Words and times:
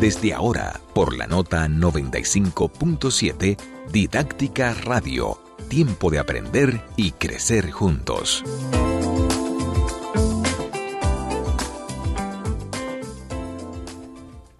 Desde 0.00 0.32
ahora, 0.32 0.80
por 0.94 1.16
la 1.16 1.26
nota 1.26 1.66
95.7, 1.66 3.56
Didáctica 3.90 4.72
Radio, 4.72 5.40
tiempo 5.68 6.08
de 6.08 6.20
aprender 6.20 6.80
y 6.96 7.10
crecer 7.10 7.72
juntos. 7.72 8.44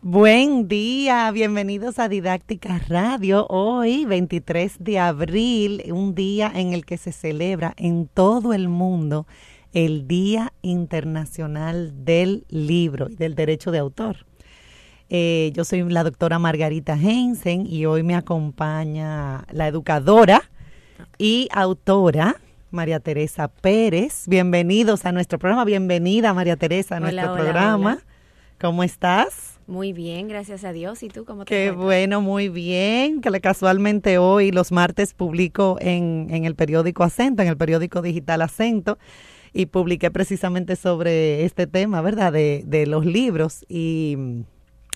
Buen 0.02 0.66
día, 0.66 1.30
bienvenidos 1.30 2.00
a 2.00 2.08
Didáctica 2.08 2.80
Radio. 2.88 3.46
Hoy, 3.48 4.06
23 4.06 4.78
de 4.80 4.98
abril, 4.98 5.84
un 5.92 6.16
día 6.16 6.50
en 6.52 6.72
el 6.72 6.84
que 6.84 6.96
se 6.96 7.12
celebra 7.12 7.74
en 7.76 8.08
todo 8.08 8.54
el 8.54 8.68
mundo 8.68 9.28
el 9.72 10.08
Día 10.08 10.52
Internacional 10.62 12.04
del 12.04 12.44
Libro 12.48 13.08
y 13.08 13.14
del 13.14 13.36
Derecho 13.36 13.70
de 13.70 13.78
Autor. 13.78 14.27
Eh, 15.10 15.52
yo 15.54 15.64
soy 15.64 15.82
la 15.88 16.04
doctora 16.04 16.38
Margarita 16.38 16.94
Heinsen 16.94 17.66
y 17.66 17.86
hoy 17.86 18.02
me 18.02 18.14
acompaña 18.14 19.46
la 19.50 19.66
educadora 19.66 20.42
y 21.16 21.48
autora 21.50 22.36
María 22.70 23.00
Teresa 23.00 23.48
Pérez. 23.48 24.24
Bienvenidos 24.26 25.06
a 25.06 25.12
nuestro 25.12 25.38
programa. 25.38 25.64
Bienvenida 25.64 26.34
María 26.34 26.56
Teresa 26.56 26.96
a 26.96 27.00
nuestro 27.00 27.34
programa. 27.34 28.00
¿Cómo 28.60 28.82
estás? 28.82 29.58
Muy 29.66 29.94
bien, 29.94 30.28
gracias 30.28 30.64
a 30.64 30.72
Dios. 30.72 31.02
¿Y 31.02 31.08
tú 31.08 31.24
cómo 31.24 31.46
te 31.46 31.54
Qué 31.54 31.70
bueno, 31.70 32.20
muy 32.20 32.50
bien. 32.50 33.22
Que 33.22 33.30
casualmente 33.40 34.18
hoy, 34.18 34.50
los 34.50 34.72
martes, 34.72 35.14
publico 35.14 35.78
en, 35.80 36.26
en 36.30 36.44
el 36.44 36.54
periódico 36.54 37.02
Acento, 37.02 37.42
en 37.42 37.48
el 37.48 37.56
periódico 37.56 38.02
digital 38.02 38.42
Acento, 38.42 38.98
y 39.54 39.66
publiqué 39.66 40.10
precisamente 40.10 40.76
sobre 40.76 41.46
este 41.46 41.66
tema, 41.66 42.02
¿verdad? 42.02 42.30
De, 42.32 42.62
de 42.66 42.86
los 42.86 43.06
libros 43.06 43.64
y 43.68 44.44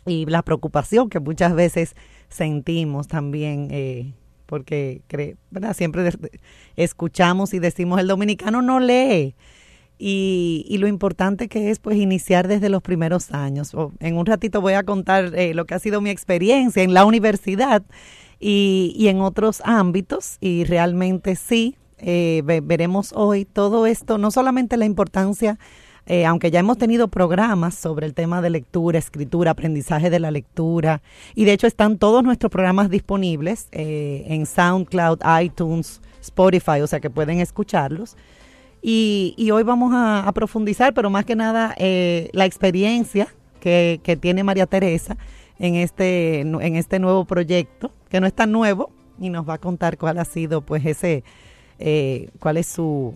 y 0.07 0.27
la 0.27 0.43
preocupación 0.43 1.09
que 1.09 1.21
muchas 1.21 1.55
veces 1.55 1.95
sentimos 2.29 3.09
también, 3.09 3.69
eh, 3.71 4.15
porque 4.47 5.03
¿verdad? 5.51 5.75
siempre 5.75 6.11
escuchamos 6.77 7.55
y 7.55 7.59
decimos 7.59 8.01
el 8.01 8.09
dominicano 8.09 8.63
no 8.63 8.81
lee. 8.81 9.35
Y, 10.05 10.67
y, 10.69 10.79
lo 10.79 10.89
importante 10.89 11.47
que 11.47 11.71
es 11.71 11.79
pues 11.79 11.97
iniciar 11.97 12.49
desde 12.49 12.69
los 12.69 12.83
primeros 12.83 13.31
años. 13.31 13.71
en 14.01 14.17
un 14.17 14.27
ratito 14.27 14.61
voy 14.61 14.73
a 14.73 14.83
contar 14.83 15.33
eh, 15.37 15.55
lo 15.55 15.65
que 15.65 15.75
ha 15.75 15.79
sido 15.79 16.01
mi 16.01 16.11
experiencia 16.11 16.83
en 16.83 16.93
la 16.93 17.05
universidad 17.05 17.85
y, 18.41 18.95
y 18.97 19.07
en 19.09 19.21
otros 19.21 19.63
ámbitos 19.65 20.39
y 20.41 20.65
realmente 20.65 21.37
sí, 21.37 21.77
eh, 22.05 22.43
veremos 22.45 23.13
hoy 23.15 23.45
todo 23.45 23.87
esto, 23.87 24.19
no 24.19 24.33
solamente 24.33 24.77
la 24.77 24.87
importancia 24.87 25.61
eh, 26.07 26.27
aunque 26.27 26.51
ya 26.51 26.61
hemos 26.61 26.79
tenido 26.79 27.07
programas 27.09 27.75
sobre 27.75 28.07
el 28.07 28.15
tema 28.15 28.43
de 28.43 28.51
lectura, 28.51 28.99
escritura, 28.99 29.53
aprendizaje 29.53 30.11
de 30.11 30.19
la 30.19 30.33
lectura, 30.33 31.01
y 31.35 31.45
de 31.45 31.53
hecho 31.53 31.69
están 31.69 31.97
todos 31.99 32.25
nuestros 32.25 32.51
programas 32.51 32.91
disponibles 32.91 33.69
eh, 33.71 34.25
en 34.27 34.47
SoundCloud, 34.47 35.21
iTunes, 35.41 36.01
Spotify, 36.21 36.81
o 36.83 36.87
sea 36.87 37.01
que 37.01 37.11
pueden 37.11 37.39
escucharlos. 37.41 38.17
Y, 38.85 39.49
hoy 39.53 39.63
vamos 39.63 39.93
a, 39.95 40.29
profundizar, 40.35 40.93
pero 40.93 41.09
más 41.09 41.25
que 41.25 41.37
nada, 41.37 41.73
eh, 41.79 42.31
la 42.33 42.47
experiencia 42.47 43.29
que, 43.61 44.01
que, 44.03 44.17
tiene 44.17 44.43
María 44.43 44.67
Teresa 44.67 45.17
en 45.61 45.77
este, 45.77 46.41
en 46.41 46.77
este 46.77 46.99
nuevo 46.99 47.25
proyecto, 47.25 47.93
que 48.09 48.21
no 48.21 48.27
es 48.27 48.33
tan 48.33 48.51
nuevo, 48.51 48.91
y 49.21 49.31
nos 49.31 49.49
va 49.49 49.55
a 49.55 49.59
contar 49.59 49.99
cuál 49.99 50.19
ha 50.19 50.25
sido, 50.25 50.63
pues, 50.63 50.85
ese, 50.85 51.23
cuál 52.41 52.57
es 52.57 52.67
su 52.67 53.15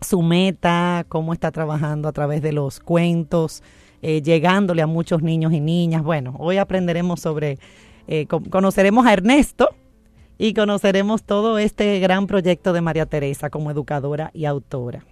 su 0.00 0.22
meta, 0.22 1.04
cómo 1.08 1.32
está 1.32 1.50
trabajando 1.50 2.08
a 2.08 2.12
través 2.12 2.42
de 2.42 2.52
los 2.52 2.80
cuentos, 2.80 3.62
eh, 4.02 4.22
llegándole 4.22 4.82
a 4.82 4.86
muchos 4.86 5.22
niños 5.22 5.52
y 5.52 5.60
niñas. 5.60 6.02
Bueno, 6.02 6.34
hoy 6.38 6.58
aprenderemos 6.58 7.20
sobre, 7.20 7.58
eh, 8.06 8.26
conoceremos 8.26 9.06
a 9.06 9.12
Ernesto 9.12 9.70
y 10.38 10.54
conoceremos 10.54 11.24
todo 11.24 11.58
este 11.58 11.98
gran 11.98 12.26
proyecto 12.26 12.72
de 12.72 12.80
María 12.80 13.06
Teresa 13.06 13.50
como 13.50 13.70
educadora 13.70 14.30
y 14.34 14.44
autora. 14.44 15.04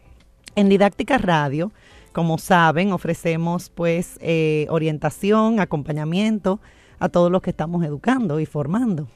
En 0.54 0.68
Didáctica 0.68 1.18
Radio, 1.18 1.72
como 2.12 2.38
saben, 2.38 2.92
ofrecemos 2.92 3.70
pues 3.70 4.18
eh, 4.20 4.66
orientación, 4.70 5.58
acompañamiento 5.58 6.60
a 7.00 7.08
todos 7.08 7.30
los 7.30 7.42
que 7.42 7.50
estamos 7.50 7.84
educando 7.84 8.38
y 8.38 8.46
formando. 8.46 9.08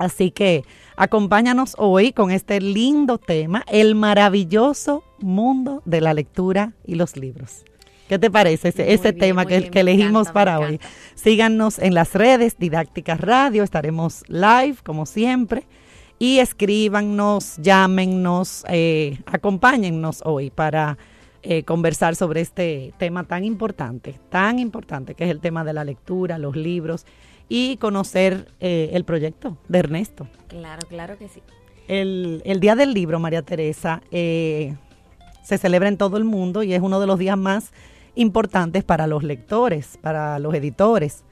Así 0.00 0.30
que 0.30 0.64
acompáñanos 0.96 1.74
hoy 1.76 2.12
con 2.12 2.30
este 2.30 2.58
lindo 2.58 3.18
tema, 3.18 3.64
el 3.70 3.94
maravilloso 3.94 5.04
mundo 5.18 5.82
de 5.84 6.00
la 6.00 6.14
lectura 6.14 6.72
y 6.86 6.94
los 6.94 7.18
libros. 7.18 7.66
¿Qué 8.08 8.18
te 8.18 8.30
parece 8.30 8.68
ese, 8.68 9.12
tema 9.12 9.44
que, 9.44 9.70
elegimos 9.74 10.32
para 10.32 10.58
hoy? 10.58 10.80
Síganos 11.14 11.78
en 11.78 11.92
las 11.92 12.14
redes 12.14 12.58
Didácticas 12.58 13.20
Radio, 13.20 13.62
estaremos 13.62 14.24
live 14.26 14.76
como 14.82 15.04
siempre 15.04 15.66
y 16.18 16.38
escríbanos, 16.38 17.58
llámenos, 17.58 18.64
eh, 18.70 19.18
acompáñennos 19.26 20.22
hoy 20.24 20.48
para 20.48 20.96
eh, 21.42 21.62
conversar 21.64 22.16
sobre 22.16 22.40
este 22.40 22.94
tema 22.96 23.24
tan 23.24 23.44
importante, 23.44 24.18
tan 24.30 24.58
importante 24.58 25.14
que 25.14 25.24
es 25.24 25.30
el 25.30 25.40
tema 25.40 25.62
de 25.62 25.74
la 25.74 25.84
lectura, 25.84 26.38
los 26.38 26.56
libros 26.56 27.04
y 27.50 27.76
conocer 27.78 28.46
eh, 28.60 28.90
el 28.92 29.04
proyecto 29.04 29.58
de 29.68 29.80
Ernesto. 29.80 30.28
Claro, 30.46 30.86
claro 30.88 31.18
que 31.18 31.28
sí. 31.28 31.42
El, 31.88 32.60
Día 32.60 32.76
del 32.76 32.94
Libro, 32.94 33.18
María 33.18 33.42
Teresa, 33.42 34.00
eh, 34.12 34.76
se 35.42 35.58
celebra 35.58 35.88
en 35.88 35.96
todo 35.96 36.16
el 36.16 36.22
mundo 36.22 36.62
y 36.62 36.72
es 36.72 36.80
uno 36.80 37.00
de 37.00 37.08
los 37.08 37.18
días 37.18 37.36
más 37.36 37.72
importantes 38.14 38.84
para 38.84 39.08
los 39.08 39.24
lectores, 39.24 39.98
para 40.00 40.38
los 40.38 40.54
editores. 40.54 41.24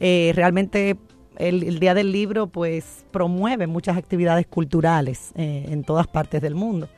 Eh, 0.00 0.32
realmente 0.34 0.96
el, 1.36 1.78
Día 1.78 1.92
del 1.92 2.12
Libro 2.12 2.46
pues 2.46 3.04
promueve 3.10 3.66
muchas 3.66 3.98
actividades 3.98 4.46
culturales 4.46 5.32
en 5.36 5.84
todas 5.84 6.06
partes 6.06 6.40
del 6.40 6.54
mundo. 6.54 6.88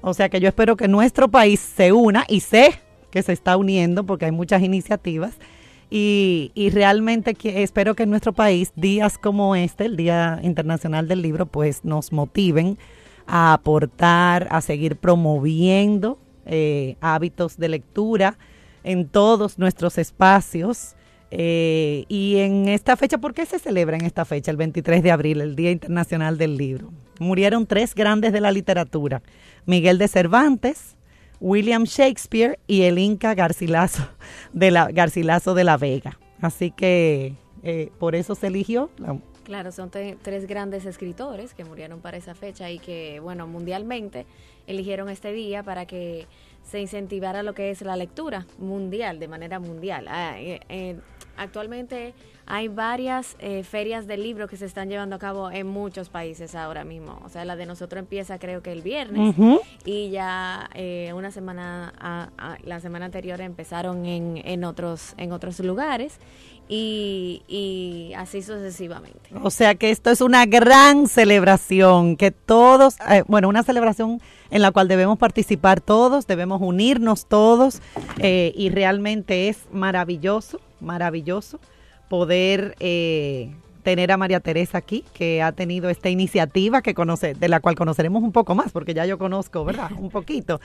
O 0.00 0.14
sea 0.14 0.28
que 0.28 0.38
yo 0.38 0.46
espero 0.46 0.76
que 0.76 0.86
nuestro 0.86 1.28
país 1.28 1.58
se 1.58 1.90
una 1.90 2.24
y 2.28 2.38
sé 2.40 2.78
que 3.10 3.22
se 3.22 3.32
está 3.32 3.56
uniendo 3.56 4.04
porque 4.06 4.26
hay 4.26 4.32
muchas 4.32 4.62
iniciativas 4.62 5.34
y, 5.94 6.70
realmente 6.70 7.36
espero 7.62 7.94
que 7.94 8.04
en 8.04 8.10
nuestro 8.10 8.32
país 8.32 8.72
días 8.76 9.18
como 9.18 9.54
este, 9.54 9.84
el 9.84 9.96
Día 9.98 10.40
Internacional 10.42 11.06
del 11.06 11.20
Libro, 11.20 11.44
pues 11.44 11.84
nos 11.84 12.12
motiven 12.12 12.78
a 13.26 13.52
aportar, 13.52 14.48
a 14.50 14.62
seguir 14.62 14.96
promoviendo 14.96 16.18
eh, 16.46 16.96
hábitos 17.02 17.58
de 17.58 17.68
lectura 17.68 18.38
en 18.84 19.06
todos 19.06 19.58
nuestros 19.58 19.98
espacios. 19.98 20.96
Eh, 21.30 22.06
y 22.08 22.38
en 22.38 22.68
esta 22.68 22.96
fecha, 22.96 23.18
¿por 23.18 23.34
qué 23.34 23.44
se 23.44 23.58
celebra 23.58 23.98
en 23.98 24.06
esta 24.06 24.24
fecha, 24.24 24.50
el 24.50 24.56
23 24.56 25.02
de 25.02 25.10
abril, 25.10 25.42
el 25.42 25.56
Día 25.56 25.72
Internacional 25.72 26.38
del 26.38 26.56
Libro? 26.56 26.90
Murieron 27.18 27.66
tres 27.66 27.94
grandes 27.94 28.32
de 28.32 28.40
la 28.40 28.50
literatura, 28.50 29.20
Miguel 29.66 29.98
de 29.98 30.08
Cervantes, 30.08 30.96
William 31.42 31.82
Shakespeare 31.82 32.60
y 32.68 32.82
el 32.82 33.00
Inca 33.00 33.34
Garcilaso 33.34 34.08
de 34.52 34.70
la, 34.70 34.92
Garcilaso 34.92 35.54
de 35.54 35.64
la 35.64 35.76
Vega. 35.76 36.18
Así 36.40 36.70
que 36.70 37.34
eh, 37.64 37.90
por 37.98 38.14
eso 38.14 38.36
se 38.36 38.46
eligió. 38.46 38.90
Claro, 39.42 39.72
son 39.72 39.90
tres 39.90 40.46
grandes 40.46 40.86
escritores 40.86 41.52
que 41.52 41.64
murieron 41.64 42.00
para 42.00 42.16
esa 42.16 42.36
fecha 42.36 42.70
y 42.70 42.78
que, 42.78 43.18
bueno, 43.18 43.48
mundialmente 43.48 44.24
eligieron 44.68 45.08
este 45.08 45.32
día 45.32 45.64
para 45.64 45.84
que 45.84 46.28
se 46.62 46.80
incentivara 46.80 47.42
lo 47.42 47.54
que 47.54 47.70
es 47.70 47.82
la 47.82 47.96
lectura 47.96 48.46
mundial, 48.58 49.18
de 49.18 49.26
manera 49.26 49.58
mundial. 49.58 50.06
Ah, 50.08 50.40
eh, 50.40 50.60
eh, 50.68 50.96
actualmente 51.36 52.14
hay 52.46 52.68
varias 52.68 53.36
eh, 53.38 53.62
ferias 53.62 54.06
de 54.06 54.16
libros 54.16 54.50
que 54.50 54.56
se 54.56 54.66
están 54.66 54.88
llevando 54.88 55.16
a 55.16 55.18
cabo 55.18 55.50
en 55.50 55.66
muchos 55.66 56.08
países 56.08 56.54
ahora 56.54 56.84
mismo. 56.84 57.20
O 57.24 57.28
sea, 57.28 57.44
la 57.44 57.56
de 57.56 57.66
nosotros 57.66 58.00
empieza 58.00 58.38
creo 58.38 58.62
que 58.62 58.72
el 58.72 58.82
viernes 58.82 59.34
y 59.84 60.10
ya 60.10 60.68
eh, 60.74 61.12
una 61.14 61.30
semana, 61.30 62.32
la 62.64 62.80
semana 62.80 63.06
anterior 63.06 63.40
empezaron 63.40 64.06
en, 64.06 64.40
en, 64.44 64.64
otros, 64.64 65.14
en 65.18 65.32
otros 65.32 65.60
lugares 65.60 66.18
y, 66.68 67.42
y, 67.48 68.12
así 68.14 68.42
sucesivamente. 68.42 69.30
O 69.42 69.50
sea 69.50 69.74
que 69.74 69.90
esto 69.90 70.10
es 70.10 70.20
una 70.20 70.46
gran 70.46 71.06
celebración, 71.06 72.16
que 72.16 72.30
todos, 72.30 72.96
eh, 73.10 73.24
bueno, 73.26 73.48
una 73.48 73.62
celebración 73.62 74.20
en 74.50 74.62
la 74.62 74.70
cual 74.70 74.88
debemos 74.88 75.18
participar 75.18 75.80
todos, 75.80 76.26
debemos 76.26 76.60
unirnos 76.60 77.26
todos 77.26 77.80
y 78.22 78.68
realmente 78.70 79.48
es 79.48 79.58
maravilloso, 79.70 80.60
maravilloso 80.80 81.58
poder 82.12 82.76
eh, 82.78 83.54
tener 83.84 84.12
a 84.12 84.18
María 84.18 84.38
Teresa 84.40 84.76
aquí, 84.76 85.02
que 85.14 85.40
ha 85.40 85.52
tenido 85.52 85.88
esta 85.88 86.10
iniciativa 86.10 86.82
que 86.82 86.92
conoce, 86.92 87.32
de 87.32 87.48
la 87.48 87.60
cual 87.60 87.74
conoceremos 87.74 88.22
un 88.22 88.32
poco 88.32 88.54
más, 88.54 88.70
porque 88.70 88.92
ya 88.92 89.06
yo 89.06 89.16
conozco, 89.16 89.64
¿verdad? 89.64 89.90
Un 89.98 90.10
poquito. 90.10 90.60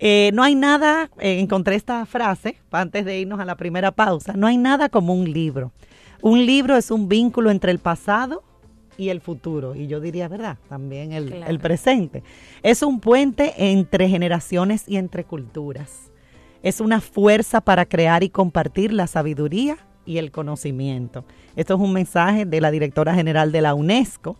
Eh, 0.00 0.32
no 0.34 0.42
hay 0.42 0.56
nada, 0.56 1.08
eh, 1.20 1.38
encontré 1.38 1.76
esta 1.76 2.04
frase 2.04 2.56
antes 2.72 3.04
de 3.04 3.20
irnos 3.20 3.38
a 3.38 3.44
la 3.44 3.54
primera 3.54 3.92
pausa, 3.92 4.32
no 4.32 4.48
hay 4.48 4.56
nada 4.56 4.88
como 4.88 5.14
un 5.14 5.32
libro. 5.32 5.70
Un 6.20 6.44
libro 6.46 6.76
es 6.76 6.90
un 6.90 7.08
vínculo 7.08 7.52
entre 7.52 7.70
el 7.70 7.78
pasado 7.78 8.42
y 8.98 9.10
el 9.10 9.20
futuro, 9.20 9.76
y 9.76 9.86
yo 9.86 10.00
diría, 10.00 10.26
¿verdad? 10.26 10.58
También 10.68 11.12
el, 11.12 11.32
el 11.32 11.60
presente. 11.60 12.24
Es 12.64 12.82
un 12.82 12.98
puente 12.98 13.54
entre 13.56 14.08
generaciones 14.08 14.88
y 14.88 14.96
entre 14.96 15.22
culturas. 15.22 16.10
Es 16.64 16.80
una 16.80 17.00
fuerza 17.00 17.60
para 17.60 17.86
crear 17.86 18.24
y 18.24 18.30
compartir 18.30 18.92
la 18.92 19.06
sabiduría 19.06 19.78
y 20.06 20.18
el 20.18 20.30
conocimiento. 20.30 21.24
Esto 21.56 21.74
es 21.74 21.80
un 21.80 21.92
mensaje 21.92 22.44
de 22.44 22.60
la 22.60 22.70
directora 22.70 23.14
general 23.14 23.52
de 23.52 23.60
la 23.60 23.74
UNESCO 23.74 24.36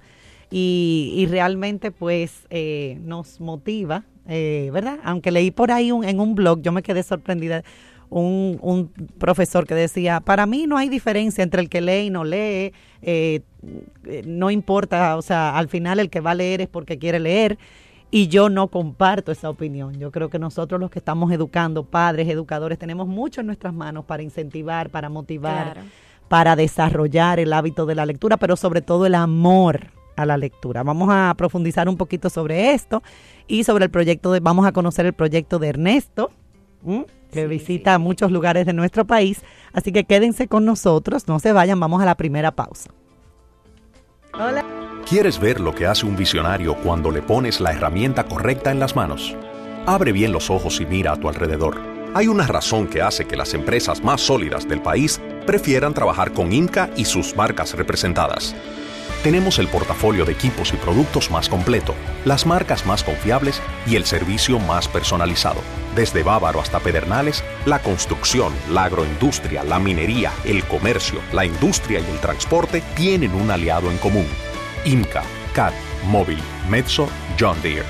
y, 0.51 1.27
realmente 1.31 1.91
pues 1.91 2.47
eh, 2.51 2.99
nos 3.03 3.41
motiva, 3.41 4.05
eh, 4.29 4.71
¿verdad? 4.73 4.99
Aunque 5.03 5.31
leí 5.31 5.51
por 5.51 5.73
ahí 5.73 5.89
en 5.89 6.21
un 6.21 6.35
blog, 6.35 6.61
yo 6.61 6.73
me 6.73 6.83
quedé 6.83 7.03
sorprendida. 7.03 7.63
Un, 8.11 8.59
un, 8.61 8.91
profesor 9.19 9.67
que 9.67 9.75
decía, 9.75 10.21
para 10.21 10.45
mí 10.45 10.67
no 10.67 10.77
hay 10.77 10.91
diferencia 10.91 11.43
entre 11.43 11.63
el 11.63 11.71
que 11.71 11.81
lee 11.81 12.09
y 12.09 12.11
no 12.11 12.25
lee, 12.25 12.75
eh, 13.01 13.41
no 14.27 14.51
importa, 14.51 15.17
o 15.17 15.23
sea, 15.23 15.57
al 15.57 15.69
final 15.69 15.99
el 15.99 16.11
que 16.11 16.21
va 16.21 16.33
a 16.33 16.35
leer 16.35 16.61
es 16.61 16.69
porque 16.69 16.99
quiere 16.99 17.19
leer 17.19 17.57
y 18.15 18.29
yo 18.29 18.51
no 18.51 18.69
comparto 18.69 19.33
esa 19.33 19.49
opinión. 19.49 19.95
Yo 19.95 20.13
creo 20.13 20.29
que 20.29 20.39
nosotros 20.39 20.79
los 20.79 20.91
que 20.91 20.99
estamos 20.99 21.33
educando, 21.33 21.83
padres, 21.83 22.29
educadores, 22.29 22.79
tenemos 22.79 23.09
mucho 23.09 23.41
en 23.41 23.47
nuestras 23.47 23.73
manos 23.73 24.05
para 24.05 24.23
incentivar, 24.23 24.91
para 24.91 25.09
motivar, 25.09 25.79
para 26.29 26.55
desarrollar 26.55 27.41
el 27.41 27.55
hábito 27.55 27.87
de 27.87 27.95
la 27.95 28.05
lectura, 28.05 28.37
pero 28.37 28.55
sobre 28.55 28.83
todo 28.83 29.07
el 29.07 29.15
amor 29.15 29.87
a 30.15 30.27
la 30.27 30.37
lectura. 30.37 30.83
Vamos 30.83 31.09
a 31.11 31.33
profundizar 31.39 31.89
un 31.89 31.97
poquito 31.97 32.29
sobre 32.29 32.75
esto 32.75 33.03
y 33.49 33.65
sobre 33.65 33.87
el 33.87 33.91
proyecto 33.91 34.31
de, 34.31 34.41
vamos 34.41 34.67
a 34.67 34.73
conocer 34.73 35.07
el 35.07 35.15
proyecto 35.15 35.59
de 35.59 35.69
Ernesto, 35.69 36.31
que 37.33 37.47
visita 37.47 37.99
muchos 37.99 38.31
lugares 38.31 38.67
de 38.67 38.75
nuestro 38.75 39.07
país. 39.07 39.41
Así 39.73 39.91
que 39.91 40.05
quédense 40.05 40.49
con 40.49 40.67
nosotros, 40.67 41.29
no 41.29 41.39
se 41.39 41.53
vayan, 41.53 41.81
vamos 41.81 42.03
a 42.03 42.05
la 42.05 42.17
primera 42.17 42.51
pausa. 42.53 42.91
Hola. 44.35 44.92
¿Quieres 45.09 45.41
ver 45.41 45.61
lo 45.61 45.75
que 45.75 45.87
hace 45.87 46.07
un 46.07 46.17
visionario 46.17 46.75
cuando 46.77 47.11
le 47.11 47.23
pones 47.23 47.61
la 47.61 47.73
herramienta 47.73 48.25
correcta 48.25 48.71
en 48.71 48.81
las 48.81 48.97
manos? 48.97 49.35
Abre 49.85 50.13
bien 50.13 50.33
los 50.33 50.49
ojos 50.49 50.81
y 50.81 50.87
mira 50.87 51.13
a 51.13 51.17
tu 51.17 51.29
alrededor. 51.29 51.81
Hay 52.15 52.29
una 52.29 52.47
razón 52.47 52.87
que 52.87 53.03
hace 53.03 53.27
que 53.27 53.37
las 53.37 53.53
empresas 53.53 54.03
más 54.03 54.21
sólidas 54.21 54.67
del 54.69 54.81
país 54.81 55.21
prefieran 55.45 55.93
trabajar 55.93 56.33
con 56.33 56.53
INCA 56.53 56.89
y 56.97 57.05
sus 57.05 57.37
marcas 57.37 57.75
representadas. 57.75 58.55
Tenemos 59.23 59.59
el 59.59 59.69
portafolio 59.69 60.25
de 60.25 60.33
equipos 60.33 60.73
y 60.73 60.77
productos 60.77 61.31
más 61.31 61.49
completo, 61.49 61.95
las 62.25 62.47
marcas 62.47 62.87
más 62.87 63.03
confiables 63.03 63.61
y 63.87 63.97
el 63.97 64.05
servicio 64.05 64.59
más 64.61 64.89
personalizado. 64.89 65.61
Desde 65.95 66.23
Bávaro 66.23 66.61
hasta 66.61 66.81
Pedernales, 66.81 67.45
la 67.67 67.81
construcción, 67.81 68.53
la 68.71 68.85
agroindustria, 68.85 69.63
la 69.63 69.79
minería, 69.79 70.33
el 70.45 70.65
comercio, 70.65 71.21
la 71.33 71.45
industria 71.45 72.01
y 72.01 72.11
el 72.11 72.21
transporte 72.21 72.83
tienen 72.95 73.35
un 73.35 73.51
aliado 73.51 73.91
en 73.91 73.99
común 73.99 74.27
IMCA, 74.85 75.23
CAT, 75.55 75.73
Móvil, 76.09 76.39
Mezzo, 76.69 77.09
John 77.39 77.57
Deere. 77.63 77.87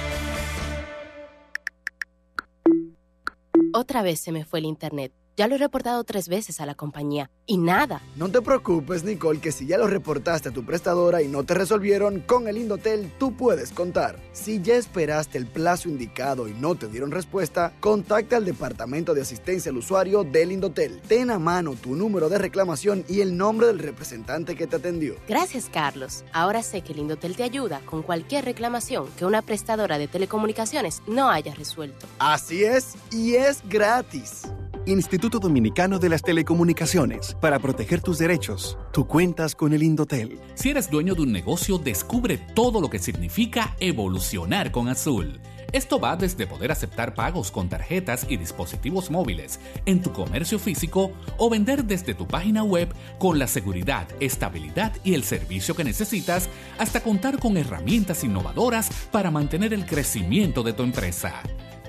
Otra 3.73 4.03
vez 4.03 4.21
se 4.21 4.33
me 4.33 4.45
fue 4.45 4.59
el 4.59 4.67
internet. 4.67 5.13
Ya 5.37 5.49
lo 5.49 5.55
he 5.55 5.59
reportado 5.59 6.05
tres 6.05 6.29
veces 6.29 6.61
a 6.61 6.67
la 6.67 6.75
compañía 6.75 7.31
y 7.47 7.57
nada. 7.57 8.03
No 8.17 8.31
te 8.31 8.43
preocupes, 8.43 9.03
Nicole, 9.03 9.41
que 9.41 9.51
si 9.51 9.67
ya 9.67 9.79
lo 9.79 9.87
reportaste 9.87 10.51
a 10.51 10.53
tu 10.53 10.65
prestadora 10.65 11.23
y 11.23 11.29
no 11.29 11.43
te 11.45 11.55
resolvieron, 11.55 12.21
con 12.21 12.49
el 12.49 12.59
Indotel 12.59 13.11
tú 13.19 13.35
puedes 13.35 13.73
contar. 13.73 14.19
Si 14.33 14.61
ya 14.61 14.75
esperaste 14.75 15.39
el 15.39 15.47
plazo 15.47 15.89
indicado 15.89 16.49
y 16.49 16.53
no 16.53 16.75
te 16.75 16.87
dieron 16.89 17.11
respuesta, 17.11 17.73
contacta 17.81 18.37
al 18.37 18.45
departamento 18.45 19.15
de 19.15 19.23
asistencia 19.23 19.71
al 19.71 19.79
usuario 19.79 20.23
del 20.23 20.53
Indotel. 20.53 21.01
Ten 21.09 21.31
a 21.31 21.39
mano 21.39 21.77
tu 21.77 21.97
número 21.97 22.29
de 22.29 22.37
reclamación 22.37 23.03
y 23.09 23.23
el 23.23 23.35
nombre 23.35 23.69
del 23.69 23.79
representante 23.79 24.55
que 24.55 24.67
te 24.67 24.77
atendió. 24.77 25.17
Gracias, 25.27 25.71
Carlos. 25.73 26.25
Ahora 26.33 26.63
sé 26.63 26.83
que 26.83 26.93
el 26.93 26.99
Indotel 26.99 27.37
te 27.37 27.43
ayuda 27.43 27.81
con 27.87 28.03
cualquier 28.03 28.45
reclamación 28.45 29.09
que 29.17 29.25
una 29.25 29.41
prestadora 29.41 29.97
de 29.97 30.09
telecomunicaciones 30.09 31.03
no 31.07 31.31
haya 31.31 31.55
resuelto. 31.55 32.07
Así 32.19 32.65
es, 32.65 32.97
y 33.11 33.37
es 33.37 33.63
gratis. 33.67 34.43
Instituto 34.87 35.39
Dominicano 35.39 36.01
de 36.01 36.09
las 36.09 36.23
Telecomunicaciones. 36.23 37.37
Para 37.41 37.61
proteger 37.61 38.01
tus 38.01 38.19
derechos, 38.19 38.77
tú 38.93 39.07
cuentas 39.07 39.55
con 39.55 39.73
el 39.73 39.83
Indotel. 39.85 40.41
Si 40.55 40.71
eres 40.71 40.91
dueño 40.91 41.15
de 41.15 41.23
un 41.23 41.31
negocio, 41.31 41.79
descubre 41.79 42.39
todo 42.55 42.81
lo 42.81 42.91
que 42.91 42.99
significa 42.99 43.77
evolucionar 43.79 44.73
con 44.73 44.89
Azul. 44.89 45.41
Esto 45.71 46.01
va 46.01 46.17
desde 46.17 46.49
poder 46.49 46.73
aceptar 46.73 47.15
pagos 47.15 47.53
con 47.53 47.69
tarjetas 47.69 48.27
y 48.29 48.37
dispositivos 48.37 49.11
móviles 49.11 49.61
en 49.87 50.03
tu 50.03 50.13
comercio 50.13 50.59
físico 50.59 51.13
o 51.39 51.49
vender 51.49 51.85
desde 51.85 52.13
tu 52.13 52.27
página 52.27 52.65
web 52.65 52.93
con 53.19 53.39
la 53.39 53.47
seguridad, 53.47 54.09
estabilidad 54.19 54.93
y 55.05 55.15
el 55.15 55.23
servicio 55.23 55.77
que 55.77 55.85
necesitas 55.85 56.49
hasta 56.79 57.03
contar 57.03 57.39
con 57.39 57.57
herramientas 57.57 58.25
innovadoras 58.25 58.91
para 59.13 59.31
mantener 59.31 59.73
el 59.73 59.87
crecimiento 59.87 60.65
de 60.65 60.73
tu 60.73 60.83
empresa. 60.83 61.41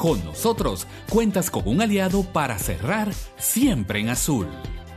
Con 0.04 0.20
nosotros 0.26 0.86
cuentas 1.10 1.50
con 1.50 1.66
un 1.66 1.82
aliado 1.82 2.24
para 2.24 2.60
cerrar 2.60 3.14
siempre 3.38 4.02
en 4.02 4.10
azul. 4.10 4.50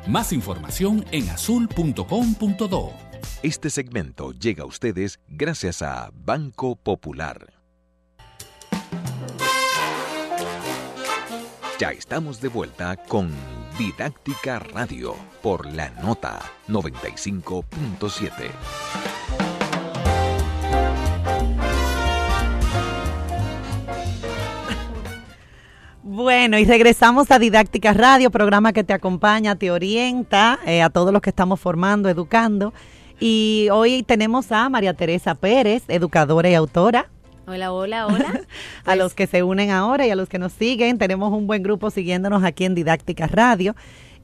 Más 0.08 0.32
información 0.32 1.04
en 1.12 1.28
azul.com.do. 1.28 2.92
Este 3.40 3.70
segmento 3.70 4.32
llega 4.32 4.64
a 4.64 4.66
ustedes 4.66 5.20
gracias 5.28 5.80
a 5.80 6.10
Banco 6.12 6.74
Popular. 6.74 7.52
Ya 11.78 11.92
estamos 11.92 12.40
de 12.40 12.48
vuelta 12.48 12.96
con 12.96 13.30
Didáctica 13.78 14.58
Radio 14.58 15.14
por 15.40 15.72
la 15.72 15.90
nota 16.02 16.40
95.7. 16.66 19.45
Bueno, 26.08 26.56
y 26.56 26.64
regresamos 26.64 27.32
a 27.32 27.40
Didáctica 27.40 27.92
Radio, 27.92 28.30
programa 28.30 28.72
que 28.72 28.84
te 28.84 28.92
acompaña, 28.92 29.56
te 29.56 29.72
orienta 29.72 30.60
eh, 30.64 30.80
a 30.80 30.88
todos 30.88 31.12
los 31.12 31.20
que 31.20 31.30
estamos 31.30 31.58
formando, 31.58 32.08
educando. 32.08 32.72
Y 33.18 33.66
hoy 33.72 34.04
tenemos 34.04 34.52
a 34.52 34.68
María 34.68 34.94
Teresa 34.94 35.34
Pérez, 35.34 35.82
educadora 35.88 36.48
y 36.48 36.54
autora. 36.54 37.10
Hola, 37.48 37.72
hola, 37.72 38.06
hola. 38.06 38.42
a 38.84 38.94
los 38.94 39.14
que 39.14 39.26
se 39.26 39.42
unen 39.42 39.70
ahora 39.70 40.06
y 40.06 40.10
a 40.10 40.14
los 40.14 40.28
que 40.28 40.38
nos 40.38 40.52
siguen, 40.52 40.96
tenemos 40.98 41.32
un 41.32 41.48
buen 41.48 41.64
grupo 41.64 41.90
siguiéndonos 41.90 42.44
aquí 42.44 42.66
en 42.66 42.76
Didáctica 42.76 43.26
Radio. 43.26 43.74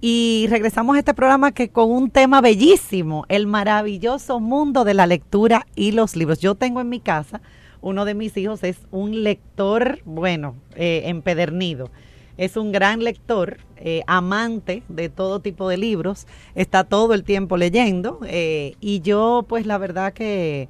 Y 0.01 0.47
regresamos 0.51 0.95
a 0.95 1.01
este 1.01 1.15
programa 1.15 1.51
que 1.51 1.71
con 1.71 1.91
un 1.91 2.11
tema 2.11 2.41
bellísimo, 2.41 3.27
el 3.29 3.49
maravilloso 3.49 4.39
mundo 4.39 4.85
de 4.85 4.95
la 4.95 5.09
lectura 5.09 5.67
y 5.75 5.91
los 5.91 6.15
libros. 6.15 6.39
Yo 6.39 6.55
tengo 6.55 6.81
en 6.81 6.89
mi 6.89 7.01
casa 7.01 7.41
uno 7.83 8.05
de 8.05 8.15
mis 8.15 8.37
hijos 8.37 8.63
es 8.63 8.79
un 8.91 9.23
lector, 9.23 9.99
bueno, 10.05 10.55
eh, 10.77 11.03
empedernido. 11.07 11.91
Es 12.39 12.57
un 12.57 12.73
gran 12.73 13.05
lector, 13.05 13.59
eh, 13.77 14.03
amante 14.07 14.83
de 14.89 15.11
todo 15.11 15.41
tipo 15.41 15.69
de 15.69 15.77
libros, 15.77 16.27
está 16.55 16.85
todo 16.85 17.13
el 17.13 17.25
tiempo 17.25 17.59
leyendo 17.59 18.21
eh, 18.27 18.75
y 18.81 19.01
yo 19.01 19.45
pues 19.47 19.67
la 19.67 19.77
verdad 19.77 20.15
que, 20.15 20.69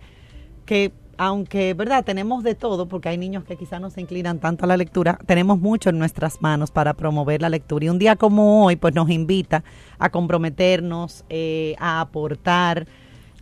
que 0.67 0.91
aunque, 1.19 1.75
¿verdad? 1.75 2.05
Tenemos 2.05 2.43
de 2.43 2.57
todo, 2.57 2.89
porque 2.89 3.11
hay 3.11 3.19
niños 3.19 3.45
que 3.45 3.57
quizás 3.57 3.81
no 3.81 3.91
se 3.91 4.01
inclinan 4.01 4.41
tanto 4.41 4.65
a 4.65 4.67
la 4.67 4.77
lectura, 4.77 5.19
tenemos 5.25 5.61
mucho 5.61 5.91
en 5.91 5.99
nuestras 5.99 6.43
manos 6.43 6.73
para 6.73 6.95
promover 6.95 7.43
la 7.43 7.49
lectura. 7.49 7.85
Y 7.85 7.91
un 7.91 7.99
día 7.99 8.17
como 8.17 8.65
hoy, 8.65 8.75
pues 8.75 8.93
nos 8.95 9.09
invita 9.09 9.63
a 9.99 10.11
comprometernos, 10.11 11.25
a 11.79 12.01
aportar. 12.01 12.89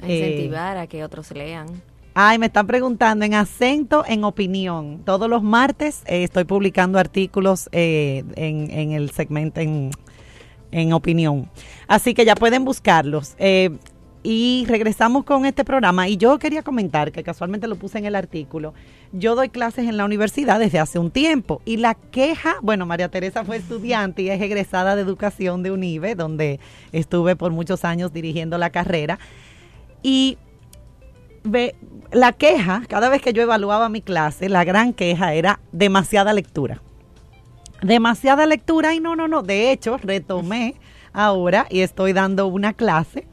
A 0.03 0.11
incentivar 0.11 0.77
a 0.77 0.89
que 0.89 1.05
otros 1.05 1.31
lean. 1.31 1.69
Ay, 2.23 2.39
me 2.39 2.47
están 2.47 2.67
preguntando 2.67 3.25
en 3.25 3.33
acento, 3.33 4.05
en 4.07 4.25
opinión. 4.25 5.01
Todos 5.07 5.27
los 5.27 5.43
martes 5.43 6.03
eh, 6.05 6.23
estoy 6.23 6.45
publicando 6.45 6.99
artículos 6.99 7.71
eh, 7.73 8.25
en, 8.37 8.93
el 8.93 9.11
segmento 9.11 9.59
en, 9.61 10.93
opinión. 10.93 11.51
Así 11.89 12.13
que 12.13 12.27
ya 12.27 12.35
pueden 12.35 12.67
buscarlos. 12.67 13.37
Eh, 13.39 13.71
y 14.23 14.67
regresamos 14.69 15.25
con 15.25 15.47
este 15.47 15.65
programa. 15.65 16.09
Y 16.09 16.19
yo 16.19 16.39
quería 16.39 16.63
comentar, 16.63 17.11
que 17.11 17.23
casualmente 17.23 17.67
lo 17.67 17.77
puse 17.77 17.97
en 17.97 18.05
el 18.05 18.15
artículo, 18.15 18.75
yo 19.13 19.35
doy 19.35 19.49
clases 19.49 19.89
en 19.89 19.97
la 19.97 20.05
universidad 20.05 20.61
desde 20.61 20.79
hace 20.79 20.99
un 20.99 21.11
tiempo. 21.11 21.63
Y 21.65 21.79
la 21.79 21.95
queja, 21.95 22.57
bueno, 22.61 22.85
María 22.85 23.09
Teresa 23.09 23.47
fue 23.47 23.57
estudiante 23.57 24.21
y 24.21 24.29
es 24.29 24.43
egresada 24.43 24.95
de 24.95 25.01
educación 25.01 25.63
de 25.63 25.71
UNIBE, 25.71 26.17
donde 26.17 26.61
estuve 26.93 27.35
por 27.35 27.51
muchos 27.51 27.87
años 27.87 28.13
dirigiendo 28.13 28.59
la 28.59 28.69
carrera. 28.69 29.19
Y 30.03 30.37
ve, 31.45 31.75
la 32.13 32.33
queja, 32.33 32.83
cada 32.89 33.09
vez 33.09 33.23
que 33.23 33.33
yo 33.33 33.43
evaluaba 33.43 33.89
mi 33.89 34.03
clase, 34.03 34.49
la 34.49 34.65
gran 34.65 34.93
queja 34.93 35.35
era 35.35 35.61
demasiada 35.73 36.33
lectura. 36.33 36.83
Demasiada 37.83 38.47
lectura 38.47 38.95
y 38.95 39.01
no, 39.01 39.17
no, 39.17 39.29
no. 39.29 39.43
De 39.43 39.73
hecho, 39.73 39.97
retomé 39.99 40.75
ahora 41.13 41.67
y 41.71 41.81
estoy 41.81 42.13
dando 42.13 42.47
una 42.47 42.73
clase 42.73 43.27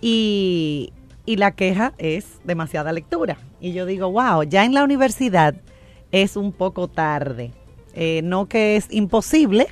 y, 0.00 0.92
la 1.26 1.52
queja 1.52 1.94
es 1.98 2.38
demasiada 2.44 2.92
lectura. 2.92 3.38
Y 3.60 3.72
yo 3.72 3.86
digo, 3.86 4.10
wow, 4.10 4.42
ya 4.42 4.64
en 4.64 4.74
la 4.74 4.84
universidad 4.84 5.54
es 6.12 6.36
un 6.36 6.52
poco 6.52 6.88
tarde. 6.88 7.52
Eh, 7.94 8.20
no 8.22 8.46
que 8.46 8.76
es 8.76 8.86
imposible, 8.90 9.68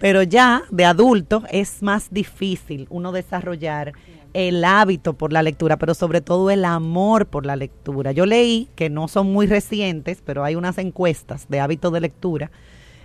pero 0.00 0.22
ya 0.22 0.64
de 0.70 0.84
adulto 0.84 1.44
es 1.50 1.82
más 1.82 2.08
difícil 2.10 2.86
uno 2.90 3.12
desarrollar 3.12 3.92
el 4.34 4.64
hábito 4.64 5.14
por 5.14 5.32
la 5.32 5.42
lectura, 5.42 5.76
pero 5.76 5.94
sobre 5.94 6.20
todo 6.20 6.50
el 6.50 6.64
amor 6.64 7.26
por 7.26 7.46
la 7.46 7.56
lectura. 7.56 8.12
Yo 8.12 8.26
leí 8.26 8.68
que 8.74 8.90
no 8.90 9.08
son 9.08 9.32
muy 9.32 9.46
recientes, 9.46 10.22
pero 10.24 10.44
hay 10.44 10.54
unas 10.54 10.78
encuestas 10.78 11.48
de 11.48 11.60
hábito 11.60 11.90
de 11.90 12.00
lectura 12.00 12.50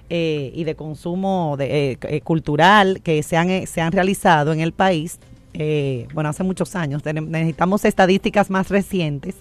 eh, 0.10 0.52
y 0.54 0.64
de 0.64 0.76
consumo 0.76 1.56
de, 1.58 1.98
eh, 2.02 2.22
cultural 2.22 3.02
que 3.02 3.24
se 3.24 3.38
han, 3.38 3.68
se 3.68 3.82
han 3.82 3.92
realizado 3.92 4.54
en 4.54 4.60
el 4.60 4.74
país, 4.74 5.20
bueno, 6.14 6.30
hace 6.30 6.44
muchos 6.44 6.76
años, 6.76 7.06
necesitamos 7.06 7.86
estadísticas 7.86 8.50
más 8.50 8.70
recientes, 8.70 9.36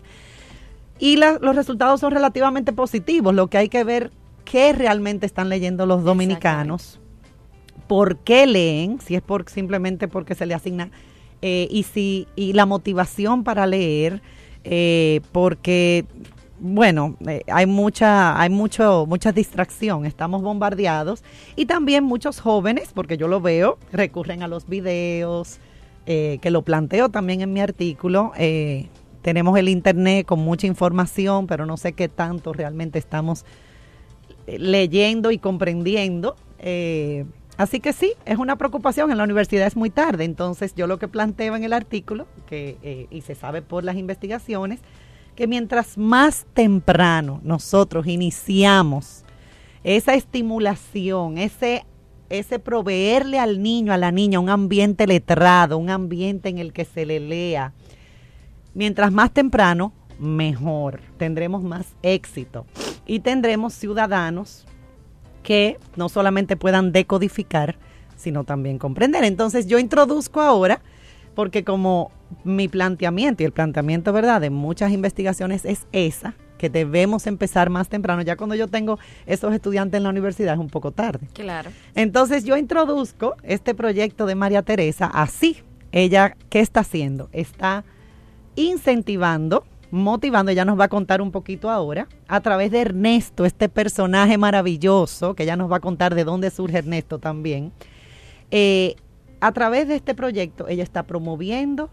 y 0.99 1.17
los 1.17 1.57
resultados 1.57 1.99
son 1.99 2.13
relativamente 2.13 2.73
positivos, 2.73 3.35
lo 3.35 3.49
que 3.49 3.59
hay 3.59 3.69
que 3.69 3.83
ver 3.83 4.13
qué 4.45 4.73
realmente 4.73 5.27
están 5.27 5.49
leyendo 5.49 5.85
los 5.85 6.05
dominicanos, 6.05 7.01
por 7.89 8.19
qué 8.19 8.47
leen, 8.47 9.01
si 9.01 9.17
es 9.17 9.23
por 9.23 9.49
simplemente 9.51 10.07
porque 10.07 10.37
se 10.37 10.47
le 10.47 10.55
asigna 10.55 10.91
eh, 11.43 11.69
y 11.71 11.83
si 11.83 12.27
y 12.37 12.53
la 12.53 12.67
motivación 12.67 13.45
para 13.45 13.67
leer, 13.67 14.23
eh, 14.65 15.21
porque 15.33 16.07
bueno, 16.61 17.17
eh, 17.27 17.43
hay 17.49 17.67
mucha, 17.67 18.41
hay 18.41 18.49
mucho, 18.49 19.05
mucha 19.09 19.33
distracción, 19.33 20.07
estamos 20.07 20.43
bombardeados 20.43 21.25
y 21.57 21.67
también 21.67 22.05
muchos 22.05 22.41
jóvenes, 22.41 22.91
porque 22.95 23.17
yo 23.17 23.27
lo 23.27 23.41
veo, 23.41 23.79
recurren 23.93 24.43
a 24.43 24.49
los 24.49 24.69
videos, 24.69 25.59
que 26.05 26.51
lo 26.51 26.63
planteo 26.63 27.11
también 27.11 27.43
en 27.43 27.53
mi 27.53 27.61
artículo. 27.61 28.33
tenemos 29.23 29.57
el 29.57 29.69
internet 29.69 30.27
con 30.27 30.41
mucha 30.41 30.67
información, 30.67 31.47
pero 31.47 31.65
no 31.65 31.77
sé 31.77 31.93
qué 31.93 32.09
tanto 32.09 32.53
realmente 32.53 32.99
estamos 32.99 33.45
leyendo 34.47 35.31
y 35.31 35.39
comprendiendo. 35.39 36.37
Eh, 36.59 37.25
Así 37.57 37.81
que 37.81 37.93
sí, 37.93 38.15
es 38.25 38.39
una 38.39 38.57
preocupación. 38.57 39.11
En 39.11 39.19
la 39.19 39.25
universidad 39.25 39.67
es 39.67 39.77
muy 39.77 39.91
tarde. 39.91 40.25
Entonces, 40.25 40.75
yo 40.75 40.87
lo 40.87 40.99
que 40.99 41.09
planteo 41.09 41.55
en 41.55 41.65
el 41.65 41.73
artículo, 41.73 42.27
que, 42.47 42.79
eh, 42.83 43.07
y 43.11 43.21
se 43.21 43.35
sabe 43.35 43.63
por 43.63 43.85
las 43.85 43.97
investigaciones, 43.97 44.81
que 45.35 45.47
mientras 45.47 45.97
más 45.97 46.47
temprano 46.55 47.41
nosotros 47.43 48.07
iniciamos 48.07 49.25
esa 49.85 50.15
estimulación, 50.15 51.39
ese, 51.39 51.85
ese 52.29 52.59
proveerle 52.59 53.39
al 53.39 53.63
niño, 53.63 53.93
a 53.93 53.99
la 53.99 54.13
niña, 54.13 54.41
un 54.41 54.51
ambiente 54.51 55.07
letrado, 55.07 55.79
un 55.79 55.91
ambiente 55.91 56.49
en 56.49 56.59
el 56.59 56.73
que 56.73 56.85
se 56.85 57.07
le 57.07 57.21
lea, 57.21 57.73
mientras 58.75 59.13
más 59.13 59.33
temprano, 59.33 59.93
mejor. 60.19 61.01
Tendremos 61.17 61.63
más 61.63 61.87
éxito 62.03 62.67
y 63.07 63.21
tendremos 63.21 63.75
ciudadanos 63.75 64.67
que 65.43 65.79
no 65.97 66.09
solamente 66.09 66.57
puedan 66.57 66.93
decodificar, 66.93 67.77
sino 68.17 68.45
también 68.45 68.79
comprender. 68.79 69.25
Entonces 69.25 69.67
yo 69.67 69.79
introduzco 69.79 70.41
ahora, 70.41 70.81
porque 71.35 71.65
como 71.65 72.11
mi 72.45 72.69
planteamiento 72.69 73.43
y 73.43 73.47
el 73.47 73.53
planteamiento, 73.53 74.13
¿verdad?, 74.13 74.41
de 74.41 74.51
muchas 74.51 74.93
investigaciones 74.93 75.65
es 75.65 75.87
esa, 75.93 76.35
que 76.59 76.71
debemos 76.71 77.27
empezar 77.27 77.71
más 77.71 77.89
temprano. 77.89 78.23
Ya 78.23 78.37
cuando 78.37 78.55
yo 78.55 78.69
tengo 78.69 78.99
esos 79.27 79.53
estudiantes 79.53 79.99
en 79.99 80.05
la 80.05 80.11
universidad 80.11 80.55
es 80.55 80.61
un 80.61 80.71
poco 80.71 80.93
tarde. 80.93 81.27
Claro. 81.33 81.71
Entonces 81.97 82.45
yo 82.45 82.57
introduzco 82.57 83.35
este 83.43 83.75
proyecto 83.75 84.27
de 84.27 84.37
María 84.37 84.63
Teresa 84.63 85.07
así. 85.13 85.59
Ella, 85.91 86.37
¿qué 86.51 86.61
está 86.61 86.81
haciendo? 86.81 87.29
Está 87.33 87.85
incentivando 88.55 89.65
motivando, 89.93 90.51
ella 90.51 90.65
nos 90.65 90.81
va 90.81 90.85
a 90.85 90.89
contar 90.89 91.21
un 91.21 91.31
poquito 91.31 91.71
ahora, 91.71 92.09
a 92.27 92.41
través 92.41 92.73
de 92.73 92.81
Ernesto, 92.81 93.45
este 93.45 93.69
personaje 93.69 94.39
maravilloso, 94.39 95.35
que 95.35 95.45
ella 95.45 95.55
nos 95.55 95.71
va 95.71 95.77
a 95.77 95.81
contar 95.81 96.15
de 96.15 96.25
dónde 96.25 96.51
surge 96.51 96.79
Ernesto 96.79 97.19
también. 97.19 97.73
Eh, 98.51 98.97
a 99.41 99.53
través 99.53 99.87
de 99.89 99.97
este 99.97 100.15
proyecto, 100.15 100.67
ella 100.67 100.83
está 100.83 101.03
promoviendo 101.03 101.91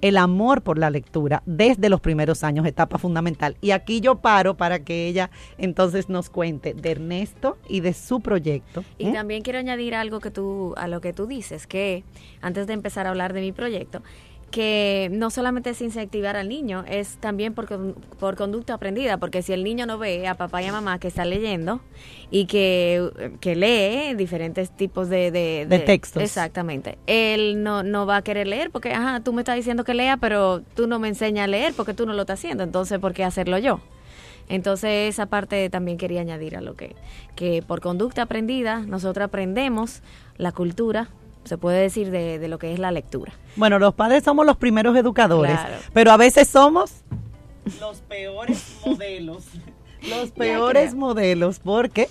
el 0.00 0.16
amor 0.16 0.62
por 0.62 0.78
la 0.78 0.90
lectura 0.90 1.42
desde 1.46 1.88
los 1.88 2.00
primeros 2.00 2.44
años, 2.44 2.66
etapa 2.66 2.98
fundamental. 2.98 3.56
Y 3.60 3.70
aquí 3.70 4.00
yo 4.00 4.16
paro 4.16 4.56
para 4.56 4.80
que 4.80 5.06
ella 5.06 5.30
entonces 5.58 6.08
nos 6.08 6.30
cuente 6.30 6.74
de 6.74 6.90
Ernesto 6.90 7.58
y 7.68 7.80
de 7.80 7.94
su 7.94 8.20
proyecto. 8.20 8.84
Y 8.98 9.06
¿Mm? 9.06 9.12
también 9.12 9.42
quiero 9.42 9.58
añadir 9.58 9.94
algo 9.94 10.20
que 10.20 10.30
tú, 10.30 10.74
a 10.76 10.88
lo 10.88 11.00
que 11.00 11.12
tú 11.12 11.26
dices, 11.26 11.66
que 11.66 12.04
antes 12.42 12.66
de 12.66 12.74
empezar 12.74 13.06
a 13.06 13.10
hablar 13.10 13.32
de 13.32 13.40
mi 13.40 13.52
proyecto, 13.52 14.02
que 14.54 15.08
no 15.10 15.30
solamente 15.30 15.70
es 15.70 15.82
incentivar 15.82 16.36
al 16.36 16.48
niño, 16.48 16.84
es 16.86 17.16
también 17.16 17.54
por, 17.54 17.66
por 18.20 18.36
conducta 18.36 18.74
aprendida, 18.74 19.18
porque 19.18 19.42
si 19.42 19.52
el 19.52 19.64
niño 19.64 19.84
no 19.84 19.98
ve 19.98 20.28
a 20.28 20.36
papá 20.36 20.62
y 20.62 20.66
a 20.66 20.72
mamá 20.72 21.00
que 21.00 21.08
está 21.08 21.24
leyendo 21.24 21.80
y 22.30 22.46
que, 22.46 23.10
lee 23.42 24.14
diferentes 24.14 24.70
tipos 24.70 25.08
de, 25.08 25.32
de, 25.32 25.78
textos. 25.80 26.22
Exactamente. 26.22 26.98
Él 27.08 27.64
no, 27.64 27.82
no 27.82 28.06
va 28.06 28.18
a 28.18 28.22
querer 28.22 28.46
leer 28.46 28.70
porque, 28.70 28.92
ajá, 28.92 29.18
tú 29.24 29.32
me 29.32 29.42
estás 29.42 29.56
diciendo 29.56 29.82
que 29.82 29.92
lea, 29.92 30.18
pero 30.18 30.62
tú 30.76 30.86
no 30.86 31.00
me 31.00 31.08
enseñas 31.08 31.44
a 31.44 31.48
leer 31.48 31.74
porque 31.74 31.92
tú 31.92 32.06
no 32.06 32.12
lo 32.12 32.20
estás 32.20 32.38
haciendo, 32.38 32.62
entonces, 32.62 33.00
¿por 33.00 33.12
qué 33.12 33.24
hacerlo 33.24 33.58
yo? 33.58 33.80
Entonces 34.48 35.12
esa 35.12 35.26
parte 35.26 35.68
también 35.68 35.98
quería 35.98 36.20
añadir 36.20 36.56
a 36.56 36.60
lo 36.60 36.76
que, 36.76 36.94
que 37.34 37.60
por 37.66 37.80
conducta 37.80 38.22
aprendida 38.22 38.82
nosotros 38.82 39.24
aprendemos 39.24 40.00
la 40.36 40.52
cultura, 40.52 41.08
se 41.44 41.58
puede 41.58 41.80
decir, 41.80 42.10
de, 42.10 42.46
lo 42.48 42.58
que 42.58 42.72
es 42.72 42.78
la 42.78 42.90
lectura. 42.90 43.32
Bueno, 43.56 43.78
los 43.78 43.94
padres 43.94 44.24
somos 44.24 44.46
los 44.46 44.56
primeros 44.56 44.96
educadores, 44.96 45.58
pero 45.92 46.10
a 46.12 46.16
veces 46.16 46.48
somos 46.48 47.02
los 47.80 47.98
peores 48.00 48.78
modelos. 48.84 49.44
Los 50.04 50.32
peores 50.32 50.94
modelos, 50.94 51.60
porque 51.60 52.10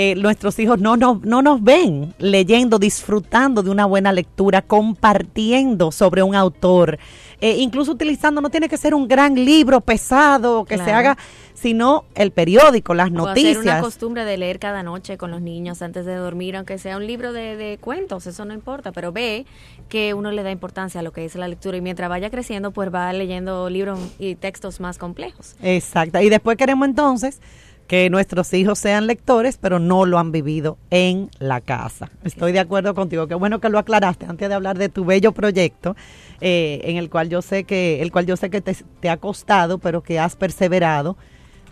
eh, 0.00 0.14
nuestros 0.14 0.56
hijos 0.60 0.78
no, 0.78 0.96
no, 0.96 1.20
no 1.24 1.42
nos 1.42 1.60
ven 1.60 2.14
leyendo, 2.18 2.78
disfrutando 2.78 3.64
de 3.64 3.70
una 3.70 3.84
buena 3.84 4.12
lectura, 4.12 4.62
compartiendo 4.62 5.90
sobre 5.90 6.22
un 6.22 6.36
autor, 6.36 7.00
eh, 7.40 7.56
incluso 7.58 7.90
utilizando, 7.90 8.40
no 8.40 8.48
tiene 8.48 8.68
que 8.68 8.76
ser 8.76 8.94
un 8.94 9.08
gran 9.08 9.34
libro 9.34 9.80
pesado 9.80 10.64
que 10.64 10.78
se 10.78 10.92
haga 10.92 11.18
sino 11.54 12.04
el 12.14 12.30
periódico, 12.30 12.94
las 12.94 13.10
noticias. 13.10 13.58
Hacer 13.58 13.72
una 13.72 13.80
costumbre 13.80 14.24
de 14.24 14.38
leer 14.38 14.60
cada 14.60 14.84
noche 14.84 15.18
con 15.18 15.32
los 15.32 15.40
niños 15.40 15.82
antes 15.82 16.06
de 16.06 16.14
dormir, 16.14 16.54
aunque 16.54 16.78
sea 16.78 16.96
un 16.96 17.04
libro 17.04 17.32
de, 17.32 17.78
cuentos, 17.80 18.28
eso 18.28 18.44
no 18.44 18.54
importa, 18.54 18.92
pero 18.92 19.10
ve 19.10 19.46
que 19.88 20.14
uno 20.14 20.30
le 20.30 20.44
da 20.44 20.52
importancia 20.52 21.00
a 21.00 21.02
lo 21.02 21.12
que 21.12 21.24
es 21.24 21.34
la 21.34 21.48
lectura 21.48 21.76
y 21.76 21.80
mientras 21.80 22.08
vaya 22.08 22.30
creciendo, 22.30 22.70
pues 22.70 22.94
va 22.94 23.12
leyendo 23.12 23.68
libros 23.68 23.98
y 24.20 24.36
textos 24.36 24.78
más 24.78 24.96
complejos. 24.96 25.56
Exacto. 25.60 26.20
Y 26.20 26.28
después 26.28 26.56
queremos 26.56 26.86
entonces 26.86 27.40
que 27.88 28.10
nuestros 28.10 28.52
hijos 28.52 28.78
sean 28.78 29.06
lectores, 29.06 29.56
pero 29.56 29.78
no 29.78 30.04
lo 30.04 30.18
han 30.18 30.30
vivido 30.30 30.76
en 30.90 31.30
la 31.38 31.62
casa. 31.62 32.10
Estoy 32.22 32.52
de 32.52 32.60
acuerdo 32.60 32.94
contigo. 32.94 33.26
Qué 33.26 33.34
bueno 33.34 33.60
que 33.60 33.70
lo 33.70 33.78
aclaraste 33.78 34.26
antes 34.26 34.48
de 34.48 34.54
hablar 34.54 34.76
de 34.76 34.90
tu 34.90 35.06
bello 35.06 35.32
proyecto, 35.32 35.96
eh, 36.42 36.82
en 36.84 36.98
el 36.98 37.08
cual 37.08 37.30
yo 37.30 37.40
sé 37.40 37.64
que, 37.64 38.02
el 38.02 38.12
cual 38.12 38.26
yo 38.26 38.36
sé 38.36 38.50
que 38.50 38.60
te, 38.60 38.76
te 39.00 39.08
ha 39.08 39.16
costado, 39.16 39.78
pero 39.78 40.02
que 40.02 40.18
has 40.18 40.36
perseverado 40.36 41.16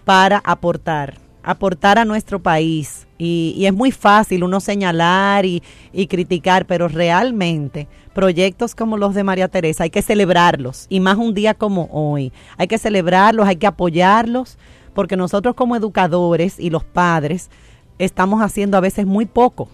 para 0.07 0.39
aportar, 0.39 1.19
aportar 1.43 1.99
a 1.99 2.07
nuestro 2.07 2.41
país. 2.41 3.07
Y, 3.19 3.65
es 3.67 3.75
muy 3.75 3.93
fácil 3.93 4.43
uno 4.43 4.61
señalar 4.61 5.45
y, 5.45 5.63
y, 5.93 6.07
criticar, 6.07 6.67
pero 6.67 6.89
realmente 6.89 7.89
proyectos 8.15 8.75
como 8.75 8.97
los 8.97 9.15
de 9.15 9.23
María 9.23 9.49
Teresa 9.49 9.85
hay 9.85 9.91
que 9.91 10.01
celebrarlos, 10.01 10.87
y 10.89 11.01
más 11.01 11.19
un 11.19 11.35
día 11.35 11.53
como 11.53 11.91
hoy. 11.93 12.33
Hay 12.57 12.69
que 12.69 12.79
celebrarlos, 12.79 13.47
hay 13.47 13.57
que 13.57 13.67
apoyarlos, 13.67 14.57
porque 14.97 15.17
nosotros 15.19 15.55
como 15.55 15.77
educadores 15.77 16.59
y 16.59 16.71
los 16.71 16.83
padres 16.83 17.51
estamos 17.99 18.41
haciendo 18.41 18.79
a 18.79 18.81
veces 18.81 19.05
muy 19.05 19.27
poco, 19.27 19.69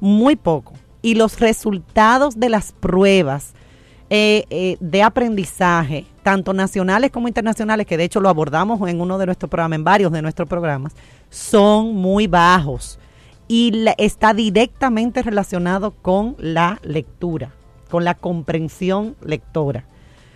muy 0.00 0.36
poco. 0.36 0.74
Y 1.00 1.14
los 1.14 1.40
resultados 1.40 2.38
de 2.38 2.50
las 2.50 2.72
pruebas 2.72 3.54
eh, 4.10 4.44
eh, 4.50 4.76
de 4.80 5.02
aprendizaje, 5.02 6.04
tanto 6.22 6.52
nacionales 6.52 7.10
como 7.10 7.26
internacionales, 7.26 7.86
que 7.86 7.96
de 7.96 8.04
hecho 8.04 8.20
lo 8.20 8.28
abordamos 8.28 8.86
en 8.86 9.00
uno 9.00 9.16
de 9.16 9.24
nuestros 9.24 9.48
programas, 9.48 9.78
en 9.78 9.84
varios 9.84 10.12
de 10.12 10.20
nuestros 10.20 10.46
programas, 10.46 10.92
son 11.30 11.94
muy 11.94 12.26
bajos 12.26 12.98
y 13.48 13.72
está 13.96 14.34
directamente 14.34 15.22
relacionado 15.22 15.92
con 15.92 16.36
la 16.38 16.80
lectura, 16.82 17.54
con 17.90 18.04
la 18.04 18.14
comprensión 18.14 19.16
lectora. 19.24 19.86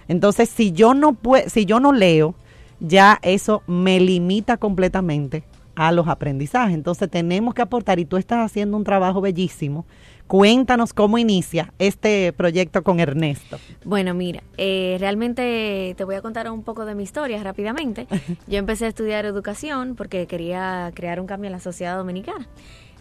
Entonces, 0.09 0.49
si 0.49 0.73
yo 0.73 0.95
no 0.95 1.15
si 1.47 1.67
yo 1.67 1.79
no 1.79 1.93
leo, 1.93 2.35
ya 2.81 3.19
eso 3.23 3.63
me 3.67 4.01
limita 4.01 4.57
completamente 4.57 5.45
a 5.77 5.93
los 5.93 6.09
aprendizajes. 6.09 6.75
Entonces, 6.75 7.09
tenemos 7.11 7.55
que 7.55 7.63
aportar 7.63 7.99
y 7.99 8.05
tú 8.05 8.17
estás 8.17 8.45
haciendo 8.45 8.77
un 8.77 8.85
trabajo 8.85 9.21
bellísimo 9.21 9.87
Cuéntanos 10.31 10.95
cómo 10.95 11.19
inicia 11.19 11.75
este 11.81 12.33
proyecto 12.33 12.85
con 12.85 13.01
Ernesto. 13.01 13.59
Bueno, 13.85 14.15
mira, 14.15 14.45
eh, 14.59 14.97
realmente 15.01 15.93
te 15.97 16.05
voy 16.05 16.15
a 16.15 16.23
contar 16.23 16.49
un 16.49 16.63
poco 16.63 16.85
de 16.85 16.95
mi 16.95 17.03
historia 17.03 17.43
rápidamente. 17.43 18.07
Yo 18.47 18.59
empecé 18.59 18.85
a 18.85 18.89
estudiar 18.89 19.25
educación 19.25 19.97
porque 19.97 20.29
quería 20.29 20.93
crear 20.95 21.19
un 21.19 21.27
cambio 21.27 21.49
en 21.49 21.53
la 21.55 21.59
sociedad 21.59 21.97
dominicana. 21.97 22.47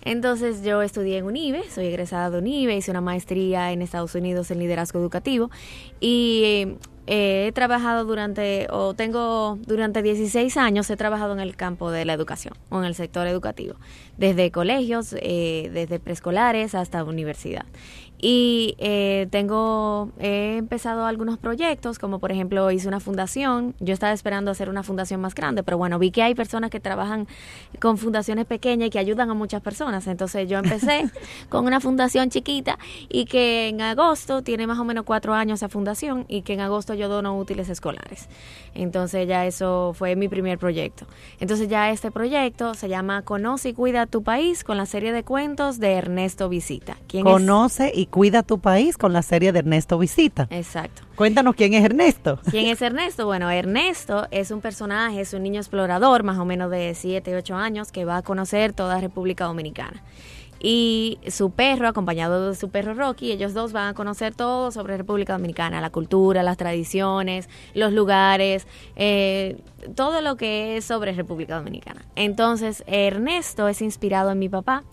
Entonces 0.01 0.63
yo 0.63 0.81
estudié 0.81 1.17
en 1.17 1.25
UNIBE, 1.25 1.69
soy 1.69 1.88
egresada 1.88 2.29
de 2.31 2.38
UNIBE, 2.39 2.77
hice 2.77 2.89
una 2.89 3.01
maestría 3.01 3.74
en 3.74 3.81
Estados 3.83 4.15
Unidos 4.15 4.50
en 4.50 4.57
liderazgo 4.57 4.98
educativo 4.98 5.51
y 6.00 6.77
eh, 7.12 7.48
he 7.48 7.51
trabajado 7.54 8.06
durante, 8.06 8.68
o 8.70 8.94
tengo 8.94 9.58
durante 9.66 10.04
16 10.04 10.58
años, 10.58 10.88
he 10.92 10.96
trabajado 10.96 11.34
en 11.34 11.39
el 11.39 11.56
campo 11.56 11.89
de 11.89 12.06
la 12.06 12.13
educación 12.13 12.54
o 12.70 12.78
en 12.78 12.86
el 12.86 12.94
sector 12.94 13.25
educativo, 13.25 13.74
desde 14.18 14.51
colegios, 14.51 15.16
eh, 15.20 15.72
desde 15.74 16.00
preescolares 16.00 16.75
hasta 16.75 17.04
universidad. 17.04 17.66
Y 18.22 18.76
eh, 18.80 19.28
tengo, 19.32 20.10
he 20.20 20.58
empezado 20.58 21.06
algunos 21.06 21.38
proyectos, 21.38 22.00
como 22.00 22.20
por 22.20 22.32
ejemplo 22.32 22.70
hice 22.70 22.88
una 22.88 23.00
fundación. 23.00 23.76
Yo 23.80 23.94
estaba 23.94 24.12
esperando 24.12 24.52
hacer 24.52 24.70
una 24.70 24.84
fundación 24.84 25.22
más 25.22 25.34
grande, 25.34 25.64
pero 25.64 25.78
bueno, 25.78 26.00
vi 26.00 26.12
que 26.12 26.22
hay 26.22 26.36
personas 26.36 26.70
que 26.70 26.82
trabajan 26.82 27.28
con 27.80 27.98
fundaciones 27.98 28.46
pequeñas 28.46 28.88
y 28.88 28.90
que 28.90 29.00
ayudan 29.00 29.30
a 29.30 29.34
muchas 29.34 29.62
personas. 29.62 30.06
Entonces 30.08 30.50
yo 30.50 30.58
empecé 30.58 31.10
con 31.50 31.66
una 31.66 31.80
fundación 31.80 32.30
chiquita 32.30 32.78
y 33.08 33.26
que 33.26 33.70
en 33.70 33.82
agosto 33.82 34.42
tiene 34.42 34.68
más 34.68 34.80
o 34.80 34.84
menos 34.84 35.06
cuatro 35.06 35.34
años 35.34 35.60
esa 35.60 35.70
fundación 35.70 36.26
y 36.28 36.42
que 36.42 36.54
en 36.54 36.60
agosto 36.60 36.94
yo 36.94 37.08
dono 37.08 37.38
útiles 37.38 37.70
escolares. 37.70 38.28
Entonces 38.76 39.28
ya 39.28 39.46
eso 39.46 39.94
fue 39.96 40.16
mi 40.16 40.28
primer 40.28 40.60
proyecto. 40.60 41.06
Entonces 41.40 41.70
ya 41.70 41.90
este 41.90 42.12
proyecto 42.12 42.74
se 42.74 42.90
llama 42.90 43.22
Conoce 43.22 43.70
y 43.70 43.74
Cuida 43.74 44.06
tu 44.08 44.24
País 44.24 44.64
con 44.64 44.78
la 44.78 44.86
serie 44.86 45.14
de 45.14 45.24
cuentos 45.24 45.80
de 45.80 45.94
Ernesto 45.94 46.50
Visita. 46.50 46.98
¿Quién 47.08 47.24
Conoce 47.24 47.92
y 47.94 48.09
Cuida 48.10 48.44
tu 48.44 48.60
país 48.60 48.98
con 48.98 49.13
la 49.13 49.22
serie 49.22 49.51
de 49.51 49.60
Ernesto 49.60 49.98
Visita. 49.98 50.48
Exacto. 50.50 51.04
Cuéntanos 51.16 51.56
quién 51.56 51.74
es 51.74 51.84
Ernesto. 51.84 52.39
¿Quién 52.50 52.68
es 52.68 52.82
Ernesto? 52.82 53.25
Bueno, 53.25 53.50
Ernesto 53.50 54.28
es 54.32 54.51
un 54.51 54.62
personaje, 54.62 55.22
es 55.22 55.34
un 55.34 55.44
niño 55.44 55.60
explorador, 55.60 56.24
más 56.24 56.39
o 56.39 56.46
menos 56.46 56.72
de 56.72 56.96
7, 56.96 57.36
8 57.36 57.56
años, 57.56 57.92
que 57.92 58.06
va 58.06 58.18
a 58.18 58.22
conocer 58.22 58.74
toda 58.74 59.00
República 59.00 59.46
Dominicana 59.46 60.04
y 60.60 61.20
su 61.28 61.51
perro, 61.51 61.88
acompañado 61.88 62.50
de 62.50 62.56
su 62.56 62.70
perro 62.70 62.94
Rocky, 62.94 63.32
ellos 63.32 63.54
dos 63.54 63.72
van 63.72 63.89
a 63.89 63.94
conocer 63.94 64.36
todo 64.36 64.72
sobre 64.72 64.98
República 64.98 65.34
Dominicana, 65.34 65.80
la 65.80 65.89
cultura, 65.89 66.44
las 66.44 66.58
tradiciones, 66.58 67.50
los 67.74 67.94
lugares, 67.94 68.68
eh, 68.96 69.58
todo 69.96 70.22
lo 70.22 70.36
que 70.36 70.78
es 70.78 70.86
sobre 70.86 71.13
República 71.13 71.56
Dominicana. 71.56 72.06
Entonces, 72.16 72.84
Ernesto 72.88 73.68
es 73.70 73.82
inspirado 73.82 74.32
en 74.32 74.39
mi 74.39 74.50
papá, 74.50 74.84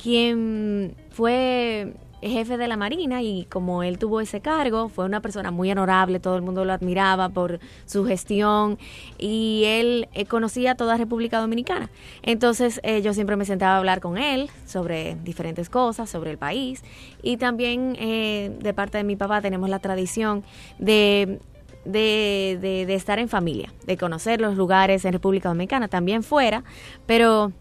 quien 0.00 0.94
fue 1.10 1.94
jefe 2.20 2.56
de 2.56 2.68
la 2.68 2.76
Marina 2.76 3.22
y 3.22 3.44
como 3.44 3.82
él 3.82 3.98
tuvo 3.98 4.20
ese 4.20 4.40
cargo, 4.40 4.88
fue 4.88 5.04
una 5.04 5.20
persona 5.20 5.50
muy 5.50 5.70
honorable, 5.70 6.20
todo 6.20 6.36
el 6.36 6.42
mundo 6.42 6.64
lo 6.64 6.72
admiraba 6.72 7.28
por 7.28 7.60
su 7.86 8.04
gestión 8.04 8.78
y 9.18 9.62
él 9.66 10.08
eh, 10.14 10.26
conocía 10.26 10.74
toda 10.74 10.96
República 10.96 11.40
Dominicana. 11.40 11.90
Entonces 12.22 12.80
eh, 12.82 13.02
yo 13.02 13.14
siempre 13.14 13.36
me 13.36 13.44
sentaba 13.44 13.74
a 13.74 13.78
hablar 13.78 14.00
con 14.00 14.18
él 14.18 14.50
sobre 14.66 15.16
diferentes 15.24 15.68
cosas, 15.68 16.10
sobre 16.10 16.30
el 16.30 16.38
país 16.38 16.82
y 17.22 17.36
también 17.36 17.96
eh, 17.98 18.56
de 18.60 18.74
parte 18.74 18.98
de 18.98 19.04
mi 19.04 19.16
papá 19.16 19.40
tenemos 19.40 19.68
la 19.68 19.78
tradición 19.78 20.44
de 20.78 21.38
de, 21.84 22.58
de, 22.60 22.84
de 22.84 22.94
estar 22.94 23.18
en 23.18 23.28
familia, 23.30 23.72
de 23.86 23.96
conocer 23.96 24.42
los 24.42 24.56
lugares 24.56 25.06
en 25.06 25.12
República 25.14 25.48
Dominicana, 25.48 25.88
también 25.88 26.22
fuera, 26.22 26.62
pero 27.06 27.52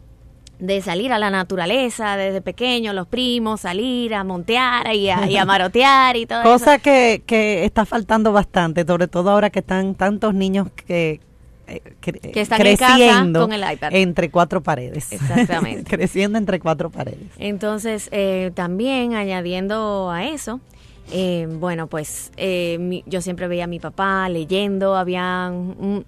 de 0.59 0.81
salir 0.81 1.13
a 1.13 1.19
la 1.19 1.29
naturaleza 1.29 2.17
desde 2.17 2.41
pequeño, 2.41 2.93
los 2.93 3.07
primos, 3.07 3.61
salir 3.61 4.13
a 4.13 4.23
montear 4.23 4.93
y 4.95 5.09
a, 5.09 5.45
marotear 5.45 6.17
y 6.17 6.25
todo 6.25 6.43
Cosa 6.43 6.75
eso. 6.75 6.83
Que, 6.83 7.23
que 7.25 7.65
está 7.65 7.85
faltando 7.85 8.31
bastante, 8.31 8.85
sobre 8.85 9.07
todo 9.07 9.29
ahora 9.29 9.49
que 9.49 9.59
están 9.59 9.95
tantos 9.95 10.33
niños 10.33 10.69
que, 10.71 11.19
eh, 11.67 11.81
que 12.01 12.41
están 12.41 12.59
creciendo 12.59 13.41
con 13.41 13.51
el 13.51 13.71
iPad. 13.71 13.89
entre 13.93 14.31
cuatro 14.31 14.63
paredes. 14.63 15.11
Exactamente. 15.11 15.83
creciendo 15.95 16.37
entre 16.37 16.59
cuatro 16.59 16.89
paredes. 16.89 17.27
Entonces, 17.37 18.07
eh, 18.11 18.51
también 18.55 19.15
añadiendo 19.15 20.09
a 20.09 20.25
eso, 20.25 20.61
eh, 21.09 21.47
bueno, 21.49 21.87
pues 21.87 22.31
eh, 22.35 23.01
yo 23.05 23.21
siempre 23.21 23.47
veía 23.47 23.63
a 23.63 23.67
mi 23.67 23.79
papá 23.79 24.27
leyendo, 24.27 24.95
había 24.95 25.53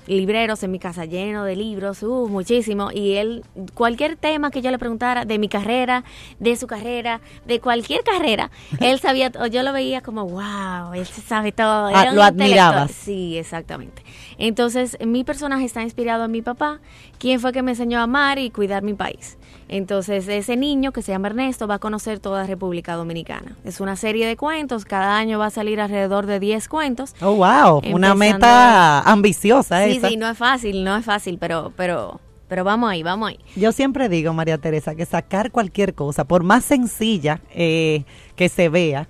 libreros 0.07 0.61
en 0.63 0.71
mi 0.71 0.79
casa 0.79 1.05
llenos 1.05 1.45
de 1.45 1.55
libros, 1.55 2.03
uh, 2.03 2.27
muchísimo, 2.27 2.91
y 2.93 3.13
él, 3.13 3.45
cualquier 3.73 4.17
tema 4.17 4.51
que 4.51 4.61
yo 4.61 4.71
le 4.71 4.77
preguntara 4.77 5.23
de 5.23 5.39
mi 5.39 5.47
carrera, 5.47 6.03
de 6.39 6.55
su 6.57 6.67
carrera, 6.67 7.21
de 7.45 7.61
cualquier 7.61 8.03
carrera, 8.03 8.51
él 8.81 8.99
sabía, 8.99 9.31
yo 9.49 9.63
lo 9.63 9.71
veía 9.71 10.01
como, 10.01 10.25
wow, 10.25 10.93
él 10.93 11.05
se 11.05 11.21
sabe 11.21 11.53
todo. 11.53 11.87
Ah, 11.93 12.11
lo 12.11 12.21
admiraba. 12.21 12.87
Sí, 12.89 13.37
exactamente. 13.37 14.03
Entonces, 14.37 14.97
mi 15.05 15.23
personaje 15.23 15.63
está 15.63 15.81
inspirado 15.81 16.25
en 16.25 16.31
mi 16.31 16.41
papá, 16.41 16.79
quien 17.19 17.39
fue 17.39 17.53
que 17.53 17.63
me 17.63 17.71
enseñó 17.71 17.99
a 17.99 18.03
amar 18.03 18.37
y 18.37 18.49
cuidar 18.49 18.83
mi 18.83 18.93
país. 18.93 19.37
Entonces, 19.69 20.27
ese 20.27 20.57
niño 20.57 20.91
que 20.91 21.03
se 21.03 21.11
llama 21.11 21.27
Ernesto 21.27 21.67
va 21.67 21.75
a 21.75 21.79
conocer 21.79 22.19
toda 22.19 22.45
República 22.45 22.95
Dominicana. 22.95 23.55
Es 23.63 23.79
una 23.79 23.95
serie 23.95 24.27
de 24.27 24.35
cuentos, 24.35 24.83
cada 24.83 25.15
año 25.15 25.37
va 25.37 25.45
a 25.45 25.51
salir 25.51 25.79
alrededor 25.79 26.25
de 26.25 26.39
10 26.39 26.67
cuentos. 26.67 27.13
Oh, 27.21 27.35
wow, 27.35 27.81
una 27.93 28.15
meta 28.15 29.01
ambiciosa 29.01 29.85
sí, 29.85 30.01
Sí, 30.03 30.17
no 30.17 30.27
es 30.27 30.37
fácil, 30.37 30.83
no 30.83 30.97
es 30.97 31.05
fácil, 31.05 31.37
pero 31.39 31.71
pero 31.77 32.19
pero 32.47 32.63
vamos 32.63 32.89
ahí, 32.89 33.03
vamos 33.03 33.29
ahí. 33.29 33.39
Yo 33.55 33.71
siempre 33.71 34.09
digo, 34.09 34.33
María 34.33 34.57
Teresa, 34.57 34.95
que 34.95 35.05
sacar 35.05 35.51
cualquier 35.51 35.93
cosa, 35.93 36.25
por 36.25 36.43
más 36.43 36.65
sencilla 36.65 37.41
eh, 37.53 38.05
que 38.35 38.49
se 38.49 38.69
vea, 38.69 39.07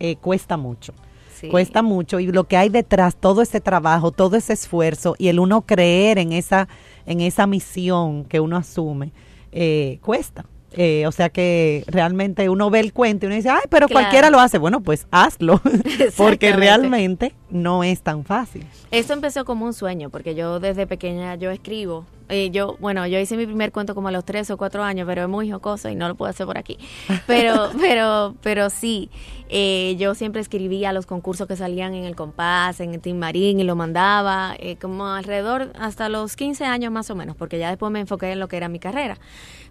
eh, 0.00 0.16
cuesta 0.16 0.56
mucho. 0.56 0.92
Cuesta 1.48 1.80
mucho 1.80 2.20
y 2.20 2.26
lo 2.26 2.44
que 2.44 2.58
hay 2.58 2.68
detrás, 2.68 3.16
todo 3.16 3.40
ese 3.40 3.60
trabajo, 3.60 4.10
todo 4.10 4.36
ese 4.36 4.52
esfuerzo 4.52 5.14
y 5.16 5.28
el 5.28 5.38
uno 5.38 5.62
creer 5.62 6.18
en 6.18 6.32
esa, 6.32 6.68
en 7.06 7.22
esa 7.22 7.46
misión 7.46 8.24
que 8.24 8.40
uno 8.40 8.58
asume, 8.58 9.12
eh, 9.52 9.98
cuesta. 10.02 10.46
Eh, 10.72 11.04
o 11.06 11.12
sea 11.12 11.30
que 11.30 11.84
realmente 11.88 12.48
uno 12.48 12.70
ve 12.70 12.80
el 12.80 12.92
cuento 12.92 13.26
y 13.26 13.28
uno 13.28 13.34
dice, 13.34 13.50
ay, 13.50 13.62
pero 13.68 13.88
cualquiera 13.88 14.30
lo 14.30 14.38
hace. 14.38 14.58
Bueno, 14.58 14.80
pues 14.80 15.06
hazlo, 15.10 15.60
porque 16.16 16.52
realmente 16.52 17.34
no 17.50 17.82
es 17.82 18.02
tan 18.02 18.24
fácil. 18.24 18.64
Esto 18.90 19.12
empezó 19.12 19.44
como 19.44 19.64
un 19.66 19.72
sueño, 19.72 20.10
porque 20.10 20.34
yo 20.34 20.60
desde 20.60 20.86
pequeña 20.86 21.34
yo 21.34 21.50
escribo. 21.50 22.06
Eh, 22.28 22.50
yo, 22.52 22.76
bueno, 22.78 23.04
yo 23.08 23.18
hice 23.18 23.36
mi 23.36 23.44
primer 23.44 23.72
cuento 23.72 23.96
como 23.96 24.06
a 24.06 24.12
los 24.12 24.24
tres 24.24 24.48
o 24.52 24.56
cuatro 24.56 24.84
años, 24.84 25.04
pero 25.04 25.22
es 25.22 25.28
muy 25.28 25.50
jocoso 25.50 25.88
y 25.88 25.96
no 25.96 26.06
lo 26.06 26.14
puedo 26.14 26.30
hacer 26.30 26.46
por 26.46 26.58
aquí. 26.58 26.78
Pero, 27.26 27.70
pero, 27.80 28.34
pero 28.40 28.70
sí, 28.70 29.10
eh, 29.48 29.96
yo 29.98 30.14
siempre 30.14 30.40
escribía 30.40 30.92
los 30.92 31.06
concursos 31.06 31.48
que 31.48 31.56
salían 31.56 31.94
en 31.94 32.04
el 32.04 32.14
compás, 32.14 32.78
en 32.80 32.94
el 32.94 33.00
Team 33.00 33.18
Marín 33.18 33.58
y 33.58 33.64
lo 33.64 33.74
mandaba 33.74 34.56
como 34.80 35.06
alrededor 35.06 35.72
hasta 35.78 36.08
los 36.08 36.36
15 36.36 36.64
años 36.64 36.92
más 36.92 37.10
o 37.10 37.16
menos, 37.16 37.36
porque 37.36 37.58
ya 37.58 37.68
después 37.68 37.90
me 37.90 38.00
enfoqué 38.00 38.30
en 38.32 38.38
lo 38.40 38.46
que 38.48 38.56
era 38.56 38.68
mi 38.68 38.78
carrera. 38.78 39.18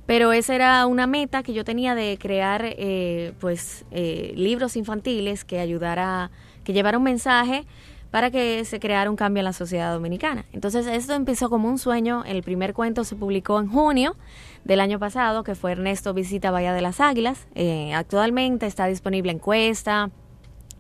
Pero 0.10 0.34
esa 0.34 0.56
era 0.56 0.88
una 0.88 1.06
meta 1.06 1.44
que 1.44 1.54
yo 1.54 1.64
tenía 1.64 1.94
de 1.94 2.18
crear 2.20 2.64
eh, 2.66 3.34
pues 3.40 3.86
eh, 3.92 4.34
libros 4.36 4.76
infantiles 4.76 5.46
que 5.46 5.60
ayudara, 5.60 6.32
que 6.64 6.74
llevara 6.74 6.98
un 6.98 7.04
mensaje 7.04 7.68
para 8.10 8.32
que 8.32 8.66
se 8.66 8.80
creara 8.80 9.12
un 9.12 9.16
cambio 9.16 9.42
en 9.42 9.46
la 9.46 9.54
sociedad 9.54 9.94
dominicana. 9.94 10.46
Entonces 10.52 10.88
esto 10.88 11.14
empezó 11.14 11.52
como 11.52 11.70
un 11.70 11.78
sueño. 11.78 12.24
El 12.26 12.42
primer 12.42 12.74
cuento 12.74 13.04
se 13.04 13.16
publicó 13.16 13.60
en 13.60 13.68
junio 13.68 14.16
del 14.64 14.80
año 14.80 14.98
pasado, 14.98 15.44
que 15.44 15.54
fue 15.54 15.74
Ernesto 15.74 16.12
Visita 16.16 16.50
Bahía 16.50 16.74
de 16.74 16.82
las 16.82 17.02
Águilas. 17.02 17.46
Eh, 17.54 17.94
actualmente 17.94 18.66
está 18.66 18.88
disponible 18.88 19.32
en 19.32 19.38
Cuesta, 19.38 20.10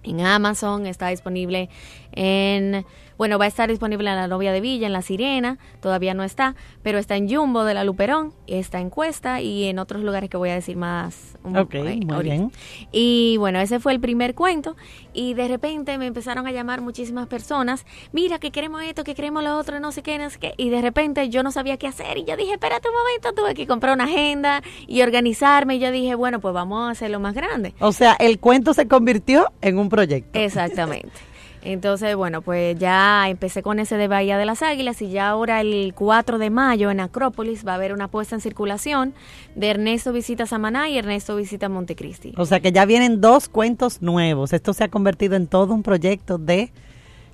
en 0.01 0.21
Amazon, 0.21 0.87
está 0.87 1.09
disponible 1.09 1.69
en 2.13 2.83
bueno, 3.19 3.37
va 3.37 3.43
a 3.43 3.47
estar 3.49 3.67
disponible 3.69 4.09
en 4.09 4.15
La 4.15 4.29
Novia 4.29 4.53
de 4.53 4.61
Villa, 4.61 4.87
en 4.87 4.93
La 4.93 5.01
Sirena, 5.01 5.57
todavía 5.81 6.13
no 6.13 6.23
está, 6.23 6.55
pero 6.83 6.97
está 6.97 7.17
en 7.17 7.29
Jumbo 7.29 7.65
de 7.65 7.73
la 7.73 7.83
Luperón, 7.83 8.33
está 8.47 8.79
en 8.79 8.89
Cuesta 8.89 9.41
y 9.41 9.65
en 9.65 9.77
otros 9.77 10.03
lugares 10.03 10.29
que 10.29 10.37
voy 10.37 10.51
a 10.51 10.53
decir 10.53 10.77
más. 10.77 11.37
ok, 11.43 11.75
muy 12.05 12.23
bien. 12.23 12.49
Y 12.93 13.35
bueno, 13.37 13.59
ese 13.59 13.81
fue 13.81 13.91
el 13.91 13.99
primer 13.99 14.35
cuento 14.35 14.77
y 15.13 15.33
de 15.33 15.49
repente 15.49 15.97
me 15.97 16.05
empezaron 16.05 16.47
a 16.47 16.53
llamar 16.53 16.79
muchísimas 16.79 17.27
personas, 17.27 17.85
mira 18.13 18.39
que 18.39 18.51
queremos 18.51 18.83
esto, 18.83 19.03
que 19.03 19.15
queremos 19.15 19.43
lo 19.43 19.57
otro, 19.57 19.81
no 19.81 19.91
sé 19.91 20.01
qué, 20.01 20.17
no 20.17 20.29
sé 20.29 20.39
qué, 20.39 20.53
y 20.55 20.69
de 20.69 20.81
repente 20.81 21.27
yo 21.27 21.43
no 21.43 21.51
sabía 21.51 21.75
qué 21.75 21.87
hacer 21.87 22.19
y 22.19 22.23
yo 22.23 22.37
dije, 22.37 22.53
espérate 22.53 22.87
un 22.87 22.95
momento, 22.95 23.33
tuve 23.33 23.53
que 23.53 23.67
comprar 23.67 23.95
una 23.95 24.05
agenda 24.05 24.63
y 24.87 25.01
organizarme 25.01 25.75
y 25.75 25.79
yo 25.79 25.91
dije, 25.91 26.15
bueno, 26.15 26.39
pues 26.39 26.53
vamos 26.53 26.87
a 26.87 26.91
hacerlo 26.91 27.19
más 27.19 27.33
grande. 27.33 27.73
O 27.79 27.91
sea, 27.91 28.13
el 28.13 28.39
cuento 28.39 28.73
se 28.73 28.87
convirtió 28.87 29.51
en 29.59 29.77
un 29.77 29.89
proyecto. 29.89 30.39
Exactamente. 30.39 31.28
Entonces, 31.61 32.15
bueno, 32.15 32.41
pues 32.41 32.77
ya 32.79 33.27
empecé 33.29 33.61
con 33.61 33.79
ese 33.79 33.97
de 33.97 34.07
Bahía 34.07 34.37
de 34.37 34.45
las 34.45 34.61
Águilas 34.61 35.01
y 35.01 35.09
ya 35.09 35.29
ahora 35.29 35.61
el 35.61 35.93
4 35.93 36.37
de 36.37 36.49
mayo 36.49 36.89
en 36.89 36.99
Acrópolis 36.99 37.65
va 37.67 37.73
a 37.73 37.75
haber 37.75 37.93
una 37.93 38.07
puesta 38.07 38.35
en 38.35 38.41
circulación 38.41 39.13
de 39.55 39.69
Ernesto 39.69 40.13
Visita 40.13 40.45
Samaná 40.45 40.89
y 40.89 40.97
Ernesto 40.97 41.35
Visita 41.35 41.67
Montecristi. 41.67 42.33
O 42.37 42.45
sea 42.45 42.59
que 42.59 42.71
ya 42.71 42.85
vienen 42.85 43.19
dos 43.19 43.49
cuentos 43.49 44.01
nuevos. 44.01 44.53
Esto 44.53 44.73
se 44.73 44.85
ha 44.85 44.87
convertido 44.87 45.35
en 45.35 45.47
todo 45.47 45.73
un 45.73 45.83
proyecto 45.83 46.37
de 46.37 46.71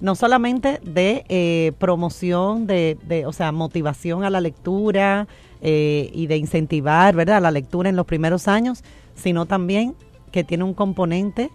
no 0.01 0.15
solamente 0.15 0.79
de 0.83 1.23
eh, 1.29 1.71
promoción, 1.77 2.67
de, 2.67 2.97
de, 3.03 3.25
o 3.25 3.31
sea, 3.31 3.51
motivación 3.51 4.23
a 4.23 4.29
la 4.29 4.41
lectura 4.41 5.27
eh, 5.61 6.09
y 6.13 6.27
de 6.27 6.37
incentivar, 6.37 7.15
¿verdad?, 7.15 7.41
la 7.41 7.51
lectura 7.51 7.89
en 7.89 7.95
los 7.95 8.05
primeros 8.05 8.47
años, 8.47 8.83
sino 9.15 9.45
también 9.45 9.95
que 10.31 10.43
tiene 10.43 10.63
un 10.63 10.73
componente 10.73 11.49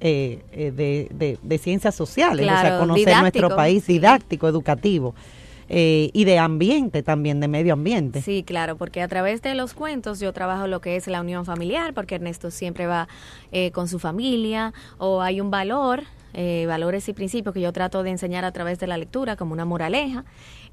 eh, 0.00 0.42
eh, 0.52 0.70
de, 0.70 1.38
de, 1.42 1.58
ciencias 1.58 1.94
sociales, 1.94 2.46
o 2.46 2.48
sea, 2.48 2.78
conocer 2.78 3.16
nuestro 3.20 3.54
país 3.54 3.86
didáctico, 3.86 4.48
educativo. 4.48 5.14
Eh, 5.72 6.10
y 6.12 6.24
de 6.24 6.38
ambiente 6.38 7.04
también, 7.04 7.38
de 7.38 7.46
medio 7.46 7.74
ambiente. 7.74 8.22
Sí, 8.22 8.42
claro, 8.42 8.76
porque 8.76 9.02
a 9.02 9.08
través 9.08 9.40
de 9.40 9.54
los 9.54 9.72
cuentos 9.72 10.18
yo 10.18 10.32
trabajo 10.32 10.66
lo 10.66 10.80
que 10.80 10.96
es 10.96 11.06
la 11.06 11.20
unión 11.20 11.44
familiar, 11.44 11.94
porque 11.94 12.16
Ernesto 12.16 12.50
siempre 12.50 12.86
va 12.86 13.08
con 13.72 13.86
su 13.86 14.00
familia, 14.00 14.72
o 14.98 15.22
hay 15.22 15.40
un 15.40 15.50
valor 15.50 16.02
eh, 16.32 16.64
valores 16.68 17.08
y 17.08 17.12
principios 17.12 17.52
que 17.52 17.60
yo 17.60 17.72
trato 17.72 18.04
de 18.04 18.10
enseñar 18.10 18.44
a 18.44 18.52
través 18.52 18.78
de 18.78 18.86
la 18.86 18.96
lectura, 18.96 19.36
como 19.36 19.52
una 19.52 19.64
moraleja. 19.64 20.24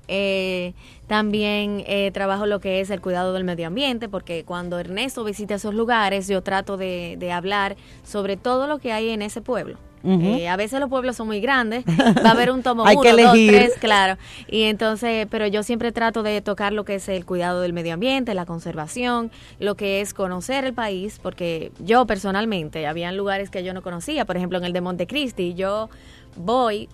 Eh, 0.07 0.73
también 1.07 1.83
eh, 1.87 2.11
trabajo 2.11 2.45
lo 2.45 2.59
que 2.59 2.81
es 2.81 2.89
el 2.89 3.01
cuidado 3.01 3.33
del 3.33 3.43
medio 3.43 3.67
ambiente, 3.67 4.09
porque 4.09 4.43
cuando 4.43 4.79
Ernesto 4.79 5.23
visita 5.23 5.55
esos 5.55 5.73
lugares, 5.73 6.27
yo 6.27 6.41
trato 6.41 6.77
de, 6.77 7.15
de 7.17 7.31
hablar 7.31 7.75
sobre 8.03 8.37
todo 8.37 8.67
lo 8.67 8.79
que 8.79 8.91
hay 8.91 9.09
en 9.09 9.21
ese 9.21 9.41
pueblo. 9.41 9.77
Eh, 10.03 10.47
a 10.47 10.55
veces 10.55 10.79
los 10.79 10.89
pueblos 10.89 11.15
son 11.17 11.27
muy 11.27 11.41
grandes, 11.41 11.83
va 11.85 12.29
a 12.29 12.31
haber 12.31 12.51
un 12.51 12.63
tomo 12.63 12.83
uno, 12.95 13.17
dos, 13.17 13.33
tres, 13.33 13.73
claro. 13.79 14.17
Y 14.47 14.63
entonces, 14.63 15.27
pero 15.29 15.47
yo 15.47 15.63
siempre 15.63 15.91
trato 15.91 16.23
de 16.23 16.41
tocar 16.41 16.71
lo 16.71 16.85
que 16.85 16.95
es 16.95 17.09
el 17.09 17.25
cuidado 17.25 17.61
del 17.61 17.73
medio 17.73 17.93
ambiente, 17.93 18.33
la 18.33 18.45
conservación, 18.45 19.31
lo 19.59 19.75
que 19.75 20.01
es 20.01 20.13
conocer 20.13 20.65
el 20.65 20.73
país, 20.73 21.19
porque 21.21 21.71
yo 21.79 22.05
personalmente, 22.05 22.87
habían 22.87 23.17
lugares 23.17 23.49
que 23.49 23.63
yo 23.63 23.73
no 23.73 23.81
conocía, 23.81 24.25
por 24.25 24.37
ejemplo 24.37 24.57
en 24.57 24.65
el 24.65 24.73
de 24.73 24.81
Montecristi, 24.81 25.55
yo 25.55 25.89
voy 26.37 26.87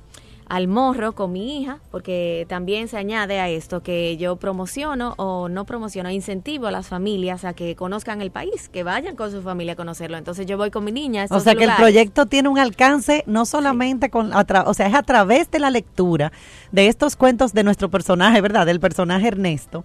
al 0.47 0.67
morro 0.67 1.13
con 1.13 1.31
mi 1.31 1.61
hija, 1.61 1.79
porque 1.91 2.45
también 2.49 2.87
se 2.87 2.97
añade 2.97 3.39
a 3.39 3.49
esto 3.49 3.81
que 3.81 4.17
yo 4.17 4.35
promociono 4.35 5.13
o 5.17 5.49
no 5.49 5.65
promociono, 5.65 6.09
incentivo 6.09 6.67
a 6.67 6.71
las 6.71 6.87
familias 6.87 7.45
a 7.45 7.53
que 7.53 7.75
conozcan 7.75 8.21
el 8.21 8.31
país, 8.31 8.69
que 8.69 8.83
vayan 8.83 9.15
con 9.15 9.31
su 9.31 9.41
familia 9.41 9.73
a 9.73 9.75
conocerlo. 9.75 10.17
Entonces 10.17 10.45
yo 10.45 10.57
voy 10.57 10.71
con 10.71 10.83
mi 10.83 10.91
niña. 10.91 11.25
o 11.29 11.39
sea 11.39 11.55
que 11.55 11.63
el 11.65 11.75
proyecto 11.75 12.25
tiene 12.25 12.49
un 12.49 12.59
alcance 12.59 13.23
no 13.27 13.45
solamente 13.45 14.09
con, 14.09 14.31
o 14.33 14.73
sea, 14.73 14.87
es 14.87 14.95
a 14.95 15.03
través 15.03 15.49
de 15.51 15.59
la 15.59 15.69
lectura 15.69 16.31
de 16.71 16.87
estos 16.87 17.15
cuentos 17.15 17.53
de 17.53 17.63
nuestro 17.63 17.89
personaje, 17.89 18.41
¿verdad? 18.41 18.65
Del 18.65 18.79
personaje 18.79 19.27
Ernesto. 19.27 19.83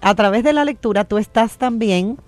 A 0.00 0.14
través 0.14 0.44
de 0.44 0.52
la 0.52 0.64
lectura 0.64 1.04
tú 1.04 1.18
estás 1.18 1.58
también 1.58 2.18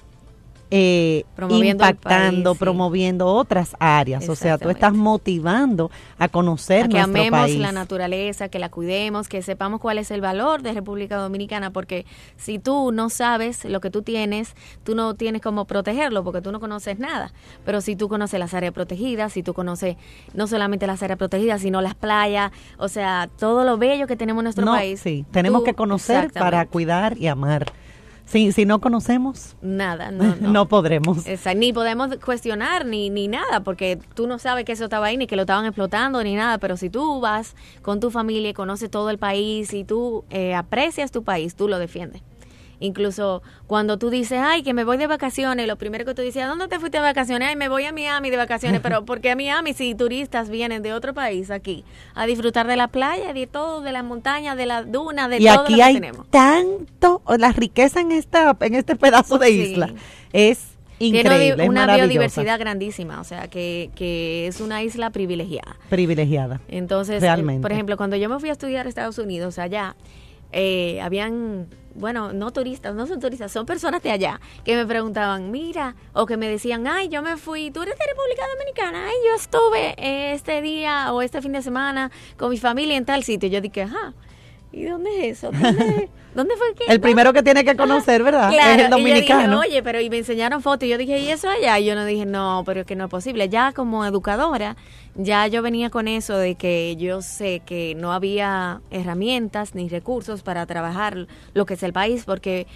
eh, 0.71 1.25
impactando, 1.49 2.55
promoviendo 2.55 3.27
otras 3.27 3.75
áreas. 3.81 4.29
O 4.29 4.37
sea, 4.37 4.57
tú 4.57 4.71
estás 4.71 4.95
motivando 4.95 5.91
a 6.19 6.29
conocer 6.29 6.85
a 6.85 6.89
que 6.89 6.99
amemos 6.99 7.51
la 7.51 7.73
naturaleza, 7.73 8.49
que 8.49 8.59
la 8.59 8.69
cuidemos, 8.69 9.29
que 9.29 9.43
sepamos 9.43 9.81
cuál 9.81 9.99
es 9.99 10.11
el 10.11 10.21
valor 10.21 10.63
de 10.63 10.73
República 10.73 11.17
Dominicana, 11.17 11.71
porque 11.73 12.07
si 12.37 12.59
tú 12.59 12.93
no 12.93 13.11
sabes 13.11 13.65
lo 13.65 13.81
que 13.81 13.91
tú 13.91 14.03
tienes, 14.03 14.55
tú 14.85 14.95
no 14.95 15.15
tienes 15.15 15.43
cómo 15.43 15.65
protegerlo, 15.65 16.23
porque 16.23 16.41
tú 16.41 16.53
no 16.53 16.61
conoces 16.61 16.99
nada. 16.99 17.33
Pero 17.65 17.81
si 17.81 17.97
tú 17.97 18.09
conoces 18.09 18.39
las 18.39 18.55
áreas 18.55 18.73
protegidas, 18.73 19.33
si 19.33 19.43
tú 19.43 19.55
conoces 19.55 19.97
no 20.35 20.47
solamente 20.47 20.87
las 20.87 21.03
áreas 21.03 21.19
protegidas, 21.19 21.63
sino 21.63 21.81
las 21.81 21.95
playas, 21.95 22.53
o 22.79 22.89
sea, 22.89 23.29
todo 23.39 23.65
lo 23.65 23.77
bello 23.77 24.07
que 24.07 24.17
tenemos 24.17 24.43
en 24.43 24.45
nuestro 24.45 24.67
país. 24.67 25.01
Sí, 25.01 25.25
tenemos 25.33 25.65
que 25.65 25.75
conocer 25.75 26.33
para 26.33 26.65
cuidar 26.67 27.19
y 27.19 27.27
amar. 27.27 27.73
Si, 28.31 28.53
si 28.53 28.65
no 28.65 28.81
conocemos, 28.81 29.57
nada, 29.61 30.11
no, 30.13 30.37
no. 30.37 30.69
podremos. 30.69 31.25
ni 31.57 31.73
podemos 31.73 32.17
cuestionar 32.25 32.87
ni, 32.87 33.11
ni 33.11 33.27
nada, 33.27 33.61
porque 33.65 33.99
tú 34.15 34.29
no 34.29 34.39
sabes 34.39 34.65
que 34.65 34.71
eso 34.71 34.85
estaba 34.85 35.07
ahí, 35.07 35.17
ni 35.17 35.27
que 35.27 35.35
lo 35.35 35.43
estaban 35.43 35.67
explotando, 35.67 36.23
ni 36.23 36.37
nada. 36.37 36.59
Pero 36.59 36.77
si 36.77 36.91
tú 36.91 37.21
vas 37.21 37.57
con 37.83 37.99
tu 37.99 38.13
familia 38.13 38.51
y 38.51 38.55
conoces 38.55 38.89
todo 38.89 39.11
el 39.11 39.19
país 39.19 39.75
y 39.75 39.83
tú 39.83 40.25
eh, 40.31 40.55
aprecias 40.55 41.11
tu 41.11 41.25
país, 41.25 41.57
tú 41.57 41.67
lo 41.67 41.81
defiendes. 41.81 42.23
Incluso 42.81 43.43
cuando 43.67 43.99
tú 43.99 44.11
dices, 44.11 44.41
ay, 44.43 44.63
que 44.63 44.75
me 44.75 44.85
voy 44.85 44.97
de 44.97 45.07
vacaciones, 45.07 45.67
lo 45.69 45.77
primero 45.77 46.05
que 46.05 46.15
tú 46.15 46.23
dices, 46.23 46.43
¿a 46.43 46.47
dónde 46.47 46.67
te 46.67 46.79
fuiste 46.79 46.99
de 46.99 47.03
vacaciones? 47.03 47.49
Ay, 47.49 47.57
me 47.57 47.69
voy 47.69 47.85
a 47.85 47.93
Miami 47.93 48.31
de 48.31 48.37
vacaciones, 48.39 48.81
pero 48.81 49.05
¿por 49.05 49.21
qué 49.21 49.31
a 49.31 49.37
Miami 49.37 49.75
si 49.75 49.95
turistas 49.95 50.49
vienen 50.49 50.83
de 50.83 50.95
otro 50.95 51.13
país 51.13 51.51
aquí 51.51 51.85
a 52.15 52.27
disfrutar 52.27 52.67
de 52.67 52.77
la 52.77 52.89
playa, 52.89 53.33
de 53.33 53.47
todo, 53.47 53.83
de 53.83 53.93
la 53.93 54.03
montaña, 54.03 54.57
de 54.57 54.67
la 54.67 54.83
duna, 54.83 55.29
de 55.29 55.39
y 55.39 55.47
todo 55.47 55.61
aquí 55.61 55.81
hay 55.81 56.01
tanto, 56.31 57.23
la 57.39 57.53
riqueza 57.53 58.01
en 58.01 58.13
esta 58.13 58.57
en 58.61 58.75
este 58.75 58.97
pedazo 58.97 59.39
de 59.39 59.51
isla 59.51 59.93
es 60.33 60.71
Increíble, 61.01 61.55
Tiene 61.55 61.71
una 61.71 61.97
biodiversidad 61.97 62.59
grandísima, 62.59 63.23
o 63.23 63.25
sea, 63.25 63.49
que, 63.49 63.91
que 63.95 64.47
es 64.47 64.61
una 64.61 64.83
isla 64.83 65.09
privilegiada. 65.09 65.77
Privilegiada. 65.89 66.61
Entonces, 66.69 67.23
Realmente. 67.23 67.63
por 67.63 67.73
ejemplo, 67.73 67.97
cuando 67.97 68.17
yo 68.17 68.29
me 68.29 68.39
fui 68.39 68.51
a 68.51 68.53
estudiar 68.53 68.85
a 68.85 68.89
Estados 68.91 69.17
Unidos, 69.17 69.59
allá, 69.59 69.97
eh, 70.53 71.01
habían 71.01 71.69
bueno, 71.95 72.33
no 72.33 72.53
turistas, 72.53 72.95
no 72.95 73.07
son 73.07 73.21
turistas, 73.21 73.53
son 73.53 73.67
personas 73.67 74.03
de 74.03 74.11
allá 74.11 74.41
que 74.65 74.77
me 74.77 74.87
preguntaban, 74.87 75.51
mira, 75.51 75.97
o 76.13 76.27
que 76.27 76.37
me 76.37 76.49
decían, 76.49 76.87
ay, 76.87 77.09
yo 77.09 77.23
me 77.23 77.37
fui, 77.37 77.71
tú 77.71 77.83
eres 77.83 77.99
de 77.99 78.05
República 78.07 78.43
Dominicana, 78.55 79.07
ay, 79.07 79.15
yo 79.27 79.35
estuve 79.35 80.33
este 80.33 80.63
día 80.63 81.13
o 81.13 81.23
este 81.23 81.43
fin 81.43 81.53
de 81.53 81.63
semana 81.63 82.11
con 82.37 82.51
mi 82.51 82.59
familia 82.59 82.97
en 82.97 83.05
tal 83.05 83.25
sitio. 83.25 83.49
Yo 83.49 83.61
dije, 83.61 83.83
ajá, 83.83 84.15
¿y 84.73 84.85
dónde 84.85 85.29
es 85.29 85.39
eso? 85.39 85.51
¿Dónde, 85.53 86.09
fue 86.35 86.75
que? 86.75 86.93
El 86.93 87.01
primero 87.01 87.33
que 87.33 87.43
tiene 87.43 87.65
que 87.65 87.77
conocer, 87.77 88.23
¿verdad? 88.25 88.53
es 88.53 88.85
el 88.85 88.91
dominicano. 88.91 89.61
Oye, 89.61 89.83
pero 89.83 90.01
y 90.01 90.11
me 90.11 90.19
enseñaron 90.19 90.63
fotos 90.63 90.87
y 90.87 90.91
yo 90.91 90.99
dije, 90.99 91.19
¿y 91.19 91.29
eso 91.29 91.49
allá? 91.49 91.79
Y 91.79 91.87
yo 91.87 91.95
no 91.95 92.05
dije, 92.05 92.27
no, 92.27 92.63
pero 92.67 92.81
es 92.81 92.87
que 92.87 92.97
no 92.97 93.05
es 93.05 93.11
posible. 93.11 93.49
Ya 93.49 93.73
como 93.73 94.05
educadora, 94.05 94.77
ya 95.15 95.47
yo 95.47 95.63
venía 95.63 95.91
con 95.91 96.09
eso 96.09 96.37
de 96.37 96.55
que 96.55 96.97
yo 96.97 97.23
sé 97.23 97.63
que 97.65 97.95
no 97.97 98.13
había 98.13 98.81
herramientas 98.91 99.75
ni 99.75 99.89
recursos 99.89 100.43
para 100.43 100.67
trabajar 100.67 101.27
lo 101.55 101.67
que 101.67 101.75
es 101.75 101.83
el 101.83 101.93
país, 101.93 102.25
porque 102.25 102.67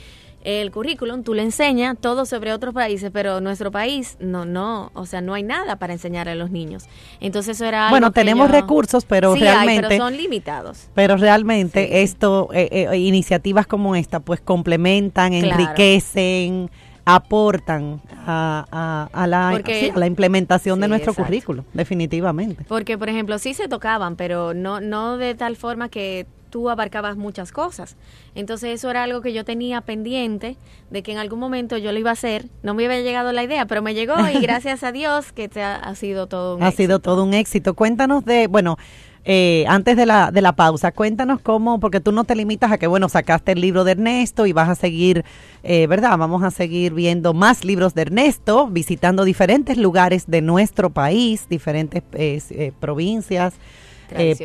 el 0.45 0.71
currículum 0.71 1.23
tú 1.23 1.35
le 1.35 1.43
enseñas 1.43 1.97
todo 1.99 2.27
sobre 2.27 2.53
otros 2.53 2.75
países, 2.75 3.11
pero 3.13 3.41
nuestro 3.41 3.71
país 3.71 4.17
no, 4.21 4.45
no, 4.45 4.91
o 4.95 5.07
sea, 5.07 5.21
no 5.21 5.35
hay 5.35 5.43
nada 5.43 5.77
para 5.77 5.95
enseñar 5.95 6.29
a 6.29 6.35
los 6.35 6.51
niños. 6.51 6.85
Entonces 7.21 7.57
eso 7.57 7.65
era 7.65 7.87
algo 7.87 7.95
Bueno, 7.95 8.13
tenemos 8.13 8.51
recursos, 8.51 9.05
pero 9.05 9.35
realmente 9.35 9.89
pero 9.89 10.05
son 10.05 10.17
limitados. 10.17 10.89
Pero 10.95 11.17
realmente 11.17 12.03
esto 12.03 12.51
eh, 12.53 12.69
eh, 12.71 12.99
iniciativas 12.99 13.67
como 13.67 13.97
esta 13.97 14.21
pues 14.21 14.41
complementan, 14.41 15.33
enriquecen 15.33 16.71
aportan 17.07 18.01
a, 18.27 19.09
a, 19.13 19.27
la, 19.27 19.61
la, 19.95 20.07
implementación 20.07 20.81
de 20.81 20.89
nuestro 20.89 21.13
currículo, 21.13 21.65
definitivamente. 21.75 22.65
Porque, 22.67 22.97
por 22.97 23.09
ejemplo, 23.09 23.39
sí 23.39 23.53
se 23.53 23.69
tocaban, 23.69 24.17
pero 24.17 24.55
no, 24.55 24.81
no 24.81 25.19
de 25.19 25.35
tal 25.35 25.57
forma 25.57 25.91
que 25.91 26.27
tú 26.55 26.71
abarcabas 26.71 27.17
muchas 27.17 27.51
cosas. 27.51 27.97
Entonces 28.37 28.71
eso 28.71 28.88
era 28.88 29.03
algo 29.03 29.23
que 29.23 29.33
yo 29.33 29.45
tenía 29.45 29.81
pendiente 29.81 30.57
de 30.88 31.03
que 31.03 31.11
en 31.11 31.19
algún 31.19 31.40
momento 31.40 31.79
yo 31.79 31.90
lo 31.90 31.99
iba 31.99 32.11
a 32.11 32.12
hacer. 32.12 32.47
No 32.62 32.75
me 32.75 32.87
había 32.87 33.01
llegado 33.01 33.33
la 33.33 33.43
idea, 33.43 33.67
pero 33.67 33.83
me 33.83 33.93
llegó 33.93 34.14
y 34.33 34.38
gracias 34.40 34.85
a 34.85 34.93
Dios 34.93 35.33
que 35.33 35.49
te 35.49 35.64
ha, 35.64 35.75
ha 35.75 35.97
sido 35.97 36.29
todo 36.29 36.55
un 36.55 36.62
ha 36.62 36.71
sido 36.71 37.01
todo 37.01 37.25
un 37.25 37.35
éxito. 37.35 37.75
Cuéntanos 37.75 38.25
de, 38.25 38.47
bueno, 38.47 38.79
eh, 39.25 39.64
antes 39.67 39.97
de 39.97 40.07
la, 40.07 40.31
de 40.31 40.43
la 40.43 40.53
pausa, 40.53 40.93
cuéntanos 40.93 41.40
cómo, 41.40 41.81
porque 41.81 41.99
tú 41.99 42.12
no 42.12 42.23
te 42.23 42.37
limitas 42.37 42.71
a 42.71 42.79
que, 42.79 42.87
bueno, 42.87 43.09
sacaste 43.09 43.51
el 43.51 43.61
libro 43.61 43.83
de 43.83 43.90
Ernesto 43.90 44.47
y 44.47 44.53
vas 44.53 44.69
a 44.69 44.77
seguir, 44.77 45.25
eh, 45.64 45.88
¿verdad? 45.88 46.17
Vamos 46.17 46.45
a 46.45 46.53
seguir 46.53 46.95
viendo 46.95 47.35
más 47.35 47.64
libros 47.64 47.95
de 47.95 48.03
Ernesto, 48.03 48.69
visitando 48.69 49.25
diferentes 49.25 49.77
lugares 49.77 50.27
de 50.29 50.40
nuestro 50.40 50.90
país, 50.90 51.49
diferentes 51.49 52.05
eh, 52.12 52.71
provincias. 52.79 53.55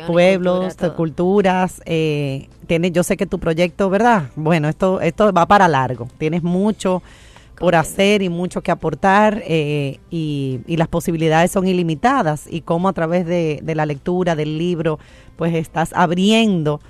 Pueblos, 0.06 0.76
culturas, 0.96 1.80
tienes, 1.84 2.92
yo 2.92 3.02
sé 3.02 3.16
que 3.16 3.26
tu 3.26 3.38
proyecto, 3.38 3.90
¿verdad? 3.90 4.30
Bueno, 4.36 4.68
esto, 4.68 5.00
esto 5.00 5.32
va 5.32 5.46
para 5.46 5.68
largo. 5.68 6.08
Tienes 6.18 6.42
mucho 6.42 7.02
por 7.60 7.74
hacer 7.74 8.22
y 8.22 8.30
mucho 8.30 8.62
que 8.62 8.70
aportar 8.70 9.42
eh, 9.46 10.00
y, 10.10 10.62
las 10.66 10.88
posibilidades 10.88 11.50
son 11.50 11.68
ilimitadas 11.68 12.46
y 12.50 12.62
cómo 12.62 12.88
a 12.88 12.94
través 12.94 13.26
de, 13.26 13.60
la 13.74 13.84
lectura 13.84 14.34
del 14.34 14.56
libro 14.56 14.98
pues 15.36 15.54
estás 15.54 15.92
abriendo 15.94 16.80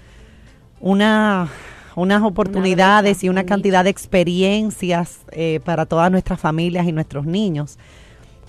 una 0.79 1.49
unas 1.97 2.23
oportunidades 2.23 3.25
y 3.25 3.29
una 3.29 3.45
cantidad 3.45 3.83
de 3.83 3.91
experiencias 3.91 5.23
eh, 5.33 5.59
para 5.65 5.87
todas 5.87 6.09
nuestras 6.11 6.39
familias 6.39 6.87
y 6.87 6.93
nuestros 6.93 7.27
niños. 7.27 7.79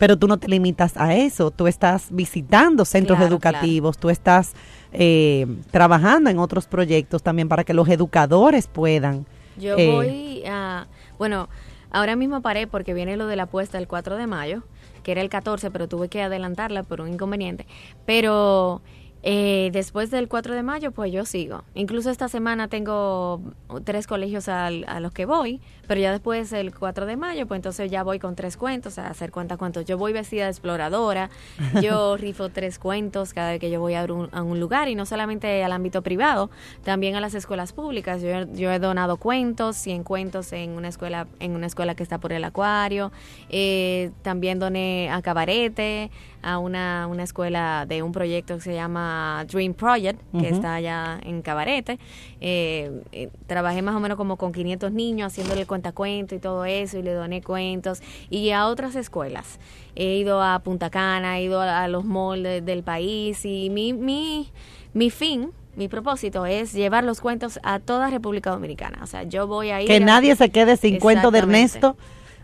Pero 0.02 0.18
tú 0.18 0.28
no 0.28 0.38
te 0.38 0.48
limitas 0.48 0.98
a 0.98 1.14
eso, 1.14 1.52
tú 1.52 1.68
estás 1.68 2.08
visitando 2.10 2.86
centros 2.86 3.22
educativos, 3.22 4.00
tú 4.00 4.10
estás 4.10 4.56
eh, 4.92 5.46
trabajando 5.70 6.32
en 6.32 6.40
otros 6.40 6.66
proyectos 6.66 7.22
también 7.22 7.48
para 7.48 7.64
que 7.64 7.76
los 7.76 7.88
educadores 7.88 8.66
puedan. 8.66 9.28
Yo 9.58 9.76
voy 9.76 10.42
a, 10.48 10.88
bueno, 11.20 11.50
Ahora 11.92 12.16
mismo 12.16 12.42
paré 12.42 12.68
porque 12.68 12.94
viene 12.94 13.18
lo 13.18 13.28
de 13.28 13.36
la 13.36 13.44
apuesta 13.44 13.78
el 13.78 13.88
4 13.88 14.16
de 14.16 14.26
mayo, 14.26 14.64
que 15.04 15.12
era 15.12 15.22
el 15.22 15.30
14, 15.30 15.72
pero 15.72 15.90
tuve 15.90 16.08
que 16.08 16.22
adelantarla 16.22 16.84
por 16.84 17.02
un 17.02 17.10
inconveniente. 17.10 17.68
Pero 18.06 18.82
eh, 19.24 19.72
después 19.74 20.10
del 20.10 20.30
4 20.30 20.56
de 20.56 20.64
mayo, 20.64 20.92
pues 20.94 21.12
yo 21.12 21.26
sigo. 21.26 21.64
Incluso 21.76 22.10
esta 22.10 22.30
semana 22.30 22.70
tengo 22.70 23.42
tres 23.84 24.08
colegios 24.08 24.48
a 24.48 24.72
los 24.72 25.12
que 25.12 25.26
voy, 25.26 25.60
pero 25.92 26.00
ya 26.00 26.12
después 26.14 26.50
del 26.52 26.74
4 26.74 27.06
de 27.06 27.18
mayo, 27.18 27.48
pues 27.48 27.58
entonces 27.58 27.92
ya 27.92 28.02
voy 28.02 28.18
con 28.18 28.34
tres 28.34 28.56
cuentos 28.56 28.98
a 28.98 29.08
hacer 29.08 29.30
cuentas 29.30 29.58
cuentos. 29.58 29.84
Yo 29.84 29.98
voy 29.98 30.14
vestida 30.14 30.46
de 30.46 30.52
exploradora, 30.52 31.30
yo 31.82 32.16
rifo 32.16 32.48
tres 32.48 32.80
cuentos 32.80 33.34
cada 33.34 33.52
vez 33.52 33.60
que 33.60 33.70
yo 33.70 33.82
voy 33.82 33.96
a 33.96 34.06
un, 34.06 34.58
lugar 34.62 34.88
y 34.88 34.96
no 34.96 35.06
solamente 35.06 35.66
al 35.66 35.74
ámbito 35.74 36.02
privado, 36.02 36.50
también 36.86 37.18
a 37.18 37.20
las 37.20 37.34
escuelas 37.34 37.74
públicas. 37.74 38.22
Yo, 38.22 38.46
yo 38.54 38.72
he 38.72 38.80
donado 38.80 39.18
cuentos, 39.18 39.76
100 39.76 40.06
cuentos 40.06 40.54
en 40.54 40.70
una 40.70 40.88
escuela 40.88 41.28
en 41.42 41.56
una 41.58 41.68
escuela 41.68 41.94
que 41.94 42.04
está 42.04 42.20
por 42.20 42.32
el 42.32 42.46
acuario. 42.46 43.12
Eh, 43.50 44.12
también 44.22 44.60
doné 44.60 45.10
a 45.12 45.22
Cabarete, 45.22 46.10
a 46.42 46.58
una, 46.58 47.08
una 47.08 47.24
escuela 47.24 47.86
de 47.88 48.02
un 48.02 48.12
proyecto 48.12 48.56
que 48.56 48.62
se 48.62 48.74
llama 48.74 49.46
Dream 49.52 49.74
Project, 49.74 50.20
que 50.40 50.50
está 50.50 50.76
allá 50.76 51.20
en 51.24 51.42
Cabarete. 51.42 52.00
Eh, 52.40 53.04
eh, 53.12 53.30
trabajé 53.48 53.82
más 53.82 53.96
o 53.96 54.00
menos 54.00 54.18
como 54.18 54.38
con 54.38 54.52
500 54.52 54.92
niños 54.92 55.32
haciéndole 55.32 55.66
cuentacuento 55.82 56.36
y 56.36 56.40
todo 56.40 56.66
eso 56.66 57.00
y 57.00 57.02
le 57.02 57.14
doné 57.14 57.42
cuentos 57.42 58.02
y 58.30 58.52
a 58.52 58.68
otras 58.68 58.96
escuelas. 58.96 59.60
He 59.96 60.18
ido 60.18 60.42
a 60.42 60.60
Punta 60.60 60.90
Cana, 60.90 61.40
he 61.40 61.44
ido 61.44 61.60
a, 61.60 61.88
los 61.88 62.06
malls 62.06 62.66
del 62.66 62.84
país 62.84 63.44
y 63.46 63.70
mi, 63.70 63.94
mi, 63.94 64.52
mi 64.94 65.10
fin 65.10 65.52
mi 65.76 65.88
propósito 65.88 66.46
es 66.46 66.74
llevar 66.74 67.06
los 67.06 67.22
cuentos 67.22 67.58
a 67.64 67.80
toda 67.80 68.10
República 68.10 68.52
Dominicana. 68.52 69.00
O 69.04 69.08
sea, 69.08 69.24
yo 69.24 69.48
voy 69.48 69.70
a 69.70 69.82
ir. 69.82 69.88
Que 69.88 70.02
nadie 70.02 70.36
se 70.36 70.50
quede 70.50 70.76
sin 70.76 71.00
cuento 71.00 71.32
de 71.32 71.40
Ernesto 71.40 71.96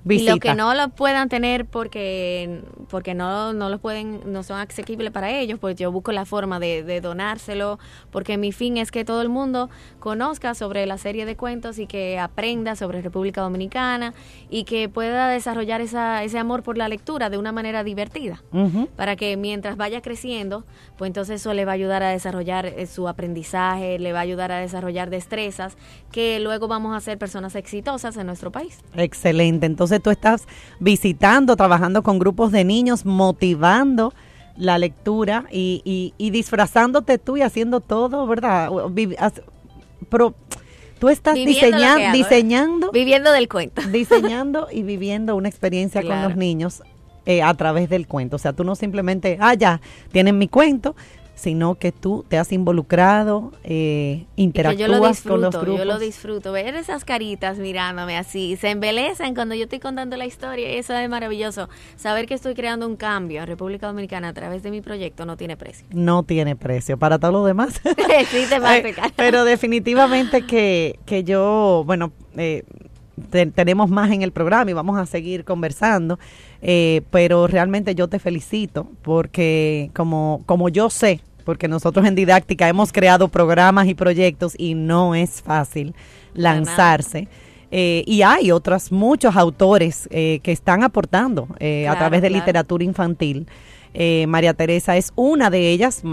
y 0.07 0.23
lo 0.23 0.37
que 0.37 0.53
no 0.53 0.73
lo 0.73 0.89
puedan 0.89 1.29
tener 1.29 1.65
porque 1.65 2.61
porque 2.89 3.13
no, 3.13 3.53
no 3.53 3.69
los 3.69 3.79
pueden, 3.79 4.21
no 4.31 4.43
son 4.43 4.59
asequibles 4.59 5.11
para 5.11 5.31
ellos, 5.31 5.59
pues 5.59 5.75
yo 5.75 5.91
busco 5.91 6.11
la 6.11 6.25
forma 6.25 6.59
de, 6.59 6.83
de, 6.83 7.01
donárselo, 7.01 7.79
porque 8.11 8.37
mi 8.37 8.51
fin 8.51 8.77
es 8.77 8.91
que 8.91 9.05
todo 9.05 9.21
el 9.21 9.29
mundo 9.29 9.69
conozca 9.99 10.55
sobre 10.55 10.85
la 10.85 10.97
serie 10.97 11.25
de 11.25 11.35
cuentos 11.35 11.79
y 11.79 11.87
que 11.87 12.17
aprenda 12.19 12.75
sobre 12.75 13.01
República 13.01 13.41
Dominicana 13.41 14.13
y 14.49 14.63
que 14.63 14.89
pueda 14.89 15.29
desarrollar 15.29 15.81
esa, 15.81 16.23
ese 16.23 16.39
amor 16.39 16.63
por 16.63 16.77
la 16.77 16.87
lectura 16.87 17.29
de 17.29 17.37
una 17.37 17.51
manera 17.51 17.83
divertida, 17.83 18.41
para 18.95 19.15
que 19.15 19.37
mientras 19.37 19.77
vaya 19.77 20.01
creciendo, 20.01 20.63
pues 20.97 21.09
entonces 21.09 21.41
eso 21.41 21.53
le 21.53 21.65
va 21.65 21.71
a 21.71 21.75
ayudar 21.75 22.03
a 22.03 22.09
desarrollar 22.09 22.65
eh, 22.65 22.87
su 22.87 23.07
aprendizaje, 23.07 23.99
le 23.99 24.13
va 24.13 24.19
a 24.19 24.23
ayudar 24.23 24.51
a 24.51 24.59
desarrollar 24.59 25.09
destrezas 25.09 25.77
que 26.11 26.39
luego 26.39 26.67
vamos 26.67 26.95
a 26.95 26.99
ser 27.01 27.17
personas 27.17 27.55
exitosas 27.55 28.17
en 28.17 28.27
nuestro 28.27 28.51
país. 28.51 28.79
Excelente, 28.95 29.65
entonces 29.65 29.96
tú 29.99 30.09
estás 30.09 30.47
visitando, 30.79 31.55
trabajando 31.55 32.03
con 32.03 32.19
grupos 32.19 32.51
de 32.51 32.63
niños, 32.63 33.05
motivando 33.05 34.13
la 34.57 34.77
lectura 34.77 35.45
y, 35.51 36.13
y, 36.17 36.29
disfrazándote 36.31 37.17
tú 37.17 37.37
y 37.37 37.41
haciendo 37.41 37.79
todo, 37.79 38.25
¿verdad? 38.25 38.69
tú 40.99 41.09
estás 41.09 41.35
diseñando, 41.35 42.11
diseñando. 42.11 42.91
Viviendo 42.91 43.31
del 43.31 43.47
cuento. 43.47 43.81
Diseñando 43.91 44.67
y 44.71 44.81
viviendo 44.81 45.35
una 45.35 45.47
experiencia 45.49 46.01
con 46.01 46.23
los 46.23 46.35
niños 46.35 46.81
eh, 47.27 47.43
a 47.43 47.53
través 47.53 47.89
del 47.89 48.07
cuento. 48.07 48.37
O 48.37 48.39
sea, 48.39 48.53
tú 48.53 48.63
no 48.63 48.73
simplemente, 48.75 49.37
ah, 49.41 49.53
ya, 49.53 49.81
tienen 50.11 50.37
mi 50.37 50.47
cuento, 50.47 50.95
sino 51.37 51.75
que 51.75 51.91
tú 51.91 52.25
te 52.27 52.37
has 52.39 52.51
involucrado, 52.51 53.53
eh, 53.63 54.25
interactúas 54.35 55.21
con 55.21 55.39
los 55.39 55.55
grupos. 55.55 55.77
Yo 55.77 55.85
lo 55.85 55.99
disfruto, 55.99 56.51
ver 56.51 56.75
esas 56.75 57.05
caritas 57.05 57.59
mirándome 57.59 58.17
así, 58.17 58.57
se 58.57 58.71
embelezan 58.71 59.35
cuando 59.35 59.53
yo 59.53 59.63
estoy 59.65 59.79
contando 59.79 60.17
la 60.17 60.25
historia 60.25 60.73
y 60.73 60.77
eso 60.77 60.93
es 60.95 61.09
maravilloso. 61.09 61.69
Saber 61.95 62.25
que 62.25 62.33
estoy 62.33 62.55
creando 62.55 62.87
un 62.87 62.95
cambio 62.95 63.41
en 63.41 63.47
República 63.47 63.85
Dominicana 63.85 64.29
a 64.29 64.33
través 64.33 64.63
de 64.63 64.71
mi 64.71 64.81
proyecto 64.81 65.25
no 65.27 65.37
tiene 65.37 65.55
precio. 65.55 65.85
No 65.91 66.23
tiene 66.23 66.55
precio, 66.55 66.97
para 66.97 67.19
todo 67.19 67.31
lo 67.31 67.45
demás. 67.45 67.81
sí, 68.31 68.45
te 68.49 68.57
va 68.57 68.75
a 68.75 68.81
Pero 69.15 69.45
definitivamente 69.45 70.41
que, 70.47 70.99
que 71.05 71.23
yo, 71.23 71.83
bueno, 71.85 72.11
eh, 72.35 72.63
tenemos 73.53 73.89
más 73.89 74.11
en 74.11 74.21
el 74.21 74.31
programa 74.31 74.71
y 74.71 74.73
vamos 74.73 74.97
a 74.97 75.05
seguir 75.05 75.43
conversando, 75.43 76.19
eh, 76.61 77.01
pero 77.09 77.47
realmente 77.47 77.95
yo 77.95 78.07
te 78.07 78.19
felicito 78.19 78.89
porque 79.01 79.89
como, 79.93 80.43
como 80.45 80.69
yo 80.69 80.89
sé, 80.89 81.21
porque 81.43 81.67
nosotros 81.67 82.05
en 82.05 82.15
didáctica 82.15 82.67
hemos 82.67 82.91
creado 82.91 83.27
programas 83.27 83.87
y 83.87 83.95
proyectos 83.95 84.53
y 84.57 84.75
no 84.75 85.15
es 85.15 85.41
fácil 85.41 85.95
lanzarse. 86.33 87.27
Eh, 87.69 88.03
y 88.05 88.21
hay 88.21 88.51
otros 88.51 88.91
muchos 88.93 89.35
autores 89.35 90.07
eh, 90.11 90.39
que 90.41 90.53
están 90.53 90.83
aportando 90.83 91.47
a 91.59 91.95
través 91.97 92.21
de 92.21 92.29
literatura 92.29 92.83
infantil. 92.83 93.47
María 94.27 94.53
Teresa 94.53 94.95
es 94.95 95.11
una 95.15 95.49
de 95.49 95.71
ellas, 95.71 96.03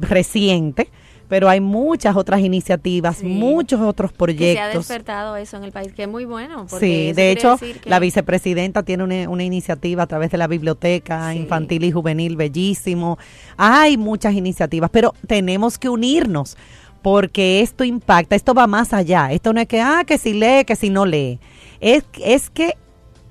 reciente, 0.00 0.88
pero 1.30 1.48
hay 1.48 1.60
muchas 1.60 2.16
otras 2.16 2.40
iniciativas, 2.40 3.22
muchos 3.22 3.80
otros 3.80 4.12
proyectos. 4.12 4.52
se 4.52 4.60
ha 4.60 4.78
despertado 4.78 5.36
eso 5.36 5.56
en 5.58 5.62
el 5.62 5.70
país, 5.70 5.92
que 5.92 6.02
es 6.02 6.08
muy 6.08 6.24
bueno. 6.24 6.66
Sí, 6.68 7.12
de 7.12 7.30
hecho, 7.30 7.56
la 7.84 8.00
vicepresidenta 8.00 8.82
tiene 8.82 9.28
una, 9.28 9.44
iniciativa 9.44 10.02
a 10.02 10.06
través 10.08 10.32
de 10.32 10.38
la 10.38 10.48
biblioteca 10.48 11.32
infantil 11.32 11.84
y 11.84 11.92
juvenil, 11.92 12.34
bellísimo. 12.34 13.16
Hay 13.56 13.96
muchas 13.96 14.34
iniciativas, 14.34 14.90
pero 14.90 15.14
tenemos 15.28 15.78
que 15.78 15.88
unirnos 15.88 16.56
porque 17.00 17.60
esto 17.60 17.84
impacta, 17.84 18.34
esto 18.34 18.52
va 18.52 18.66
más 18.66 18.92
allá. 18.92 19.30
Esto 19.30 19.52
no 19.52 19.60
es 19.60 19.68
que, 19.68 19.80
ah, 19.80 20.02
que 20.04 20.18
si 20.18 20.32
lee, 20.32 20.64
que 20.66 20.74
si 20.74 20.90
no 20.90 21.06
lee. 21.06 21.38
Es, 21.78 22.02
es 22.24 22.50
que 22.50 22.76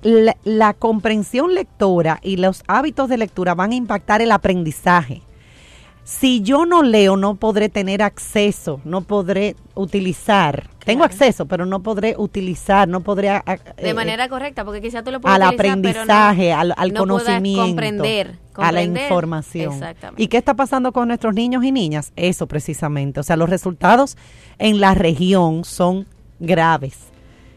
la, 0.00 0.38
la 0.44 0.72
comprensión 0.72 1.52
lectora 1.52 2.18
y 2.22 2.38
los 2.38 2.62
hábitos 2.66 3.10
de 3.10 3.18
lectura 3.18 3.54
van 3.54 3.72
a 3.72 3.74
impactar 3.74 4.22
el 4.22 4.32
aprendizaje 4.32 5.20
si 6.10 6.42
yo 6.42 6.66
no 6.66 6.82
leo, 6.82 7.16
no 7.16 7.36
podré 7.36 7.68
tener 7.68 8.02
acceso, 8.02 8.80
no 8.84 9.02
podré 9.02 9.54
utilizar. 9.76 10.68
Tengo 10.84 11.04
acceso, 11.04 11.46
pero 11.46 11.66
no 11.66 11.84
podré 11.84 12.16
utilizar, 12.18 12.88
no 12.88 13.00
podré... 13.00 13.28
de 13.28 13.90
eh, 13.90 13.94
manera 13.94 14.28
correcta, 14.28 14.64
porque 14.64 14.80
quizá 14.80 15.04
tú 15.04 15.12
lo 15.12 15.20
puedes 15.20 15.36
Al 15.36 15.42
aprendizaje, 15.42 16.52
al, 16.52 16.74
conocimiento. 16.94 17.64
Comprender, 17.64 18.38
A 18.56 18.72
la 18.72 18.82
información. 18.82 19.74
Exactamente. 19.74 20.20
¿Y 20.20 20.26
qué 20.26 20.38
está 20.38 20.54
pasando 20.54 20.90
con 20.90 21.06
nuestros 21.06 21.32
niños 21.32 21.62
y 21.62 21.70
niñas? 21.70 22.12
Eso 22.16 22.48
precisamente. 22.48 23.20
O 23.20 23.22
sea, 23.22 23.36
los 23.36 23.48
resultados 23.48 24.16
en 24.58 24.80
la 24.80 24.94
región 24.94 25.64
son 25.64 26.08
graves. 26.40 26.98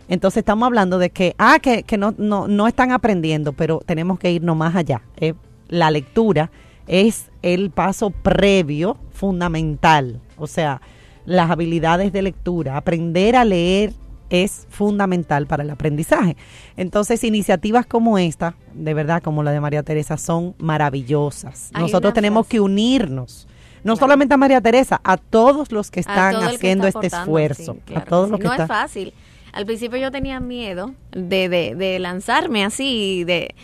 Entonces 0.07 0.37
estamos 0.41 0.67
hablando 0.67 0.99
de 0.99 1.09
que, 1.09 1.33
ah, 1.39 1.57
que, 1.59 1.81
que 1.81 1.97
no, 1.97 2.13
no, 2.19 2.47
no 2.47 2.67
están 2.67 2.91
aprendiendo, 2.91 3.53
pero 3.53 3.81
tenemos 3.83 4.19
que 4.19 4.31
irnos 4.31 4.55
más 4.55 4.75
allá. 4.75 5.01
Eh, 5.17 5.33
la 5.69 5.89
lectura 5.89 6.51
es 6.87 7.29
el 7.41 7.71
paso 7.71 8.09
previo 8.09 8.97
fundamental. 9.11 10.19
O 10.37 10.47
sea, 10.47 10.81
las 11.25 11.49
habilidades 11.49 12.11
de 12.11 12.21
lectura, 12.21 12.77
aprender 12.77 13.35
a 13.35 13.45
leer 13.45 13.93
es 14.29 14.65
fundamental 14.69 15.45
para 15.45 15.63
el 15.63 15.69
aprendizaje. 15.69 16.35
Entonces, 16.75 17.23
iniciativas 17.23 17.85
como 17.85 18.17
esta, 18.17 18.55
de 18.73 18.93
verdad, 18.93 19.21
como 19.21 19.43
la 19.43 19.51
de 19.51 19.59
María 19.59 19.83
Teresa, 19.83 20.17
son 20.17 20.55
maravillosas. 20.57 21.71
Nosotros 21.73 22.13
tenemos 22.13 22.47
que 22.47 22.59
unirnos. 22.59 23.47
No 23.83 23.95
solamente 23.97 24.33
a 24.33 24.37
María 24.37 24.61
Teresa, 24.61 25.01
a 25.03 25.17
todos 25.17 25.71
los 25.71 25.91
que 25.91 25.99
están 25.99 26.35
haciendo 26.35 26.87
este 26.87 27.07
esfuerzo. 27.07 27.77
a 27.93 28.01
todos 28.01 28.29
los 28.29 28.39
que 28.39 28.47
no 28.47 28.53
es 28.53 28.67
fácil. 28.67 29.13
Al 29.53 29.65
principio 29.65 29.99
yo 29.99 30.11
tenía 30.11 30.39
miedo 30.39 30.93
de, 31.11 31.47
de, 31.47 31.75
de 31.75 31.99
lanzarme 31.99 32.65
así, 32.65 33.23
de 33.23 33.55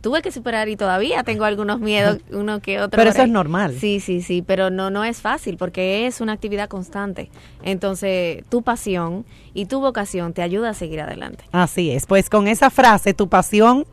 tuve 0.00 0.22
que 0.22 0.32
superar 0.32 0.68
y 0.68 0.76
todavía 0.76 1.22
tengo 1.22 1.44
algunos 1.44 1.78
miedos, 1.80 2.18
uno 2.32 2.60
que 2.60 2.80
otro. 2.80 2.98
Pero 2.98 3.10
eso 3.10 3.22
es 3.22 3.28
normal. 3.28 3.76
Sí, 3.78 4.00
sí, 4.00 4.22
sí, 4.22 4.42
pero 4.42 4.70
no, 4.70 4.90
no 4.90 5.04
es 5.04 5.20
fácil 5.20 5.56
porque 5.56 6.06
es 6.06 6.20
una 6.20 6.32
actividad 6.32 6.68
constante. 6.68 7.30
Entonces, 7.62 8.44
tu 8.48 8.62
pasión 8.62 9.24
y 9.54 9.66
tu 9.66 9.80
vocación 9.80 10.32
te 10.32 10.42
ayuda 10.42 10.70
a 10.70 10.74
seguir 10.74 11.00
adelante. 11.00 11.44
Así 11.52 11.90
es, 11.90 12.06
pues 12.06 12.28
con 12.28 12.48
esa 12.48 12.70
frase, 12.70 13.14
tu 13.14 13.28
pasión 13.28 13.86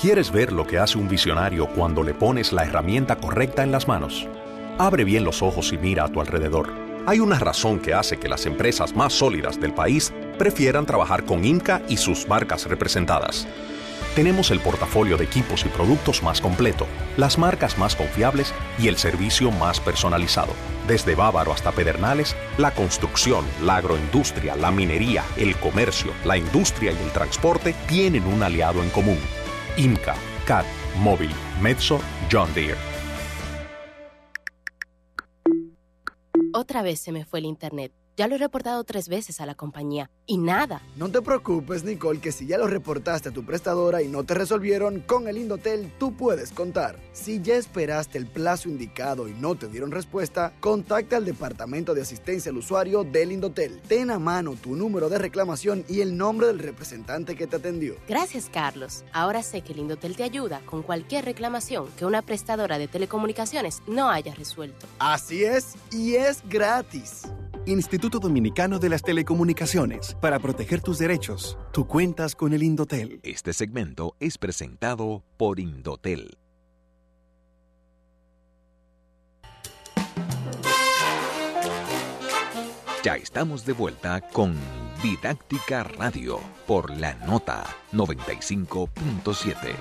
¿Quieres 0.00 0.32
ver 0.32 0.50
lo 0.50 0.66
que 0.66 0.78
hace 0.78 0.96
un 0.96 1.06
visionario 1.06 1.68
cuando 1.74 2.02
le 2.02 2.14
pones 2.14 2.54
la 2.54 2.64
herramienta 2.64 3.16
correcta 3.16 3.62
en 3.62 3.70
las 3.70 3.86
manos? 3.86 4.26
Abre 4.78 5.04
bien 5.04 5.24
los 5.24 5.42
ojos 5.42 5.74
y 5.74 5.76
mira 5.76 6.04
a 6.04 6.08
tu 6.08 6.22
alrededor. 6.22 6.72
Hay 7.04 7.20
una 7.20 7.38
razón 7.38 7.80
que 7.80 7.92
hace 7.92 8.18
que 8.18 8.30
las 8.30 8.46
empresas 8.46 8.96
más 8.96 9.12
sólidas 9.12 9.60
del 9.60 9.74
país 9.74 10.10
prefieran 10.38 10.86
trabajar 10.86 11.26
con 11.26 11.44
INCA 11.44 11.82
y 11.90 11.98
sus 11.98 12.26
marcas 12.28 12.64
representadas. 12.64 13.46
Tenemos 14.18 14.50
el 14.50 14.58
portafolio 14.58 15.16
de 15.16 15.22
equipos 15.22 15.64
y 15.64 15.68
productos 15.68 16.24
más 16.24 16.40
completo, 16.40 16.88
las 17.16 17.38
marcas 17.38 17.78
más 17.78 17.94
confiables 17.94 18.52
y 18.76 18.88
el 18.88 18.96
servicio 18.96 19.52
más 19.52 19.78
personalizado. 19.78 20.54
Desde 20.88 21.14
Bávaro 21.14 21.52
hasta 21.52 21.70
Pedernales, 21.70 22.34
la 22.56 22.72
construcción, 22.72 23.44
la 23.62 23.76
agroindustria, 23.76 24.56
la 24.56 24.72
minería, 24.72 25.22
el 25.36 25.54
comercio, 25.54 26.10
la 26.24 26.36
industria 26.36 26.90
y 26.90 26.96
el 26.96 27.12
transporte 27.12 27.76
tienen 27.86 28.24
un 28.24 28.42
aliado 28.42 28.82
en 28.82 28.90
común 28.90 29.20
IMCA, 29.76 30.16
CAT, 30.46 30.66
Móvil, 30.96 31.30
Mezzo, 31.62 32.00
John 32.28 32.52
Deere. 32.54 32.74
Otra 36.52 36.82
vez 36.82 36.98
se 36.98 37.12
me 37.12 37.24
fue 37.24 37.38
el 37.38 37.44
internet. 37.44 37.92
Ya 38.18 38.26
lo 38.26 38.34
he 38.34 38.38
reportado 38.38 38.82
tres 38.82 39.08
veces 39.08 39.40
a 39.40 39.46
la 39.46 39.54
compañía 39.54 40.10
y 40.26 40.38
nada. 40.38 40.82
No 40.96 41.08
te 41.08 41.22
preocupes, 41.22 41.84
Nicole, 41.84 42.18
que 42.18 42.32
si 42.32 42.48
ya 42.48 42.58
lo 42.58 42.66
reportaste 42.66 43.28
a 43.28 43.32
tu 43.32 43.44
prestadora 43.44 44.02
y 44.02 44.08
no 44.08 44.24
te 44.24 44.34
resolvieron, 44.34 44.98
con 44.98 45.28
el 45.28 45.38
Indotel 45.38 45.92
tú 46.00 46.16
puedes 46.16 46.50
contar. 46.50 46.98
Si 47.12 47.40
ya 47.40 47.54
esperaste 47.54 48.18
el 48.18 48.26
plazo 48.26 48.68
indicado 48.68 49.28
y 49.28 49.34
no 49.34 49.54
te 49.54 49.68
dieron 49.68 49.92
respuesta, 49.92 50.52
contacta 50.58 51.16
al 51.16 51.26
Departamento 51.26 51.94
de 51.94 52.02
Asistencia 52.02 52.50
al 52.50 52.56
Usuario 52.56 53.04
del 53.04 53.30
Indotel. 53.30 53.80
Ten 53.82 54.10
a 54.10 54.18
mano 54.18 54.56
tu 54.60 54.74
número 54.74 55.08
de 55.08 55.18
reclamación 55.18 55.84
y 55.88 56.00
el 56.00 56.16
nombre 56.16 56.48
del 56.48 56.58
representante 56.58 57.36
que 57.36 57.46
te 57.46 57.54
atendió. 57.54 57.94
Gracias, 58.08 58.50
Carlos. 58.52 59.04
Ahora 59.12 59.44
sé 59.44 59.62
que 59.62 59.74
el 59.74 59.78
Indotel 59.78 60.16
te 60.16 60.24
ayuda 60.24 60.60
con 60.66 60.82
cualquier 60.82 61.24
reclamación 61.24 61.86
que 61.96 62.04
una 62.04 62.22
prestadora 62.22 62.78
de 62.78 62.88
telecomunicaciones 62.88 63.80
no 63.86 64.10
haya 64.10 64.34
resuelto. 64.34 64.88
Así 64.98 65.44
es, 65.44 65.76
y 65.92 66.16
es 66.16 66.42
gratis. 66.48 67.22
Instituto 67.70 68.18
Dominicano 68.18 68.78
de 68.78 68.88
las 68.88 69.02
Telecomunicaciones. 69.02 70.16
Para 70.20 70.38
proteger 70.38 70.80
tus 70.80 70.98
derechos, 70.98 71.58
tú 71.72 71.86
cuentas 71.86 72.34
con 72.34 72.52
el 72.54 72.62
Indotel. 72.62 73.20
Este 73.22 73.52
segmento 73.52 74.16
es 74.20 74.38
presentado 74.38 75.22
por 75.36 75.60
Indotel. 75.60 76.38
Ya 83.04 83.14
estamos 83.14 83.64
de 83.64 83.74
vuelta 83.74 84.20
con 84.20 84.56
Didáctica 85.02 85.84
Radio 85.84 86.40
por 86.66 86.90
la 86.90 87.14
nota 87.14 87.64
95.7. 87.92 89.76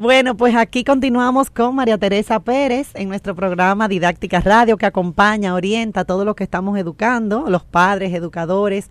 Bueno, 0.00 0.34
pues 0.34 0.56
aquí 0.56 0.82
continuamos 0.82 1.50
con 1.50 1.74
María 1.74 1.98
Teresa 1.98 2.40
Pérez 2.40 2.88
en 2.94 3.10
nuestro 3.10 3.34
programa 3.34 3.86
Didáctica 3.86 4.40
Radio 4.40 4.78
que 4.78 4.86
acompaña, 4.86 5.52
orienta 5.52 6.00
a 6.00 6.04
todos 6.06 6.24
los 6.24 6.34
que 6.36 6.42
estamos 6.42 6.78
educando, 6.78 7.50
los 7.50 7.64
padres, 7.64 8.14
educadores. 8.14 8.88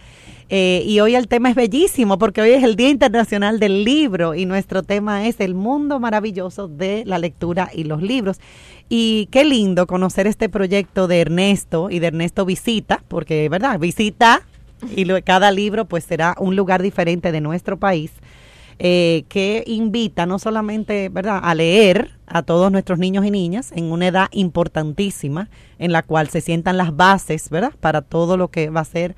Eh, 0.49 0.83
y 0.85 0.99
hoy 0.99 1.15
el 1.15 1.27
tema 1.27 1.49
es 1.49 1.55
bellísimo 1.55 2.19
porque 2.19 2.41
hoy 2.41 2.51
es 2.51 2.63
el 2.63 2.75
Día 2.75 2.89
Internacional 2.89 3.59
del 3.59 3.83
Libro 3.83 4.35
y 4.35 4.45
nuestro 4.45 4.83
tema 4.83 5.25
es 5.25 5.39
el 5.39 5.55
mundo 5.55 5.99
maravilloso 5.99 6.67
de 6.67 7.01
la 7.07 7.17
lectura 7.17 7.71
y 7.73 7.85
los 7.85 8.03
libros. 8.03 8.39
Y 8.87 9.29
qué 9.31 9.43
lindo 9.45 9.87
conocer 9.87 10.27
este 10.27 10.47
proyecto 10.47 11.07
de 11.07 11.21
Ernesto 11.21 11.89
y 11.89 11.97
de 11.97 12.05
Ernesto 12.05 12.45
Visita, 12.45 13.03
porque, 13.07 13.49
¿verdad? 13.49 13.79
Visita 13.79 14.43
y 14.95 15.07
cada 15.23 15.49
libro 15.49 15.85
pues 15.85 16.03
será 16.03 16.35
un 16.37 16.55
lugar 16.55 16.83
diferente 16.83 17.31
de 17.31 17.41
nuestro 17.41 17.77
país 17.77 18.11
eh, 18.81 19.25
que 19.27 19.63
invita 19.67 20.25
no 20.25 20.39
solamente 20.39 21.09
¿verdad? 21.09 21.41
a 21.43 21.53
leer 21.53 22.11
a 22.27 22.43
todos 22.43 22.71
nuestros 22.71 22.97
niños 22.97 23.25
y 23.25 23.31
niñas 23.31 23.73
en 23.75 23.91
una 23.91 24.07
edad 24.07 24.27
importantísima 24.31 25.49
en 25.79 25.91
la 25.91 26.03
cual 26.03 26.29
se 26.29 26.39
sientan 26.39 26.77
las 26.77 26.95
bases 26.95 27.49
¿verdad? 27.49 27.73
para 27.81 28.01
todo 28.01 28.37
lo 28.37 28.47
que 28.47 28.69
va 28.69 28.79
a 28.79 28.85
ser 28.85 29.15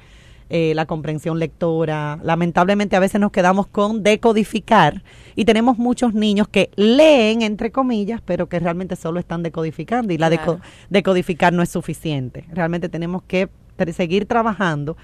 eh, 0.49 0.73
la 0.73 0.85
comprensión 0.85 1.37
lectora. 1.37 2.19
Lamentablemente 2.23 2.95
a 2.95 2.99
veces 2.99 3.21
nos 3.21 3.31
quedamos 3.31 3.67
con 3.67 4.01
decodificar 4.01 5.03
y 5.35 5.45
tenemos 5.45 5.77
muchos 5.77 6.13
niños 6.13 6.47
que 6.47 6.71
leen, 6.75 7.41
entre 7.41 7.71
comillas, 7.71 8.19
pero 8.25 8.49
que 8.49 8.59
realmente 8.59 8.95
solo 8.95 9.19
están 9.19 9.43
decodificando 9.43 10.11
y 10.11 10.17
la 10.17 10.29
decodificar 10.89 11.53
no 11.53 11.61
es 11.61 11.69
suficiente. 11.69 12.45
Realmente 12.51 12.89
tenemos 12.89 13.21
que 13.23 13.47
seguir 13.93 14.25
trabajando 14.25 14.97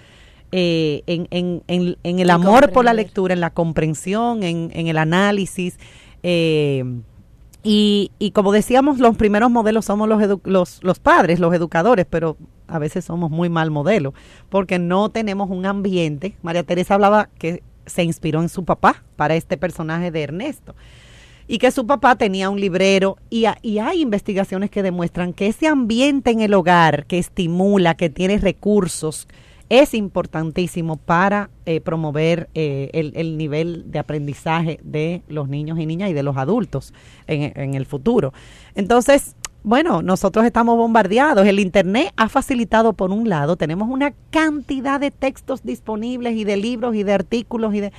eh, 0.52 1.04
en, 1.08 1.28
en, 1.32 1.98
en, 2.04 2.20
el 2.20 2.30
amor 2.30 2.72
por 2.72 2.86
la 2.86 2.94
lectura, 2.94 3.34
en 3.34 3.42
la 3.42 3.50
comprensión, 3.50 4.44
en, 4.44 4.72
el 4.74 4.98
análisis. 4.98 5.78
Eh, 6.24 6.84
y, 7.64 8.12
y, 8.20 8.32
como 8.32 8.52
decíamos, 8.52 9.00
los 9.00 9.18
primeros 9.18 9.52
modelos 9.52 9.86
somos 9.86 10.08
los, 10.08 10.40
los, 10.46 10.84
los 10.84 11.00
padres, 11.00 11.40
los 11.40 11.54
educadores, 11.54 12.06
pero 12.10 12.38
a 12.68 12.80
veces 12.80 13.06
somos 13.06 13.32
muy 13.32 13.50
mal 13.50 13.72
modelo, 13.72 14.14
porque 14.50 14.80
no 14.80 15.10
tenemos 15.10 15.50
un 15.50 15.66
ambiente. 15.66 16.36
María 16.42 16.64
Teresa 16.64 16.94
hablaba 16.94 17.30
que 17.38 17.64
se 17.86 18.04
inspiró 18.04 18.42
en 18.42 18.50
su 18.50 18.66
papá 18.66 19.04
para 19.16 19.36
este 19.36 19.58
personaje 19.58 20.12
de 20.12 20.24
Ernesto 20.24 20.76
y 21.48 21.60
que 21.60 21.72
su 21.72 21.88
papá 21.88 22.16
tenía 22.16 22.50
un 22.50 22.60
librero 22.60 23.18
y, 23.30 23.46
y, 23.62 23.80
hay 23.80 24.02
investigaciones 24.02 24.70
que 24.70 24.84
demuestran 24.84 25.34
que 25.34 25.48
ese 25.48 25.68
ambiente 25.68 26.32
en 26.32 26.42
el 26.42 26.54
hogar 26.54 27.06
que 27.06 27.18
estimula, 27.18 27.96
que 27.96 28.10
tiene 28.10 28.38
recursos, 28.38 29.28
es 29.70 29.94
importantísimo 29.94 30.98
para 30.98 31.50
eh, 31.66 31.82
promover 31.82 32.50
eh, 32.54 32.90
el, 32.94 33.38
nivel 33.38 33.92
de 33.92 34.00
aprendizaje 34.00 34.80
de 34.84 35.22
los 35.28 35.50
niños 35.50 35.80
y 35.80 35.86
niñas 35.86 36.10
y 36.10 36.14
de 36.14 36.24
los 36.24 36.38
adultos 36.38 36.94
en, 37.28 37.52
en 37.56 37.74
el 37.74 37.86
futuro. 37.86 38.34
Entonces, 38.76 39.36
bueno, 39.64 40.02
nosotros 40.02 40.46
estamos 40.46 40.78
bombardeados. 40.78 41.46
El 41.46 41.60
Internet 41.60 42.14
ha 42.16 42.30
facilitado, 42.30 42.94
por 42.94 43.12
un 43.12 43.28
lado, 43.28 43.58
tenemos 43.58 43.90
una 43.90 44.14
cantidad 44.32 45.00
de 45.00 45.12
textos 45.12 45.64
disponibles 45.64 46.36
y 46.36 46.46
de 46.46 46.56
libros 46.56 46.96
y 46.96 47.04
de 47.04 47.14
artículos 47.14 47.74
y 47.74 47.82
de 47.82 47.92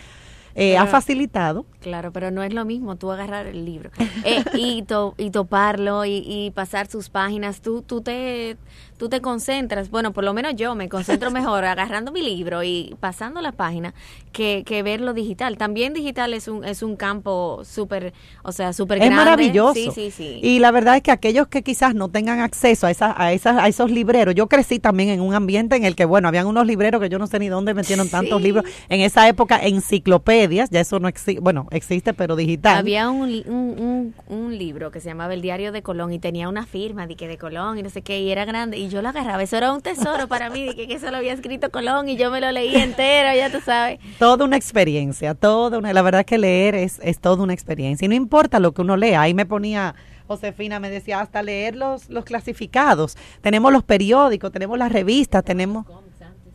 eh, 0.54 0.76
ha 0.76 0.86
facilitado. 0.86 1.66
Claro, 1.80 2.12
pero 2.12 2.32
no 2.32 2.42
es 2.42 2.52
lo 2.52 2.64
mismo 2.64 2.96
tú 2.96 3.12
agarrar 3.12 3.46
el 3.46 3.64
libro 3.64 3.90
eh, 4.24 4.42
y, 4.54 4.84
y 5.16 5.30
toparlo 5.30 6.04
y, 6.04 6.50
pasar 6.54 6.88
sus 6.88 7.08
páginas. 7.08 7.60
Tú, 7.60 7.82
tú, 7.82 8.00
te, 8.00 8.56
tú 8.96 9.08
te 9.08 9.20
concentras, 9.20 9.88
bueno, 9.88 10.12
por 10.12 10.24
lo 10.24 10.34
menos 10.34 10.56
yo 10.56 10.74
me 10.74 10.88
concentro 10.88 11.30
mejor 11.30 11.64
agarrando 11.64 12.10
mi 12.10 12.20
libro 12.20 12.64
y 12.64 12.96
pasando 12.98 13.40
la 13.40 13.52
página 13.52 13.94
que, 14.32 14.64
que 14.66 14.82
verlo 14.82 15.14
digital. 15.14 15.56
También 15.56 15.92
digital 15.92 16.34
es 16.34 16.48
un, 16.48 16.64
es 16.64 16.82
un 16.82 16.96
campo 16.96 17.62
súper, 17.64 18.12
o 18.42 18.50
sea, 18.50 18.72
súper 18.72 18.98
grande. 18.98 19.14
Es 19.14 19.16
maravilloso. 19.16 19.74
Sí, 19.74 19.90
sí, 19.94 20.10
sí. 20.10 20.40
Y 20.42 20.58
la 20.58 20.72
verdad 20.72 20.96
es 20.96 21.02
que 21.02 21.12
aquellos 21.12 21.46
que 21.46 21.62
quizás 21.62 21.94
no 21.94 22.08
tengan 22.08 22.40
acceso 22.40 22.88
a, 22.88 22.90
esas, 22.90 23.14
a, 23.16 23.32
esas, 23.32 23.56
a 23.56 23.68
esos 23.68 23.90
libreros, 23.92 24.34
yo 24.34 24.48
crecí 24.48 24.80
también 24.80 25.10
en 25.10 25.20
un 25.20 25.32
ambiente 25.32 25.76
en 25.76 25.84
el 25.84 25.94
que, 25.94 26.06
bueno, 26.06 26.26
habían 26.26 26.48
unos 26.48 26.66
libreros 26.66 27.00
que 27.00 27.08
yo 27.08 27.20
no 27.20 27.28
sé 27.28 27.38
ni 27.38 27.48
dónde 27.48 27.72
metieron 27.72 28.08
tantos 28.08 28.42
libros. 28.42 28.64
En 28.88 29.00
esa 29.00 29.28
época, 29.28 29.60
enciclopedia 29.62 30.66
ya 30.68 30.80
eso 30.80 30.98
no 30.98 31.06
existe, 31.06 31.40
bueno, 31.40 31.67
existe 31.70 32.14
pero 32.14 32.36
digital. 32.36 32.76
Había 32.76 33.10
un, 33.10 33.42
un, 33.46 34.14
un, 34.28 34.58
libro 34.58 34.90
que 34.90 35.00
se 35.00 35.08
llamaba 35.08 35.34
El 35.34 35.42
Diario 35.42 35.72
de 35.72 35.82
Colón 35.82 36.12
y 36.12 36.18
tenía 36.18 36.48
una 36.48 36.66
firma 36.66 37.06
de 37.06 37.16
que 37.16 37.28
de 37.28 37.38
Colón 37.38 37.78
y 37.78 37.82
no 37.82 37.90
sé 37.90 38.02
qué, 38.02 38.20
y 38.20 38.30
era 38.30 38.44
grande, 38.44 38.78
y 38.78 38.88
yo 38.88 39.02
lo 39.02 39.08
agarraba, 39.08 39.42
eso 39.42 39.56
era 39.56 39.72
un 39.72 39.80
tesoro 39.80 40.28
para 40.28 40.50
mí, 40.50 40.64
de 40.64 40.74
que, 40.74 40.94
eso 40.94 41.10
lo 41.10 41.18
había 41.18 41.32
escrito 41.32 41.70
Colón 41.70 42.08
y 42.08 42.16
yo 42.16 42.30
me 42.30 42.40
lo 42.40 42.50
leí 42.50 42.74
entero, 42.74 43.34
ya 43.36 43.50
tú 43.50 43.60
sabes. 43.64 43.98
Toda 44.18 44.44
una 44.44 44.56
experiencia, 44.56 45.34
toda 45.34 45.78
una, 45.78 45.92
la 45.92 46.02
verdad 46.02 46.24
que 46.24 46.38
leer 46.38 46.74
es, 46.74 46.98
es 47.02 47.20
toda 47.20 47.42
una 47.42 47.52
experiencia, 47.52 48.06
y 48.06 48.08
no 48.08 48.14
importa 48.14 48.58
lo 48.58 48.72
que 48.72 48.82
uno 48.82 48.96
lea, 48.96 49.22
ahí 49.22 49.34
me 49.34 49.46
ponía... 49.46 49.94
Josefina 50.26 50.78
me 50.78 50.90
decía 50.90 51.20
hasta 51.20 51.42
leer 51.42 51.74
los, 51.74 52.10
los 52.10 52.22
clasificados. 52.26 53.16
Tenemos 53.40 53.72
los 53.72 53.82
periódicos, 53.82 54.52
tenemos 54.52 54.78
las 54.78 54.92
revistas, 54.92 55.42
tenemos... 55.42 55.86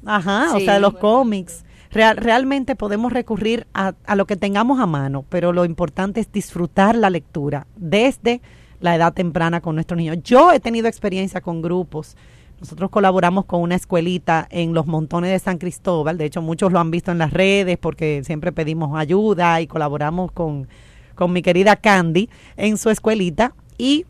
Ajá, 0.05 0.55
o 0.55 0.59
sea, 0.59 0.77
los 0.77 0.93
cómics 0.93 1.63
realmente 1.93 2.75
podemos 2.75 3.13
recurrir 3.13 3.67
a, 3.73 3.93
a 4.05 4.15
lo 4.15 4.25
que 4.25 4.35
tengamos 4.35 4.79
a 4.79 4.85
mano, 4.85 5.25
pero 5.29 5.53
lo 5.53 5.63
importante 5.63 6.19
es 6.19 6.31
disfrutar 6.31 6.95
la 6.95 7.09
lectura 7.09 7.67
desde 7.75 8.41
la 8.79 8.95
edad 8.95 9.13
temprana 9.13 9.61
con 9.61 9.75
nuestros 9.75 9.97
niños. 9.97 10.17
Yo 10.23 10.51
he 10.51 10.59
tenido 10.59 10.87
experiencia 10.87 11.39
con 11.39 11.61
grupos. 11.61 12.17
Nosotros 12.59 12.89
colaboramos 12.89 13.45
con 13.45 13.61
una 13.61 13.75
escuelita 13.75 14.47
en 14.49 14.73
los 14.73 14.87
montones 14.87 15.31
de 15.31 15.39
San 15.39 15.57
Cristóbal. 15.57 16.17
De 16.17 16.25
hecho, 16.25 16.41
muchos 16.41 16.71
lo 16.71 16.79
han 16.79 16.91
visto 16.91 17.11
en 17.11 17.17
las 17.17 17.31
redes 17.31 17.77
porque 17.77 18.21
siempre 18.25 18.51
pedimos 18.51 18.97
ayuda 18.97 19.61
y 19.61 19.67
colaboramos 19.67 20.31
con, 20.31 20.67
con 21.15 21.31
mi 21.31 21.41
querida 21.41 21.75
Candy 21.75 22.29
en 22.57 22.77
su 22.77 22.89
escuelita. 22.89 23.55
Y 23.77 24.05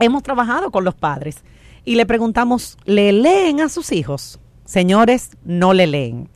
hemos 0.00 0.22
trabajado 0.22 0.70
con 0.70 0.84
los 0.84 0.94
padres. 0.94 1.44
Y 1.84 1.94
le 1.94 2.06
preguntamos, 2.06 2.78
¿le 2.84 3.12
leen 3.12 3.60
a 3.60 3.68
sus 3.68 3.92
hijos? 3.92 4.40
Señores, 4.64 5.36
no 5.44 5.74
le 5.74 5.86
leen. 5.86 6.28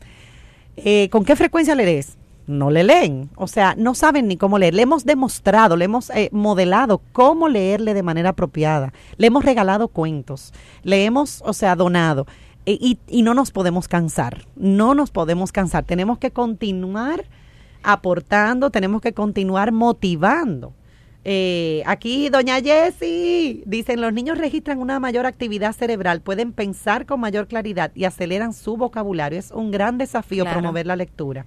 Eh, 0.76 1.08
¿Con 1.10 1.24
qué 1.24 1.36
frecuencia 1.36 1.74
lees? 1.74 2.16
No 2.46 2.70
le 2.70 2.84
leen, 2.84 3.28
o 3.34 3.48
sea, 3.48 3.74
no 3.76 3.94
saben 3.96 4.28
ni 4.28 4.36
cómo 4.36 4.58
leer. 4.58 4.74
Le 4.74 4.82
hemos 4.82 5.04
demostrado, 5.04 5.76
le 5.76 5.86
hemos 5.86 6.10
eh, 6.10 6.28
modelado 6.30 7.00
cómo 7.12 7.48
leerle 7.48 7.92
de 7.92 8.04
manera 8.04 8.30
apropiada. 8.30 8.92
Le 9.16 9.26
hemos 9.26 9.44
regalado 9.44 9.88
cuentos, 9.88 10.52
le 10.84 11.04
hemos, 11.04 11.42
o 11.44 11.52
sea, 11.52 11.74
donado. 11.74 12.26
y, 12.64 12.98
y 13.08 13.22
no 13.22 13.34
nos 13.34 13.50
podemos 13.50 13.88
cansar, 13.88 14.44
no 14.54 14.94
nos 14.94 15.10
podemos 15.10 15.50
cansar, 15.50 15.84
tenemos 15.84 16.18
que 16.18 16.30
continuar 16.30 17.24
aportando, 17.82 18.70
tenemos 18.70 19.00
que 19.00 19.12
continuar 19.12 19.72
motivando. 19.72 20.72
Eh, 21.28 21.82
aquí, 21.86 22.28
doña 22.28 22.60
Jessie, 22.60 23.64
dicen, 23.66 24.00
los 24.00 24.12
niños 24.12 24.38
registran 24.38 24.78
una 24.78 25.00
mayor 25.00 25.26
actividad 25.26 25.72
cerebral, 25.72 26.20
pueden 26.20 26.52
pensar 26.52 27.04
con 27.04 27.18
mayor 27.18 27.48
claridad 27.48 27.90
y 27.96 28.04
aceleran 28.04 28.52
su 28.52 28.76
vocabulario. 28.76 29.36
Es 29.36 29.50
un 29.50 29.72
gran 29.72 29.98
desafío 29.98 30.44
promover 30.44 30.86
la 30.86 30.94
lectura. 30.94 31.44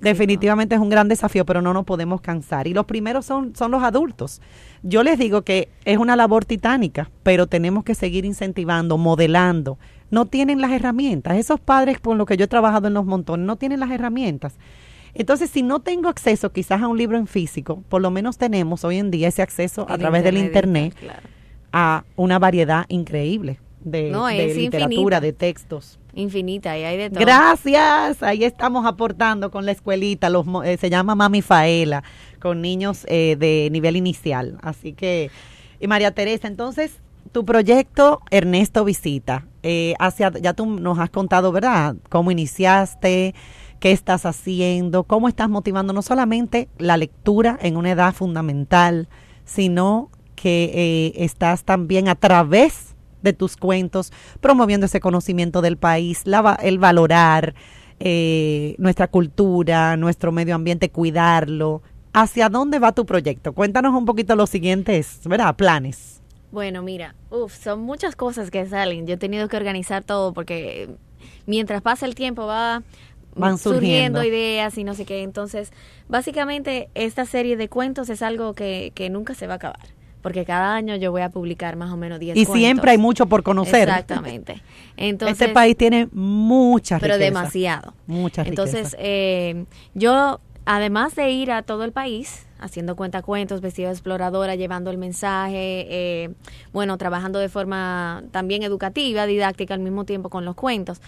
Definitivamente 0.00 0.74
es 0.74 0.80
un 0.80 0.88
gran 0.88 1.06
desafío, 1.06 1.46
pero 1.46 1.62
no 1.62 1.72
nos 1.72 1.84
podemos 1.84 2.20
cansar. 2.20 2.66
Y 2.66 2.74
los 2.74 2.84
primeros 2.84 3.24
son, 3.24 3.54
son 3.54 3.70
los 3.70 3.84
adultos. 3.84 4.40
Yo 4.82 5.04
les 5.04 5.20
digo 5.20 5.42
que 5.42 5.68
es 5.84 5.98
una 5.98 6.16
labor 6.16 6.44
titánica, 6.44 7.08
pero 7.22 7.46
tenemos 7.46 7.84
que 7.84 7.94
seguir 7.94 8.24
incentivando, 8.24 8.98
modelando. 8.98 9.78
No 10.10 10.26
tienen 10.26 10.60
las 10.60 10.72
herramientas. 10.72 11.36
Esos 11.36 11.60
padres 11.60 12.00
con 12.00 12.18
los 12.18 12.26
que 12.26 12.36
yo 12.36 12.46
he 12.46 12.48
trabajado 12.48 12.88
en 12.88 12.94
los 12.94 13.06
montones 13.06 13.46
no 13.46 13.54
tienen 13.54 13.78
las 13.78 13.92
herramientas. 13.92 14.54
Entonces, 15.14 15.50
si 15.50 15.62
no 15.62 15.80
tengo 15.80 16.08
acceso 16.08 16.52
quizás 16.52 16.80
a 16.82 16.88
un 16.88 16.96
libro 16.96 17.18
en 17.18 17.26
físico, 17.26 17.82
por 17.88 18.00
lo 18.00 18.10
menos 18.10 18.38
tenemos 18.38 18.84
hoy 18.84 18.98
en 18.98 19.10
día 19.10 19.28
ese 19.28 19.42
acceso 19.42 19.86
a 19.88 19.98
través 19.98 20.24
del 20.24 20.38
Internet 20.38 20.94
a 21.72 22.04
una 22.16 22.38
variedad 22.38 22.86
increíble 22.88 23.58
de, 23.84 24.54
literatura, 24.54 25.20
de 25.20 25.32
textos. 25.32 25.98
Infinita, 26.14 26.78
y 26.78 26.84
hay 26.84 26.96
de 26.96 27.10
todo. 27.10 27.20
Gracias, 27.20 28.22
ahí 28.22 28.44
estamos 28.44 28.86
aportando 28.86 29.50
con 29.50 29.64
la 29.64 29.72
escuelita, 29.72 30.28
los, 30.28 30.46
eh, 30.64 30.76
se 30.78 30.90
llama 30.90 31.14
Mami 31.14 31.42
Faela, 31.42 32.02
con 32.40 32.60
niños 32.60 33.04
eh, 33.08 33.36
de 33.38 33.68
nivel 33.72 33.96
inicial. 33.96 34.58
Así 34.62 34.92
que, 34.92 35.30
y 35.80 35.86
María 35.86 36.10
Teresa, 36.12 36.48
entonces, 36.48 37.00
tu 37.32 37.44
proyecto 37.44 38.20
Ernesto 38.30 38.84
Visita, 38.84 39.46
eh, 39.62 39.94
hacia, 39.98 40.30
ya 40.32 40.52
tú 40.52 40.66
nos 40.66 40.98
has 40.98 41.10
contado, 41.10 41.50
¿verdad? 41.50 41.96
¿Cómo 42.10 42.30
iniciaste? 42.30 43.34
Qué 43.82 43.90
estás 43.90 44.26
haciendo, 44.26 45.02
cómo 45.02 45.26
estás 45.26 45.48
motivando 45.48 45.92
no 45.92 46.02
solamente 46.02 46.68
la 46.78 46.96
lectura 46.96 47.58
en 47.60 47.76
una 47.76 47.90
edad 47.90 48.14
fundamental, 48.14 49.08
sino 49.44 50.08
que 50.36 50.70
eh, 50.72 51.24
estás 51.24 51.64
también 51.64 52.06
a 52.06 52.14
través 52.14 52.94
de 53.22 53.32
tus 53.32 53.56
cuentos 53.56 54.12
promoviendo 54.40 54.86
ese 54.86 55.00
conocimiento 55.00 55.62
del 55.62 55.78
país, 55.78 56.22
el 56.62 56.78
valorar 56.78 57.56
eh, 57.98 58.76
nuestra 58.78 59.08
cultura, 59.08 59.96
nuestro 59.96 60.30
medio 60.30 60.54
ambiente, 60.54 60.88
cuidarlo. 60.90 61.82
¿Hacia 62.12 62.48
dónde 62.48 62.78
va 62.78 62.92
tu 62.92 63.04
proyecto? 63.04 63.52
Cuéntanos 63.52 63.94
un 63.94 64.04
poquito 64.04 64.36
los 64.36 64.48
siguientes, 64.48 65.18
¿verdad? 65.24 65.56
Planes. 65.56 66.22
Bueno, 66.52 66.82
mira, 66.82 67.16
uf, 67.30 67.52
son 67.52 67.80
muchas 67.80 68.14
cosas 68.14 68.52
que 68.52 68.64
salen. 68.64 69.08
Yo 69.08 69.14
he 69.14 69.18
tenido 69.18 69.48
que 69.48 69.56
organizar 69.56 70.04
todo 70.04 70.32
porque 70.32 70.88
mientras 71.46 71.82
pasa 71.82 72.06
el 72.06 72.14
tiempo 72.14 72.46
va 72.46 72.82
van 73.34 73.58
surgiendo. 73.58 74.22
ideas 74.24 74.76
y 74.78 74.84
no 74.84 74.94
sé 74.94 75.04
qué. 75.04 75.22
Entonces, 75.22 75.72
básicamente, 76.08 76.88
esta 76.94 77.24
serie 77.26 77.56
de 77.56 77.68
cuentos 77.68 78.08
es 78.10 78.22
algo 78.22 78.54
que, 78.54 78.92
que 78.94 79.10
nunca 79.10 79.34
se 79.34 79.46
va 79.46 79.54
a 79.54 79.56
acabar. 79.56 79.80
Porque 80.22 80.44
cada 80.44 80.74
año 80.74 80.94
yo 80.94 81.10
voy 81.10 81.22
a 81.22 81.30
publicar 81.30 81.74
más 81.74 81.92
o 81.92 81.96
menos 81.96 82.20
10 82.20 82.36
Y 82.36 82.44
siempre 82.44 82.92
hay 82.92 82.98
mucho 82.98 83.26
por 83.26 83.42
conocer. 83.42 83.88
Exactamente. 83.88 84.62
Entonces, 84.96 85.40
este 85.40 85.52
país 85.52 85.76
tiene 85.76 86.08
mucha 86.12 87.00
Pero 87.00 87.18
demasiado. 87.18 87.94
Mucha 88.06 88.42
Entonces, 88.42 88.96
eh, 89.00 89.64
yo, 89.94 90.40
además 90.64 91.16
de 91.16 91.30
ir 91.30 91.50
a 91.50 91.62
todo 91.62 91.82
el 91.82 91.90
país, 91.90 92.46
haciendo 92.62 92.96
cuentacuentos, 92.96 93.60
vestida 93.60 93.88
de 93.88 93.94
exploradora, 93.94 94.54
llevando 94.54 94.90
el 94.90 94.98
mensaje, 94.98 95.86
eh, 95.90 96.30
bueno, 96.72 96.96
trabajando 96.96 97.38
de 97.38 97.48
forma 97.48 98.22
también 98.30 98.62
educativa, 98.62 99.26
didáctica 99.26 99.74
al 99.74 99.80
mismo 99.80 100.04
tiempo 100.04 100.30
con 100.30 100.44
los 100.44 100.54
cuentos. 100.54 101.00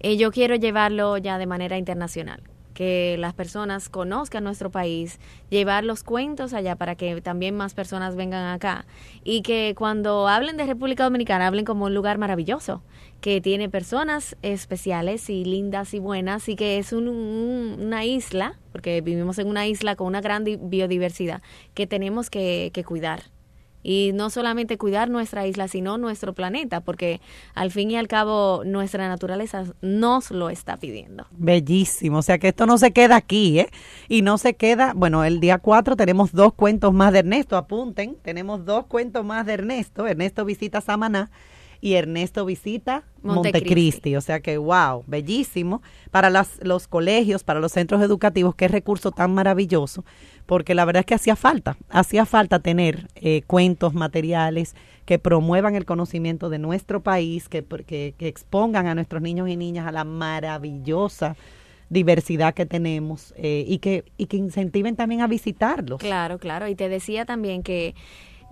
Eh, 0.00 0.16
yo 0.16 0.32
quiero 0.32 0.56
llevarlo 0.56 1.18
ya 1.18 1.38
de 1.38 1.46
manera 1.46 1.78
internacional 1.78 2.42
que 2.82 3.14
las 3.16 3.32
personas 3.32 3.88
conozcan 3.88 4.42
nuestro 4.42 4.72
país, 4.72 5.20
llevar 5.50 5.84
los 5.84 6.02
cuentos 6.02 6.52
allá 6.52 6.74
para 6.74 6.96
que 6.96 7.20
también 7.20 7.56
más 7.56 7.74
personas 7.74 8.16
vengan 8.16 8.52
acá. 8.52 8.86
Y 9.22 9.42
que 9.42 9.76
cuando 9.78 10.26
hablen 10.26 10.56
de 10.56 10.66
República 10.66 11.04
Dominicana 11.04 11.46
hablen 11.46 11.64
como 11.64 11.84
un 11.84 11.94
lugar 11.94 12.18
maravilloso, 12.18 12.82
que 13.20 13.40
tiene 13.40 13.68
personas 13.68 14.36
especiales 14.42 15.30
y 15.30 15.44
lindas 15.44 15.94
y 15.94 16.00
buenas 16.00 16.48
y 16.48 16.56
que 16.56 16.78
es 16.78 16.92
una 16.92 18.04
isla, 18.04 18.58
porque 18.72 19.00
vivimos 19.00 19.38
en 19.38 19.46
una 19.46 19.68
isla 19.68 19.94
con 19.94 20.08
una 20.08 20.20
gran 20.20 20.42
biodiversidad 20.42 21.40
que 21.74 21.86
tenemos 21.86 22.30
que, 22.30 22.72
que 22.74 22.82
cuidar 22.82 23.22
y 23.82 24.12
no 24.14 24.30
solamente 24.30 24.78
cuidar 24.78 25.10
nuestra 25.10 25.46
isla, 25.46 25.68
sino 25.68 25.98
nuestro 25.98 26.34
planeta, 26.34 26.80
porque 26.80 27.20
al 27.54 27.70
fin 27.70 27.90
y 27.90 27.96
al 27.96 28.08
cabo 28.08 28.62
nuestra 28.64 29.08
naturaleza 29.08 29.64
nos 29.80 30.30
lo 30.30 30.50
está 30.50 30.76
pidiendo. 30.76 31.26
Bellísimo, 31.32 32.18
o 32.18 32.22
sea 32.22 32.38
que 32.38 32.48
esto 32.48 32.66
no 32.66 32.78
se 32.78 32.92
queda 32.92 33.16
aquí, 33.16 33.60
¿eh? 33.60 33.68
Y 34.08 34.22
no 34.22 34.38
se 34.38 34.54
queda, 34.54 34.92
bueno, 34.94 35.24
el 35.24 35.40
día 35.40 35.58
4 35.58 35.96
tenemos 35.96 36.32
dos 36.32 36.52
cuentos 36.54 36.92
más 36.92 37.12
de 37.12 37.20
Ernesto, 37.20 37.56
apunten, 37.56 38.16
tenemos 38.22 38.64
dos 38.64 38.86
cuentos 38.86 39.24
más 39.24 39.46
de 39.46 39.54
Ernesto, 39.54 40.06
Ernesto 40.06 40.44
visita 40.44 40.80
Samaná 40.80 41.30
y 41.82 41.94
Ernesto 41.94 42.46
visita 42.46 43.02
Montecristi. 43.22 44.14
O 44.16 44.20
sea 44.20 44.40
que, 44.40 44.56
wow, 44.56 45.02
bellísimo. 45.06 45.82
Para 46.12 46.30
las, 46.30 46.58
los 46.62 46.86
colegios, 46.86 47.42
para 47.42 47.58
los 47.58 47.72
centros 47.72 48.00
educativos, 48.02 48.54
qué 48.54 48.68
recurso 48.68 49.10
tan 49.10 49.34
maravilloso, 49.34 50.04
porque 50.46 50.74
la 50.74 50.84
verdad 50.84 51.00
es 51.00 51.06
que 51.06 51.14
hacía 51.14 51.36
falta, 51.36 51.76
hacía 51.88 52.26
falta 52.26 52.58
tener 52.58 53.08
eh, 53.14 53.42
cuentos, 53.46 53.94
materiales 53.94 54.74
que 55.04 55.18
promuevan 55.18 55.74
el 55.74 55.84
conocimiento 55.84 56.48
de 56.48 56.58
nuestro 56.58 57.02
país, 57.02 57.48
que, 57.48 57.64
que, 57.64 58.14
que 58.16 58.28
expongan 58.28 58.86
a 58.86 58.94
nuestros 58.94 59.22
niños 59.22 59.48
y 59.48 59.56
niñas 59.56 59.86
a 59.86 59.92
la 59.92 60.04
maravillosa 60.04 61.36
diversidad 61.92 62.54
que 62.54 62.64
tenemos 62.64 63.34
eh, 63.36 63.64
y, 63.68 63.78
que, 63.78 64.04
y 64.16 64.26
que 64.26 64.38
incentiven 64.38 64.96
también 64.96 65.20
a 65.20 65.26
visitarlos. 65.26 66.00
Claro, 66.00 66.38
claro. 66.38 66.66
Y 66.66 66.74
te 66.74 66.88
decía 66.88 67.26
también 67.26 67.62
que, 67.62 67.94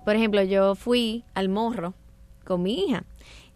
por 0.04 0.14
ejemplo, 0.14 0.42
yo 0.42 0.74
fui 0.74 1.24
al 1.34 1.48
morro 1.48 1.94
con 2.44 2.62
mi 2.62 2.84
hija 2.84 3.04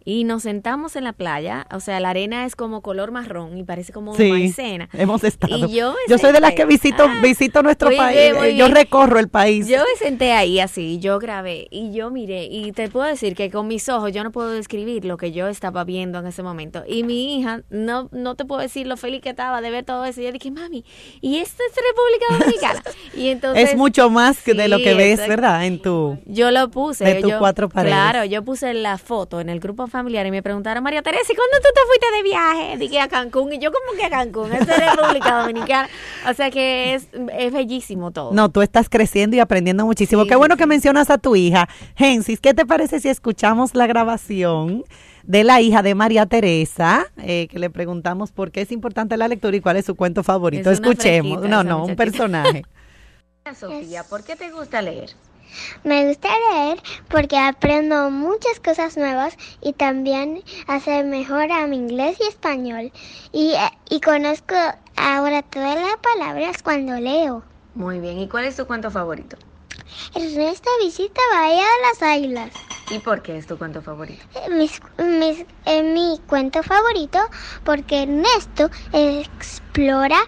y 0.05 0.25
nos 0.25 0.43
sentamos 0.43 0.97
en 0.97 1.05
la 1.05 1.13
playa, 1.13 1.67
o 1.73 1.81
sea, 1.81 1.99
la 2.01 2.11
arena 2.11 2.45
es 2.45 2.57
como 2.57 2.83
color 2.83 3.11
marrón 3.11 3.57
y 3.57 3.65
parece 3.65 3.93
como 3.93 4.15
sí, 4.15 4.31
maicena. 4.31 4.89
Hemos 4.93 5.25
estado. 5.25 5.67
yo, 5.69 5.95
soy 6.19 6.33
de 6.33 6.41
las 6.41 6.53
que 6.53 6.67
visito 6.67 7.05
ah, 7.05 7.21
visito 7.23 7.63
nuestro 7.63 7.91
país, 7.97 8.19
eh, 8.19 8.57
yo 8.57 8.69
recorro 8.69 9.19
el 9.19 9.29
país. 9.29 9.67
Yo 9.67 9.79
me 9.79 9.99
senté 9.99 10.33
ahí 10.33 10.61
así, 10.61 10.99
yo 10.99 11.19
grabé 11.19 11.69
y 11.71 11.93
yo 11.93 12.11
miré 12.11 12.45
y 12.45 12.73
te 12.73 12.89
puedo 12.89 13.07
decir 13.07 13.35
que 13.35 13.51
con 13.51 13.67
mis 13.67 13.89
ojos 13.89 14.13
yo 14.13 14.23
no 14.23 14.31
puedo 14.31 14.51
describir 14.51 15.05
lo 15.05 15.17
que 15.17 15.33
yo 15.33 15.49
estaba 15.49 15.85
viendo 15.85 16.19
en 16.19 16.27
ese 16.27 16.43
momento. 16.43 16.85
Y 16.87 17.03
mi 17.03 17.39
hija 17.39 17.63
no 17.71 18.09
no 18.13 18.35
te 18.35 18.45
puedo 18.45 18.61
decir 18.61 18.87
lo 18.87 18.97
feliz 18.97 19.23
que 19.23 19.31
estaba 19.31 19.61
de 19.63 19.71
ver 19.71 19.85
todo 19.85 20.05
eso. 20.05 20.21
Y 20.21 20.25
yo 20.25 20.33
dije, 20.33 20.51
"Mami, 20.51 20.85
¿y 21.23 21.39
esta 21.39 21.63
es 21.65 21.75
República 21.77 22.27
Dominicana?" 22.39 22.83
y 23.17 23.29
entonces 23.29 23.71
Es 23.71 23.77
mucho 23.77 24.11
más 24.11 24.43
que 24.43 24.53
de 24.53 24.69
lo 24.69 24.79
que 24.79 24.95
ves, 24.95 25.27
¿verdad? 25.27 25.65
En 25.65 25.81
tu 25.81 26.19
Yo 26.27 26.51
lo 26.51 26.71
puse, 26.71 27.05
de 27.05 27.23
tus 27.23 27.33
cuatro 27.35 27.69
paredes. 27.71 27.95
Claro, 27.95 28.25
yo 28.25 28.45
puse 28.45 28.75
la 28.75 28.99
foto 28.99 29.41
en 29.41 29.49
el 29.49 29.61
grupo 29.61 29.87
familiar 29.95 30.27
y 30.27 30.33
me 30.33 30.43
preguntaron, 30.43 30.83
María 30.83 31.03
Teresa, 31.03 31.33
¿y 31.33 31.37
cuándo 31.37 31.57
tú 31.59 31.69
te 31.73 31.81
fuiste 31.87 32.17
de 32.17 32.23
viaje? 32.25 32.79
Dije 32.79 33.01
a 33.01 33.07
Cancún. 33.07 33.53
Y 33.53 33.61
yo, 33.61 33.71
como 33.71 33.97
que 33.97 34.05
a 34.05 34.11
Cancún? 34.11 34.53
Es 34.53 34.67
de 34.67 34.75
República 34.75 35.39
Dominicana. 35.41 35.89
O 36.29 36.35
sea 36.35 36.51
que 36.51 36.95
es, 36.95 37.07
es 37.39 37.53
bellísimo 37.53 38.11
todo. 38.11 38.33
No, 38.33 38.49
tú 38.49 38.61
estás 38.61 38.89
creciendo 38.89 39.37
y 39.37 39.41
aprendiendo 39.41 39.87
muchísimo. 39.87 40.27
Qué 40.27 40.35
bueno 40.35 40.57
que 40.57 40.67
mencionas 40.67 41.11
a 41.11 41.19
tu 41.19 41.37
hija. 41.37 41.69
Gensis, 41.95 42.41
¿qué 42.41 42.55
te 42.55 42.67
parece 42.67 42.99
si 42.99 43.09
escuchamos 43.09 43.75
la 43.75 43.87
grabación? 43.87 44.85
de 45.27 45.43
la 45.43 45.63
hija 45.63 45.81
de 45.81 45.95
María 45.95 46.27
Teresa, 46.27 47.07
eh, 47.17 47.49
que 47.51 47.59
le 47.59 47.71
preguntamos 47.71 48.31
por 48.31 48.51
qué 48.51 48.61
es 48.61 48.71
importante 48.71 49.17
la 49.17 49.27
lectura 49.27 49.57
y 49.57 49.63
cuál 49.63 49.79
es 49.79 49.87
su 49.87 49.95
cuento 49.95 50.23
favorito. 50.23 50.71
Escuchemos. 50.71 51.49
No, 51.49 51.65
no, 51.65 51.87
un 51.87 51.97
personaje. 51.97 52.63
Sofía, 53.59 54.05
¿por 54.05 54.23
qué 54.23 54.37
te 54.37 54.51
gusta 54.51 54.83
leer? 54.83 55.13
Me 55.83 56.07
gusta 56.07 56.29
leer 56.51 56.83
porque 57.09 57.39
aprendo 57.39 58.11
muchas 58.11 58.61
cosas 58.61 58.97
nuevas 58.97 59.37
y 59.61 59.73
también 59.73 60.43
hace 60.67 61.05
mejor 61.05 61.51
a 61.53 61.67
mi 61.67 61.77
inglés 61.77 62.19
y 62.21 62.29
español. 62.29 62.93
Y, 63.33 63.55
y 63.91 64.01
conozco 64.01 64.55
ahora 64.97 65.43
todas 65.43 65.77
las 65.77 65.97
palabras 65.97 66.63
cuando 66.63 66.95
leo. 66.95 67.43
Muy 67.75 67.99
bien, 68.01 68.19
¿y 68.19 68.29
cuál 68.29 68.45
es 68.45 68.57
tu 68.57 68.67
cuento 68.67 68.91
favorito? 68.91 69.37
Ernesto 70.15 70.71
visita 70.81 71.21
Bahía 71.33 71.63
de 71.63 71.83
las 71.89 72.03
Águilas. 72.03 72.51
¿Y 72.91 72.99
por 72.99 73.23
qué 73.23 73.37
es 73.39 73.47
tu 73.47 73.57
cuento 73.59 73.83
favorito? 73.83 74.23
Mis, 74.51 74.81
mis, 74.99 75.45
mi 75.67 76.21
cuento 76.29 76.63
favorito 76.63 77.19
porque 77.65 78.03
Ernesto 78.03 78.71
explora 78.93 80.19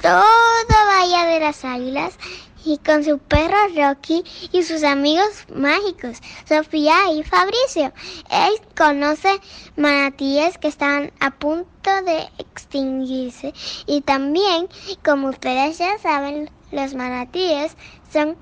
toda 0.00 0.84
Bahía 0.86 1.26
de 1.26 1.40
las 1.40 1.64
Águilas 1.64 2.18
y 2.66 2.78
con 2.78 3.04
su 3.04 3.18
perro 3.18 3.56
Rocky 3.74 4.24
y 4.52 4.62
sus 4.64 4.82
amigos 4.82 5.46
mágicos, 5.54 6.20
Sofía 6.46 7.12
y 7.12 7.22
Fabricio. 7.22 7.92
Él 8.30 8.60
conoce 8.76 9.40
manatíes 9.76 10.58
que 10.58 10.68
están 10.68 11.12
a 11.20 11.30
punto 11.30 11.90
de 12.04 12.28
extinguirse 12.38 13.54
y 13.86 14.00
también, 14.00 14.68
como 15.04 15.28
ustedes 15.28 15.78
ya 15.78 15.96
saben, 15.98 16.50
los 16.72 16.94
manatíes 16.94 17.76
son 18.12 18.36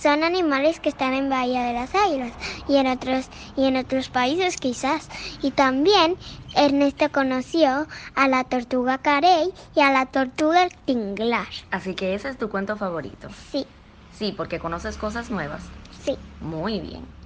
son 0.00 0.24
animales 0.24 0.80
que 0.80 0.88
están 0.88 1.12
en 1.12 1.28
Bahía 1.28 1.62
de 1.64 1.74
las 1.74 1.94
Águilas 1.94 2.32
y 2.66 2.76
en 2.76 2.86
otros 2.86 3.28
y 3.56 3.66
en 3.66 3.76
otros 3.76 4.08
países 4.08 4.56
quizás. 4.56 5.08
Y 5.42 5.50
también 5.50 6.16
Ernesto 6.54 7.10
conoció 7.12 7.86
a 8.14 8.28
la 8.28 8.44
tortuga 8.44 8.98
carey 8.98 9.52
y 9.74 9.80
a 9.80 9.92
la 9.92 10.06
tortuga 10.06 10.68
tinglar. 10.86 11.48
Así 11.70 11.94
que 11.94 12.14
ese 12.14 12.30
es 12.30 12.38
tu 12.38 12.48
cuento 12.48 12.76
favorito. 12.76 13.28
Sí. 13.52 13.66
Sí, 14.10 14.32
porque 14.32 14.58
conoces 14.58 14.96
cosas 14.96 15.30
nuevas. 15.30 15.62
Sí. 16.04 16.16
Muy 16.40 16.80
bien. 16.80 17.19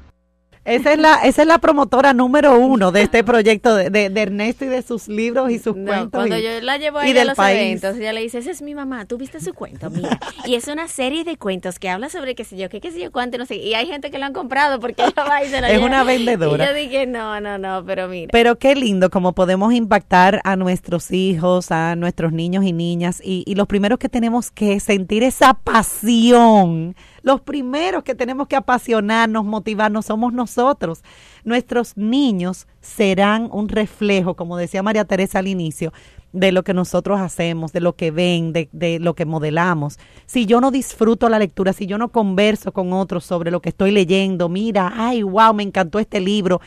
Esa 0.64 0.94
es 0.94 0.98
la, 0.98 1.16
esa 1.24 1.42
es 1.42 1.48
la 1.48 1.58
promotora 1.58 2.14
número 2.14 2.58
uno 2.58 2.90
de 2.90 3.02
este 3.02 3.22
proyecto 3.22 3.74
de, 3.74 3.90
de, 3.90 4.22
Ernesto 4.22 4.64
y 4.64 4.68
de 4.68 4.80
sus 4.80 5.08
libros 5.08 5.50
y 5.50 5.58
sus 5.58 5.74
cuentos. 5.74 6.10
Cuando 6.12 6.38
yo 6.38 6.60
la 6.62 6.78
llevo 6.78 6.98
a, 6.98 7.06
ella 7.06 7.22
a 7.22 7.24
los 7.26 7.38
eventos, 7.38 7.96
ella 7.96 8.14
le 8.14 8.22
dice, 8.22 8.38
esa 8.38 8.50
es 8.50 8.62
mi 8.62 8.74
mamá, 8.74 9.04
tú 9.04 9.18
viste 9.18 9.40
su 9.40 9.52
cuento, 9.52 9.90
mira. 9.90 10.18
y 10.46 10.54
es 10.54 10.66
una 10.68 10.88
serie 10.88 11.22
de 11.24 11.36
cuentos 11.36 11.78
que 11.78 11.90
habla 11.90 12.08
sobre 12.08 12.34
qué 12.34 12.44
sé 12.44 12.56
yo, 12.56 12.70
qué 12.70 12.80
qué 12.80 12.92
sé 12.92 13.00
yo, 13.00 13.12
cuánto, 13.12 13.36
no 13.36 13.44
sé. 13.44 13.56
Y 13.56 13.74
hay 13.74 13.86
gente 13.86 14.10
que 14.10 14.18
lo 14.18 14.24
han 14.24 14.32
comprado 14.32 14.80
porque 14.80 15.02
ella 15.02 15.24
va 15.28 15.44
y 15.44 15.48
se 15.48 15.60
lo 15.60 15.66
Es 15.66 15.82
una 15.82 16.02
vendedora. 16.02 16.64
Y 16.64 16.68
yo 16.68 16.74
dije, 16.74 17.06
no, 17.06 17.40
no, 17.40 17.58
no, 17.58 17.84
pero 17.84 18.08
mira. 18.08 18.30
Pero 18.32 18.56
qué 18.56 18.74
lindo 18.74 19.10
como 19.10 19.34
podemos 19.34 19.74
impactar 19.74 20.40
a 20.44 20.56
nuestros 20.56 21.10
hijos, 21.10 21.72
a 21.72 21.94
nuestros 21.94 22.32
niños 22.32 22.64
y 22.64 22.72
niñas. 22.72 23.20
Y, 23.22 23.44
y 23.46 23.54
los 23.54 23.66
primeros 23.66 23.98
que 23.98 24.08
tenemos 24.08 24.50
que 24.50 24.80
sentir 24.80 25.24
esa 25.24 25.52
pasión 25.52 26.96
los 27.24 27.40
primeros 27.40 28.04
que 28.04 28.14
tenemos 28.14 28.48
que 28.48 28.54
apasionarnos, 28.54 29.46
motivarnos, 29.46 30.04
somos 30.04 30.34
nosotros. 30.34 31.02
Nuestros 31.42 31.96
niños 31.96 32.66
serán 32.82 33.48
un 33.50 33.70
reflejo, 33.70 34.34
como 34.34 34.58
decía 34.58 34.82
María 34.82 35.06
Teresa 35.06 35.38
al 35.38 35.48
inicio, 35.48 35.90
de 36.32 36.52
lo 36.52 36.64
que 36.64 36.74
nosotros 36.74 37.18
hacemos, 37.20 37.72
de 37.72 37.80
lo 37.80 37.96
que 37.96 38.10
ven, 38.10 38.52
de, 38.52 38.98
lo 39.00 39.14
que 39.14 39.24
modelamos. 39.24 39.98
Si 40.26 40.44
yo 40.44 40.60
no 40.60 40.70
disfruto 40.70 41.30
la 41.30 41.38
lectura, 41.38 41.72
si 41.72 41.86
yo 41.86 41.96
no 41.96 42.10
converso 42.10 42.72
con 42.72 42.92
otros 42.92 43.24
sobre 43.24 43.50
lo 43.50 43.62
que 43.62 43.70
estoy 43.70 43.90
leyendo, 43.90 44.50
mira, 44.50 44.92
ay, 44.94 45.22
wow, 45.22 45.54
me 45.54 45.62
encantó 45.62 45.98
este 45.98 46.20
libro. 46.20 46.60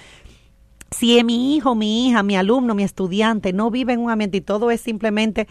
Si 0.89 1.23
mi 1.23 1.55
hijo, 1.55 1.75
mi 1.75 2.07
hija, 2.07 2.23
mi 2.23 2.35
alumno, 2.35 2.73
mi 2.73 2.83
estudiante 2.83 3.53
no 3.53 3.69
vive 3.69 3.93
en 3.93 3.99
un 3.99 4.09
ambiente 4.09 4.37
y 4.37 4.41
todo 4.41 4.71
es 4.71 4.81
simplemente 4.81 5.47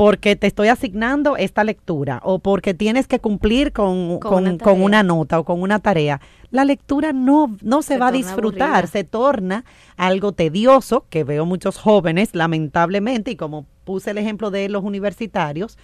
porque 0.00 0.34
te 0.34 0.46
estoy 0.46 0.68
asignando 0.68 1.36
esta 1.36 1.62
lectura 1.62 2.22
o 2.24 2.38
porque 2.38 2.72
tienes 2.72 3.06
que 3.06 3.18
cumplir 3.18 3.70
con, 3.70 4.18
con, 4.18 4.46
una, 4.46 4.56
con 4.56 4.80
una, 4.80 5.02
nota 5.02 5.38
o 5.38 5.44
con 5.44 5.60
una 5.60 5.78
tarea, 5.78 6.22
la 6.50 6.64
lectura 6.64 7.12
no, 7.12 7.54
no 7.60 7.82
se, 7.82 7.88
se 7.88 7.98
va 7.98 8.06
a 8.06 8.12
disfrutar, 8.12 8.70
aburrida. 8.70 8.86
se 8.86 9.04
torna 9.04 9.66
algo 9.98 10.32
tedioso, 10.32 11.04
que 11.10 11.22
veo 11.22 11.44
muchos 11.44 11.76
jóvenes, 11.76 12.34
lamentablemente, 12.34 13.32
y 13.32 13.36
como 13.36 13.66
puse 13.84 14.12
el 14.12 14.16
ejemplo 14.16 14.50
de 14.50 14.70
los 14.70 14.84
universitarios, 14.84 15.76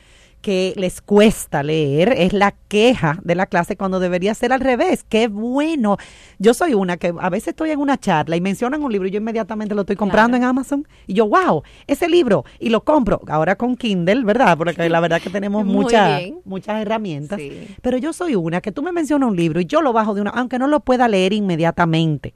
que 0.47 0.74
les 0.76 1.01
cuesta 1.01 1.64
leer, 1.64 2.14
es 2.16 2.32
la 2.32 2.55
queja 2.68 3.18
de 3.24 3.34
la 3.34 3.47
clase 3.47 3.76
cuando 3.76 3.99
debería 3.99 4.32
ser 4.32 4.53
al 4.53 4.61
revés. 4.61 5.05
Qué 5.09 5.26
bueno. 5.26 5.97
Yo 6.38 6.55
soy 6.55 6.72
una 6.72 6.99
que 6.99 7.12
a 7.18 7.30
veces 7.30 7.49
estoy 7.49 7.72
en 7.72 7.80
una 7.80 7.99
charla 7.99 8.36
y 8.36 8.40
mencionan 8.40 8.80
un 8.84 8.92
libro 8.92 9.09
y 9.09 9.11
yo 9.11 9.16
inmediatamente 9.16 9.74
lo 9.74 9.80
estoy 9.80 9.97
comprando 9.97 10.36
claro. 10.36 10.44
en 10.44 10.49
Amazon 10.49 10.88
y 11.09 11.14
yo, 11.14 11.26
wow, 11.26 11.64
ese 11.88 12.09
libro 12.09 12.44
y 12.61 12.68
lo 12.68 12.84
compro. 12.84 13.22
Ahora 13.26 13.57
con 13.57 13.74
Kindle, 13.74 14.22
¿verdad? 14.22 14.57
Porque 14.57 14.88
la 14.88 15.01
verdad 15.01 15.20
que 15.20 15.30
tenemos 15.30 15.64
muchas 15.66 16.22
muchas 16.44 16.80
herramientas. 16.80 17.40
Sí. 17.40 17.66
Pero 17.82 17.99
yo 17.99 18.12
soy 18.12 18.36
una 18.36 18.61
que 18.61 18.70
tú 18.70 18.84
me 18.84 18.92
mencionas 18.92 19.28
un 19.28 19.36
libro 19.36 19.61
y 19.61 19.64
yo 19.64 19.82
lo 19.82 19.92
bajo 19.92 20.14
de 20.14 20.20
una, 20.20 20.30
aunque 20.30 20.61
no 20.61 20.68
lo 20.68 20.78
pueda 20.78 21.09
leer 21.09 21.32
inmediatamente. 21.32 22.34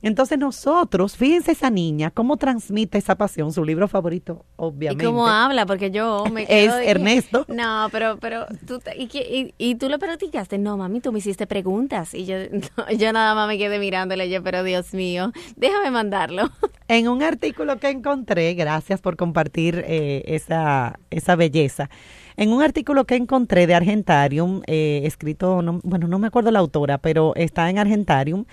Entonces 0.00 0.38
nosotros, 0.38 1.16
fíjense 1.16 1.52
esa 1.52 1.70
niña, 1.70 2.10
cómo 2.10 2.36
transmite 2.36 2.98
esa 2.98 3.16
pasión, 3.16 3.52
su 3.52 3.64
libro 3.64 3.88
favorito, 3.88 4.44
obviamente. 4.56 5.04
Y 5.04 5.06
cómo 5.06 5.26
habla, 5.26 5.66
porque 5.66 5.90
yo 5.90 6.24
me 6.32 6.42
Es 6.48 6.72
Ernesto. 6.72 7.44
No, 7.58 7.88
pero, 7.90 8.18
pero, 8.20 8.46
tú, 8.66 8.80
y, 8.96 9.04
y, 9.18 9.54
y, 9.58 9.74
tú 9.74 9.88
lo 9.88 9.98
practicaste? 9.98 10.58
No, 10.58 10.76
mami, 10.76 11.00
tú 11.00 11.10
me 11.10 11.18
hiciste 11.18 11.46
preguntas. 11.46 12.14
Y 12.14 12.26
yo, 12.26 12.36
no, 12.76 12.90
yo 12.96 13.12
nada 13.12 13.34
más 13.34 13.48
me 13.48 13.58
quedé 13.58 13.78
mirándole, 13.80 14.30
yo, 14.30 14.42
pero 14.42 14.62
Dios 14.62 14.94
mío, 14.94 15.32
déjame 15.56 15.90
mandarlo. 15.90 16.50
En 16.86 17.08
un 17.08 17.22
artículo 17.22 17.78
que 17.78 17.90
encontré, 17.90 18.54
gracias 18.54 19.00
por 19.00 19.16
compartir 19.16 19.84
eh, 19.86 20.22
esa, 20.26 21.00
esa 21.10 21.34
belleza. 21.34 21.90
En 22.36 22.52
un 22.52 22.62
artículo 22.62 23.04
que 23.04 23.16
encontré 23.16 23.66
de 23.66 23.74
Argentarium, 23.74 24.62
eh, 24.68 25.00
escrito, 25.04 25.60
no, 25.60 25.80
bueno, 25.82 26.06
no 26.06 26.20
me 26.20 26.28
acuerdo 26.28 26.52
la 26.52 26.60
autora, 26.60 26.98
pero 26.98 27.34
está 27.34 27.68
en 27.68 27.78
Argentarium, 27.78 28.44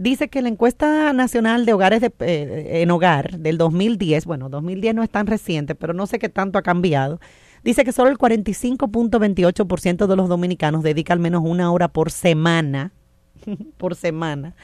dice 0.00 0.28
que 0.28 0.40
la 0.40 0.48
encuesta 0.48 1.12
nacional 1.12 1.66
de 1.66 1.74
hogares 1.74 2.00
de, 2.00 2.10
eh, 2.20 2.82
en 2.82 2.90
hogar 2.90 3.38
del 3.38 3.58
2010, 3.58 4.24
bueno, 4.24 4.48
2010 4.48 4.94
no 4.94 5.02
es 5.02 5.10
tan 5.10 5.26
reciente, 5.26 5.74
pero 5.74 5.92
no 5.92 6.06
sé 6.06 6.18
qué 6.18 6.30
tanto 6.30 6.58
ha 6.58 6.62
cambiado, 6.62 7.20
dice 7.62 7.84
que 7.84 7.92
solo 7.92 8.10
el 8.10 8.16
45.28% 8.16 10.06
de 10.06 10.16
los 10.16 10.28
dominicanos 10.28 10.82
dedica 10.82 11.12
al 11.12 11.20
menos 11.20 11.42
una 11.44 11.70
hora 11.70 11.88
por 11.88 12.10
semana, 12.10 12.92
por 13.76 13.94
semana, 13.94 14.54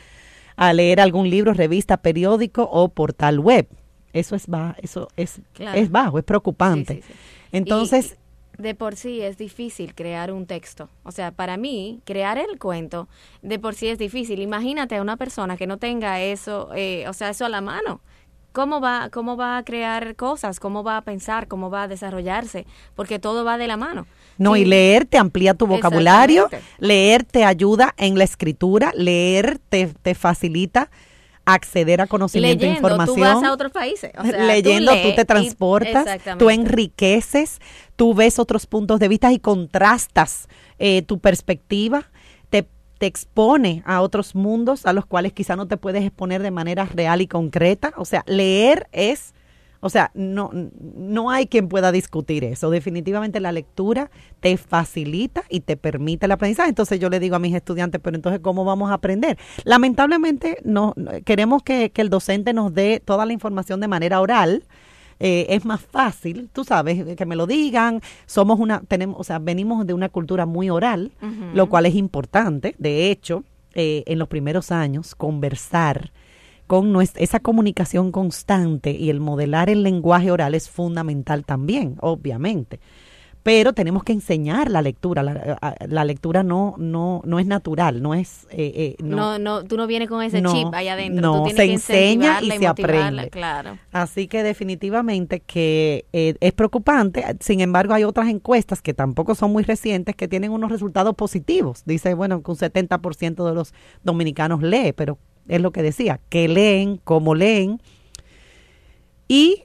a 0.56 0.72
leer 0.72 1.00
algún 1.00 1.28
libro, 1.28 1.52
revista, 1.52 1.98
periódico 1.98 2.62
o 2.72 2.88
portal 2.88 3.38
web. 3.38 3.68
Eso 4.14 4.36
es 4.36 4.46
bajo, 4.46 4.74
eso 4.82 5.08
es, 5.16 5.42
claro. 5.52 5.78
es 5.78 5.90
bajo, 5.90 6.18
es 6.18 6.24
preocupante. 6.24 6.94
Sí, 6.94 7.02
sí, 7.02 7.12
sí. 7.12 7.18
Entonces, 7.52 8.16
de 8.58 8.74
por 8.74 8.96
sí 8.96 9.20
es 9.20 9.36
difícil 9.36 9.94
crear 9.94 10.32
un 10.32 10.46
texto. 10.46 10.88
O 11.02 11.12
sea, 11.12 11.30
para 11.30 11.56
mí, 11.56 12.00
crear 12.04 12.38
el 12.38 12.58
cuento 12.58 13.08
de 13.42 13.58
por 13.58 13.74
sí 13.74 13.88
es 13.88 13.98
difícil. 13.98 14.40
Imagínate 14.40 14.96
a 14.96 15.02
una 15.02 15.16
persona 15.16 15.56
que 15.56 15.66
no 15.66 15.78
tenga 15.78 16.20
eso, 16.20 16.70
eh, 16.74 17.06
o 17.08 17.12
sea, 17.12 17.30
eso 17.30 17.44
a 17.44 17.48
la 17.48 17.60
mano. 17.60 18.00
¿Cómo 18.52 18.80
va, 18.80 19.10
¿Cómo 19.10 19.36
va 19.36 19.58
a 19.58 19.64
crear 19.64 20.16
cosas? 20.16 20.60
¿Cómo 20.60 20.82
va 20.82 20.96
a 20.96 21.02
pensar? 21.02 21.46
¿Cómo 21.46 21.68
va 21.68 21.82
a 21.82 21.88
desarrollarse? 21.88 22.66
Porque 22.94 23.18
todo 23.18 23.44
va 23.44 23.58
de 23.58 23.66
la 23.66 23.76
mano. 23.76 24.06
No, 24.38 24.54
sí. 24.54 24.62
y 24.62 24.64
leer 24.64 25.04
te 25.04 25.18
amplía 25.18 25.52
tu 25.52 25.66
vocabulario, 25.66 26.48
leer 26.78 27.24
te 27.24 27.44
ayuda 27.44 27.94
en 27.98 28.16
la 28.16 28.24
escritura, 28.24 28.92
leer 28.96 29.58
te, 29.68 29.88
te 29.88 30.14
facilita 30.14 30.90
acceder 31.46 32.00
a 32.00 32.06
conocimiento 32.08 32.64
e 32.64 32.68
información. 32.68 33.16
Tú 33.16 33.22
vas 33.22 33.42
a 33.42 33.52
otros 33.52 33.72
países. 33.72 34.10
O 34.18 34.24
sea, 34.24 34.44
Leyendo, 34.44 34.92
tú, 34.92 35.10
tú, 35.10 35.14
te 35.14 35.24
transportas, 35.24 36.20
tú 36.38 36.50
enriqueces, 36.50 37.60
tú 37.94 38.12
ves 38.14 38.38
otros 38.38 38.66
puntos 38.66 39.00
de 39.00 39.08
vista 39.08 39.32
y 39.32 39.38
contrastas 39.38 40.48
eh, 40.78 41.02
tu 41.02 41.20
perspectiva. 41.20 42.10
Te, 42.50 42.68
te 42.98 43.06
expone 43.06 43.82
a 43.86 44.02
otros 44.02 44.34
mundos 44.34 44.86
a 44.86 44.92
los 44.92 45.06
cuales 45.06 45.32
quizá 45.32 45.54
no 45.54 45.68
te 45.68 45.76
puedes 45.76 46.04
exponer 46.04 46.42
de 46.42 46.50
manera 46.50 46.84
real 46.84 47.22
y 47.22 47.28
concreta. 47.28 47.94
O 47.96 48.04
sea, 48.04 48.24
leer 48.26 48.88
es 48.90 49.32
o 49.86 49.90
sea, 49.90 50.10
no, 50.14 50.50
no 50.52 51.30
hay 51.30 51.46
quien 51.46 51.68
pueda 51.68 51.92
discutir 51.92 52.42
eso. 52.42 52.70
Definitivamente 52.70 53.38
la 53.38 53.52
lectura 53.52 54.10
te 54.40 54.56
facilita 54.56 55.44
y 55.48 55.60
te 55.60 55.76
permite 55.76 56.26
el 56.26 56.32
aprendizaje. 56.32 56.68
Entonces 56.68 56.98
yo 56.98 57.08
le 57.08 57.20
digo 57.20 57.36
a 57.36 57.38
mis 57.38 57.54
estudiantes, 57.54 58.00
pero 58.02 58.16
entonces, 58.16 58.40
¿cómo 58.40 58.64
vamos 58.64 58.90
a 58.90 58.94
aprender? 58.94 59.38
Lamentablemente, 59.64 60.58
no, 60.64 60.92
queremos 61.24 61.62
que, 61.62 61.90
que 61.90 62.02
el 62.02 62.10
docente 62.10 62.52
nos 62.52 62.74
dé 62.74 63.00
toda 63.02 63.24
la 63.26 63.32
información 63.32 63.80
de 63.80 63.86
manera 63.86 64.20
oral. 64.20 64.64
Eh, 65.20 65.46
es 65.50 65.64
más 65.64 65.80
fácil, 65.80 66.50
tú 66.52 66.64
sabes, 66.64 67.16
que 67.16 67.26
me 67.26 67.36
lo 67.36 67.46
digan. 67.46 68.02
Somos 68.26 68.58
una, 68.58 68.80
tenemos, 68.80 69.18
o 69.20 69.24
sea, 69.24 69.38
venimos 69.38 69.86
de 69.86 69.94
una 69.94 70.08
cultura 70.08 70.46
muy 70.46 70.68
oral, 70.68 71.12
uh 71.22 71.26
-huh. 71.26 71.52
lo 71.54 71.68
cual 71.68 71.86
es 71.86 71.94
importante. 71.94 72.74
De 72.78 73.10
hecho, 73.10 73.44
eh, 73.74 74.02
en 74.06 74.18
los 74.18 74.26
primeros 74.26 74.72
años, 74.72 75.14
conversar 75.14 76.10
con 76.66 76.92
nuestra, 76.92 77.22
esa 77.22 77.40
comunicación 77.40 78.12
constante 78.12 78.90
y 78.90 79.10
el 79.10 79.20
modelar 79.20 79.70
el 79.70 79.82
lenguaje 79.82 80.30
oral 80.30 80.54
es 80.54 80.68
fundamental 80.68 81.44
también, 81.44 81.96
obviamente. 82.00 82.80
Pero 83.46 83.72
tenemos 83.74 84.02
que 84.02 84.12
enseñar 84.12 84.72
la 84.72 84.82
lectura. 84.82 85.22
La, 85.22 85.76
la 85.86 86.04
lectura 86.04 86.42
no, 86.42 86.74
no, 86.78 87.22
no 87.24 87.38
es 87.38 87.46
natural, 87.46 88.02
no 88.02 88.12
es. 88.12 88.48
Eh, 88.50 88.72
eh, 88.74 88.96
no, 89.00 89.16
no, 89.16 89.38
no, 89.38 89.64
tú 89.64 89.76
no 89.76 89.86
vienes 89.86 90.08
con 90.08 90.20
ese 90.20 90.40
no, 90.40 90.52
chip 90.52 90.74
allá 90.74 90.94
adentro. 90.94 91.22
No, 91.22 91.44
tú 91.44 91.54
tienes 91.54 91.82
se 91.82 91.92
que 91.92 92.02
enseña 92.12 92.42
y, 92.42 92.52
y 92.52 92.58
se 92.58 92.66
aprende. 92.66 93.30
Claro. 93.30 93.78
Así 93.92 94.26
que 94.26 94.42
definitivamente 94.42 95.38
que 95.38 96.06
eh, 96.12 96.34
es 96.40 96.52
preocupante. 96.54 97.24
Sin 97.38 97.60
embargo, 97.60 97.94
hay 97.94 98.02
otras 98.02 98.26
encuestas 98.26 98.82
que 98.82 98.94
tampoco 98.94 99.36
son 99.36 99.52
muy 99.52 99.62
recientes 99.62 100.16
que 100.16 100.26
tienen 100.26 100.50
unos 100.50 100.72
resultados 100.72 101.14
positivos. 101.14 101.84
Dice, 101.84 102.14
bueno, 102.14 102.42
que 102.42 102.50
un 102.50 102.56
70% 102.56 103.46
de 103.46 103.54
los 103.54 103.72
dominicanos 104.02 104.60
lee, 104.60 104.92
pero 104.92 105.18
es 105.48 105.60
lo 105.60 105.70
que 105.70 105.82
decía, 105.82 106.20
que 106.28 106.48
leen, 106.48 107.00
cómo 107.02 107.34
leen. 107.34 107.80
Y 109.28 109.64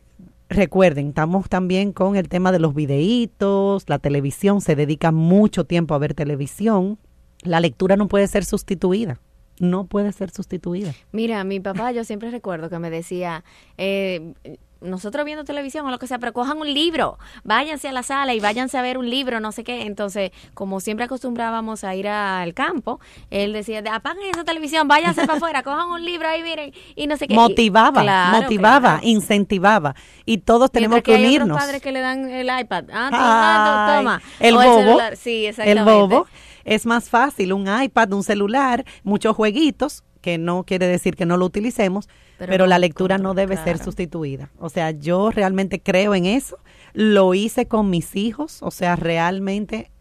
recuerden, 0.49 1.09
estamos 1.09 1.49
también 1.49 1.93
con 1.93 2.15
el 2.15 2.27
tema 2.29 2.51
de 2.51 2.59
los 2.59 2.75
videitos, 2.75 3.85
la 3.87 3.99
televisión, 3.99 4.61
se 4.61 4.75
dedica 4.75 5.11
mucho 5.11 5.65
tiempo 5.65 5.95
a 5.95 5.99
ver 5.99 6.13
televisión. 6.13 6.97
La 7.43 7.59
lectura 7.59 7.95
no 7.95 8.07
puede 8.07 8.27
ser 8.27 8.45
sustituida. 8.45 9.19
No 9.59 9.85
puede 9.85 10.11
ser 10.11 10.31
sustituida. 10.31 10.93
Mira, 11.11 11.43
mi 11.43 11.59
papá, 11.59 11.91
yo 11.91 12.03
siempre 12.03 12.31
recuerdo 12.31 12.69
que 12.69 12.79
me 12.79 12.89
decía, 12.89 13.43
eh, 13.77 14.33
nosotros 14.81 15.25
viendo 15.25 15.43
televisión 15.43 15.85
o 15.85 15.91
lo 15.91 15.99
que 15.99 16.07
sea, 16.07 16.19
pero 16.19 16.33
cojan 16.33 16.57
un 16.57 16.73
libro, 16.73 17.17
váyanse 17.43 17.87
a 17.87 17.91
la 17.91 18.03
sala 18.03 18.33
y 18.33 18.39
váyanse 18.39 18.77
a 18.77 18.81
ver 18.81 18.97
un 18.97 19.09
libro, 19.09 19.39
no 19.39 19.51
sé 19.51 19.63
qué. 19.63 19.83
Entonces, 19.83 20.31
como 20.53 20.79
siempre 20.79 21.05
acostumbrábamos 21.05 21.83
a 21.83 21.95
ir 21.95 22.07
al 22.07 22.53
campo, 22.53 22.99
él 23.29 23.53
decía, 23.53 23.83
apaguen 23.91 24.29
esa 24.31 24.43
televisión, 24.43 24.87
váyanse 24.87 25.21
para 25.25 25.37
afuera, 25.37 25.63
cojan 25.63 25.89
un 25.89 26.03
libro 26.03 26.27
ahí, 26.27 26.43
miren, 26.43 26.73
y 26.95 27.07
no 27.07 27.17
sé 27.17 27.27
qué. 27.27 27.35
Motivaba, 27.35 28.01
y, 28.01 28.05
claro, 28.05 28.41
motivaba, 28.41 28.79
claro. 28.79 29.07
incentivaba. 29.07 29.95
Y 30.25 30.39
todos 30.39 30.71
tenemos 30.71 30.95
Mientras 30.95 31.17
que, 31.17 31.21
que 31.21 31.27
unirnos. 31.27 31.49
Hay 31.49 31.51
otros 31.51 31.65
padres 31.65 31.81
que 31.81 31.91
le 31.91 31.99
dan 31.99 32.29
el 32.29 32.49
iPad. 32.59 32.85
Ah, 32.91 33.09
ah, 33.13 33.95
toma. 33.97 34.21
El 34.39 34.55
o 34.55 34.61
bobo. 34.61 35.01
El, 35.01 35.17
sí, 35.17 35.49
el 35.57 35.83
bobo. 35.83 36.27
es 36.63 36.85
más 36.85 37.09
fácil 37.09 37.53
un 37.53 37.67
iPad, 37.81 38.13
un 38.13 38.23
celular, 38.23 38.85
muchos 39.03 39.35
jueguitos, 39.35 40.03
que 40.21 40.37
no 40.37 40.63
quiere 40.63 40.87
decir 40.87 41.15
que 41.15 41.25
no 41.25 41.37
lo 41.37 41.45
utilicemos, 41.45 42.07
pero, 42.37 42.65
la 42.65 42.79
lectura 42.79 43.17
no 43.17 43.33
debe 43.35 43.55
ser 43.57 43.77
sustituida. 43.77 44.49
O 44.57 44.69
sea, 44.69 44.91
yo 44.91 45.29
realmente 45.29 45.79
creo 45.79 46.15
en 46.15 46.25
eso. 46.25 46.57
Lo 46.93 47.35
hice 47.35 47.67
con 47.67 47.89
mis 47.89 48.15
hijos, 48.15 48.63
o 48.63 48.71
sea, 48.71 48.95
realmente 48.95 49.91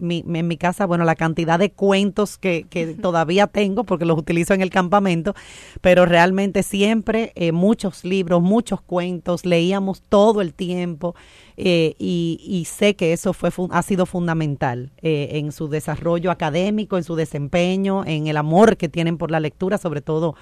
en 0.00 0.48
mi 0.48 0.56
casa, 0.56 0.86
bueno, 0.86 1.04
la 1.04 1.14
cantidad 1.14 1.58
de 1.58 1.70
cuentos 1.70 2.38
que, 2.38 2.66
todavía 3.00 3.46
tengo, 3.46 3.84
porque 3.84 4.04
los 4.04 4.18
utilizo 4.18 4.54
en 4.54 4.60
el 4.60 4.70
campamento, 4.70 5.34
pero 5.80 6.06
realmente 6.06 6.62
siempre 6.62 7.32
eh, 7.34 7.52
muchos 7.52 8.04
libros, 8.04 8.42
muchos 8.42 8.80
cuentos, 8.80 9.44
leíamos 9.46 10.02
todo 10.02 10.40
el 10.40 10.54
tiempo 10.54 11.14
eh, 11.56 11.94
y, 11.98 12.66
sé 12.68 12.96
que 12.96 13.12
eso 13.12 13.32
fue 13.32 13.50
ha 13.70 13.82
sido 13.82 14.06
fundamental 14.06 14.90
eh, 15.02 15.30
en 15.32 15.52
su 15.52 15.68
desarrollo 15.68 16.30
académico, 16.30 16.96
en 16.96 17.04
su 17.04 17.14
desempeño, 17.14 18.04
en 18.04 18.26
el 18.26 18.36
amor 18.36 18.76
que 18.76 18.88
tienen 18.88 19.18
por 19.18 19.30
la 19.30 19.40
lectura, 19.40 19.78
sobre 19.78 20.00
todo 20.00 20.34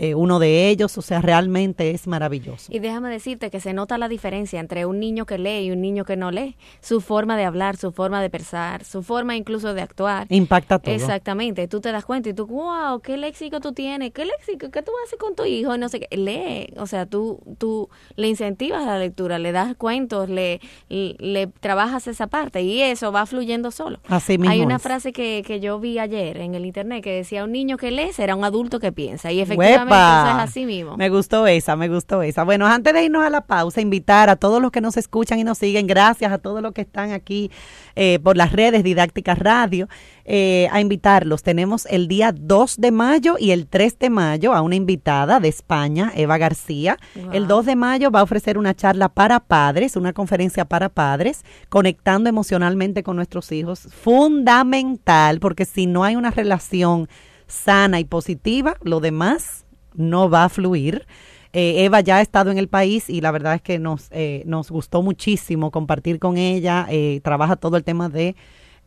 eh, 0.00 0.14
uno 0.14 0.38
de 0.38 0.68
ellos, 0.68 0.96
o 0.96 1.02
sea, 1.02 1.20
realmente 1.20 1.90
es 1.90 2.06
maravilloso. 2.06 2.70
Y 2.72 2.78
déjame 2.78 3.10
decirte 3.10 3.50
que 3.50 3.58
se 3.58 3.72
nota 3.72 3.98
la 3.98 4.08
diferencia 4.08 4.60
entre 4.60 4.86
un 4.86 5.00
niño 5.00 5.26
que 5.26 5.38
lee 5.38 5.66
y 5.66 5.70
un 5.72 5.80
niño 5.80 6.04
que 6.04 6.16
no 6.16 6.30
lee, 6.30 6.56
su 6.80 7.00
forma 7.00 7.36
de 7.36 7.44
hablar, 7.44 7.76
su 7.76 7.90
forma 7.90 8.22
de 8.22 8.30
pensar, 8.30 8.84
su 8.84 9.02
forma 9.02 9.34
incluso 9.34 9.74
de 9.74 9.82
actuar. 9.82 10.28
Impacta 10.30 10.78
todo. 10.78 10.94
Exactamente, 10.94 11.66
tú 11.66 11.80
te 11.80 11.90
das 11.90 12.04
cuenta 12.04 12.28
y 12.28 12.32
tú, 12.32 12.46
wow, 12.46 13.00
qué 13.00 13.16
léxico 13.16 13.58
tú 13.58 13.72
tienes, 13.72 14.12
qué 14.12 14.24
léxico, 14.24 14.70
qué 14.70 14.82
tú 14.82 14.92
haces 15.04 15.18
con 15.18 15.34
tu 15.34 15.44
hijo, 15.44 15.76
no 15.76 15.88
sé 15.88 15.98
qué, 15.98 16.16
lee, 16.16 16.72
o 16.78 16.86
sea, 16.86 17.06
tú, 17.06 17.40
tú 17.58 17.88
le 18.14 18.28
incentivas 18.28 18.86
la 18.86 19.00
lectura, 19.00 19.40
le 19.40 19.50
das 19.50 19.74
cuentos, 19.74 20.28
le, 20.28 20.60
le, 20.88 21.48
trabajas 21.58 22.06
esa 22.06 22.28
parte 22.28 22.62
y 22.62 22.82
eso 22.82 23.10
va 23.10 23.26
fluyendo 23.26 23.72
solo. 23.72 23.98
Así 24.06 24.38
mismo 24.38 24.52
Hay 24.52 24.60
una 24.60 24.78
frase 24.78 25.12
que, 25.12 25.42
que 25.44 25.58
yo 25.58 25.80
vi 25.80 25.98
ayer 25.98 26.36
en 26.36 26.54
el 26.54 26.66
internet 26.66 27.02
que 27.02 27.12
decía, 27.12 27.42
un 27.42 27.50
niño 27.50 27.76
que 27.76 27.90
lee 27.90 28.12
será 28.12 28.36
un 28.36 28.44
adulto 28.44 28.78
que 28.78 28.92
piensa 28.92 29.32
y 29.32 29.40
efectivamente 29.40 29.87
así 29.94 30.66
mismo. 30.66 30.96
Me 30.96 31.08
gustó 31.08 31.46
esa, 31.46 31.76
me 31.76 31.88
gustó 31.88 32.22
esa. 32.22 32.44
Bueno, 32.44 32.66
antes 32.66 32.92
de 32.92 33.04
irnos 33.04 33.24
a 33.24 33.30
la 33.30 33.42
pausa, 33.42 33.80
invitar 33.80 34.30
a 34.30 34.36
todos 34.36 34.60
los 34.60 34.70
que 34.70 34.80
nos 34.80 34.96
escuchan 34.96 35.38
y 35.38 35.44
nos 35.44 35.58
siguen, 35.58 35.86
gracias 35.86 36.32
a 36.32 36.38
todos 36.38 36.62
los 36.62 36.72
que 36.72 36.82
están 36.82 37.12
aquí 37.12 37.50
eh, 37.96 38.18
por 38.22 38.36
las 38.36 38.52
redes 38.52 38.84
Didácticas 38.84 39.38
Radio, 39.38 39.88
eh, 40.24 40.68
a 40.70 40.80
invitarlos. 40.80 41.42
Tenemos 41.42 41.86
el 41.86 42.06
día 42.06 42.32
2 42.32 42.76
de 42.76 42.90
mayo 42.90 43.36
y 43.38 43.50
el 43.50 43.66
3 43.66 43.98
de 43.98 44.10
mayo 44.10 44.54
a 44.54 44.62
una 44.62 44.74
invitada 44.74 45.40
de 45.40 45.48
España, 45.48 46.12
Eva 46.14 46.38
García. 46.38 46.98
El 47.32 47.48
2 47.48 47.66
de 47.66 47.76
mayo 47.76 48.10
va 48.10 48.20
a 48.20 48.24
ofrecer 48.24 48.58
una 48.58 48.74
charla 48.74 49.08
para 49.08 49.40
padres, 49.40 49.96
una 49.96 50.12
conferencia 50.12 50.64
para 50.64 50.88
padres, 50.88 51.44
conectando 51.68 52.28
emocionalmente 52.28 53.02
con 53.02 53.16
nuestros 53.16 53.50
hijos. 53.52 53.88
Fundamental, 53.90 55.40
porque 55.40 55.64
si 55.64 55.86
no 55.86 56.04
hay 56.04 56.16
una 56.16 56.30
relación 56.30 57.08
sana 57.46 57.98
y 57.98 58.04
positiva, 58.04 58.76
lo 58.82 59.00
demás 59.00 59.64
no 59.98 60.30
va 60.30 60.44
a 60.44 60.48
fluir. 60.48 61.06
Eh, 61.52 61.84
Eva 61.84 62.00
ya 62.00 62.18
ha 62.18 62.20
estado 62.20 62.50
en 62.50 62.58
el 62.58 62.68
país 62.68 63.08
y 63.08 63.20
la 63.20 63.30
verdad 63.30 63.54
es 63.54 63.62
que 63.62 63.78
nos, 63.78 64.08
eh, 64.10 64.42
nos 64.46 64.70
gustó 64.70 65.02
muchísimo 65.02 65.70
compartir 65.70 66.18
con 66.18 66.36
ella. 66.38 66.86
Eh, 66.90 67.20
trabaja 67.22 67.56
todo 67.56 67.76
el 67.76 67.84
tema 67.84 68.08
de 68.08 68.34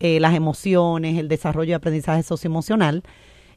las 0.03 0.33
emociones, 0.33 1.19
el 1.19 1.27
desarrollo 1.27 1.69
de 1.69 1.75
aprendizaje 1.75 2.23
socioemocional. 2.23 3.03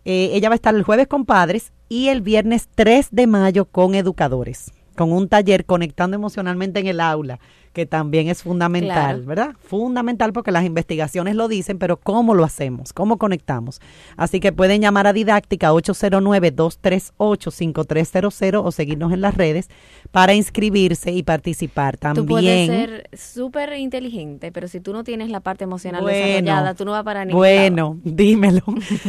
ella 0.05 0.51
va 0.51 0.55
a 0.55 0.57
estar 0.57 0.75
el 0.75 0.83
jueves 0.83 1.07
con 1.07 1.25
padres 1.25 1.73
y 1.89 2.09
el 2.09 2.21
viernes 2.21 2.69
3 2.75 3.09
de 3.13 3.27
mayo 3.27 3.65
con 3.65 3.95
educadores, 3.95 4.75
con 4.95 5.11
un 5.11 5.31
taller 5.31 5.65
conectando 5.65 6.17
emocionalmente 6.17 6.81
en 6.81 6.87
el 6.89 7.01
aula 7.01 7.41
que 7.75 7.85
también 7.85 8.29
es 8.29 8.43
fundamental, 8.43 9.21
¿verdad? 9.23 9.55
Fundamental 9.61 10.33
porque 10.33 10.53
las 10.53 10.65
investigaciones 10.65 11.35
lo 11.35 11.49
dicen, 11.49 11.79
pero 11.79 11.99
¿cómo 11.99 12.35
lo 12.35 12.45
hacemos? 12.45 12.95
¿Cómo 12.95 13.19
conectamos? 13.19 13.83
Así 14.17 14.41
que 14.41 14.53
pueden 14.53 14.81
llamar 14.81 15.07
a 15.09 15.13
Didáctica 15.13 15.73
809-238-5300 15.73 18.63
o 18.65 18.73
seguirnos 18.73 19.13
en 19.13 19.21
las 19.21 19.37
redes 19.37 19.69
para 20.13 20.33
inscribirse 20.35 21.11
y 21.11 21.25
participar. 21.25 21.99
También. 21.99 22.27
Tú 22.27 22.33
puedes 22.33 22.69
ser 22.69 23.11
súper 23.13 23.73
inteligente, 23.75 24.53
pero 24.53 24.69
si 24.69 24.81
tú 24.81 24.93
no 24.93 25.03
tienes 25.05 25.29
la 25.29 25.41
parte 25.41 25.65
emocional 25.65 26.07
desarrollada, 26.07 26.75
tú 26.75 26.85
no 26.85 26.93
vas 26.93 27.03
para 27.03 27.25
ningún 27.25 27.41
Bueno, 27.41 27.99
dímelo. 28.05 28.63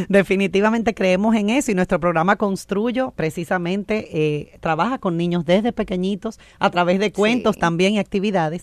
Definitivamente 0.08 0.92
creemos 0.92 1.36
en 1.36 1.50
eso 1.50 1.70
y 1.70 1.74
nuestro 1.74 2.00
programa 2.00 2.34
Construyo 2.36 3.12
precisamente 3.14 4.08
eh, 4.12 4.58
trabaja 4.60 4.98
con 4.98 5.16
niños 5.16 5.44
desde 5.44 5.72
pequeñitos 5.72 6.40
a 6.58 6.70
través 6.70 6.98
de 6.98 7.12
cuentos 7.12 7.56
también 7.56 7.94
y 7.94 8.00
actividades 8.00 8.55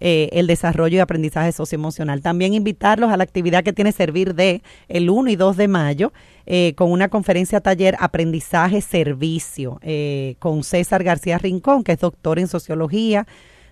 eh, 0.00 0.28
el 0.32 0.46
desarrollo 0.46 0.96
y 0.96 1.00
aprendizaje 1.00 1.50
socioemocional. 1.50 2.22
También 2.22 2.54
invitarlos 2.54 3.10
a 3.10 3.16
la 3.16 3.24
actividad 3.24 3.64
que 3.64 3.72
tiene 3.72 3.90
Servir 3.90 4.34
de 4.34 4.62
el 4.88 5.10
1 5.10 5.30
y 5.30 5.36
2 5.36 5.56
de 5.56 5.66
mayo 5.66 6.12
eh, 6.46 6.74
con 6.76 6.92
una 6.92 7.08
conferencia 7.08 7.60
taller 7.60 7.96
Aprendizaje 7.98 8.80
Servicio 8.80 9.80
eh, 9.82 10.36
con 10.38 10.62
César 10.62 11.02
García 11.02 11.38
Rincón, 11.38 11.82
que 11.82 11.92
es 11.92 11.98
doctor 11.98 12.38
en 12.38 12.46
sociología 12.46 13.26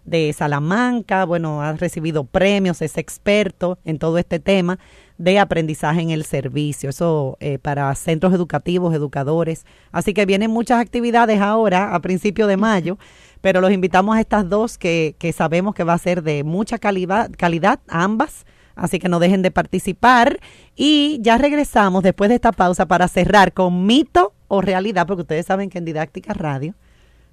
de 0.05 0.33
Salamanca, 0.33 1.25
bueno, 1.25 1.63
ha 1.63 1.73
recibido 1.75 2.25
premios, 2.25 2.83
es 2.83 2.97
experto 2.97 3.79
en 3.85 3.99
todo 3.99 4.19
este 4.19 4.39
tema 4.39 4.79
de 5.19 5.39
aprendizaje 5.39 6.01
en 6.01 6.11
el 6.11 6.25
servicio, 6.25 6.91
eso 6.91 7.39
para 7.63 7.93
centros 7.97 8.33
educativos, 8.33 8.95
educadores. 8.95 9.65
Así 9.91 10.15
que 10.15 10.25
vienen 10.25 10.53
muchas 10.53 10.81
actividades 10.81 11.41
ahora, 11.41 11.93
a 11.93 12.01
principio 12.01 12.47
de 12.47 12.57
mayo, 12.57 12.99
pero 13.41 13.61
los 13.61 13.73
invitamos 13.73 14.17
a 14.17 14.21
estas 14.21 14.49
dos 14.49 14.79
que, 14.79 15.17
que 15.19 15.33
sabemos 15.33 15.75
que 15.75 15.85
va 15.85 15.95
a 15.95 15.99
ser 15.99 16.23
de 16.23 16.45
mucha 16.45 16.79
calidad, 16.79 17.31
calidad 17.37 17.81
ambas. 17.89 18.47
Así 18.75 18.99
que 18.99 19.09
no 19.09 19.19
dejen 19.19 19.43
de 19.43 19.51
participar. 19.51 20.39
Y 20.75 21.19
ya 21.23 21.39
regresamos 21.39 22.03
después 22.03 22.29
de 22.29 22.37
esta 22.37 22.53
pausa 22.53 22.87
para 22.87 23.09
cerrar 23.09 23.53
con 23.53 23.87
mito 23.87 24.35
o 24.49 24.61
realidad, 24.61 25.07
porque 25.07 25.23
ustedes 25.23 25.47
saben 25.47 25.71
que 25.71 25.79
en 25.79 25.87
Didáctica 25.87 26.35
Radio 26.35 26.75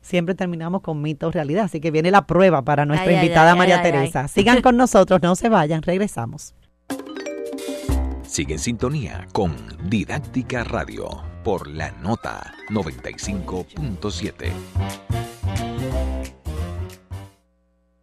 siempre 0.01 0.35
terminamos 0.35 0.81
con 0.81 1.01
mito 1.01 1.27
o 1.27 1.31
realidad. 1.31 1.65
Así 1.65 1.81
que 1.81 1.91
viene 1.91 2.11
la 2.11 2.25
prueba 2.25 2.61
para 2.61 2.85
nuestra 2.85 3.11
invitada 3.11 3.55
María 3.55 3.81
Teresa. 3.81 4.27
Sigan 4.27 4.61
con 4.61 4.77
nosotros, 4.77 5.21
no 5.21 5.35
se 5.35 5.49
vayan, 5.49 5.81
regresamos. 5.81 6.55
Sigue 8.33 8.53
en 8.53 8.59
sintonía 8.59 9.27
con 9.31 9.55
Didáctica 9.91 10.63
Radio 10.63 11.21
por 11.43 11.67
la 11.67 11.91
nota 11.91 12.55
95.7. 12.71 14.51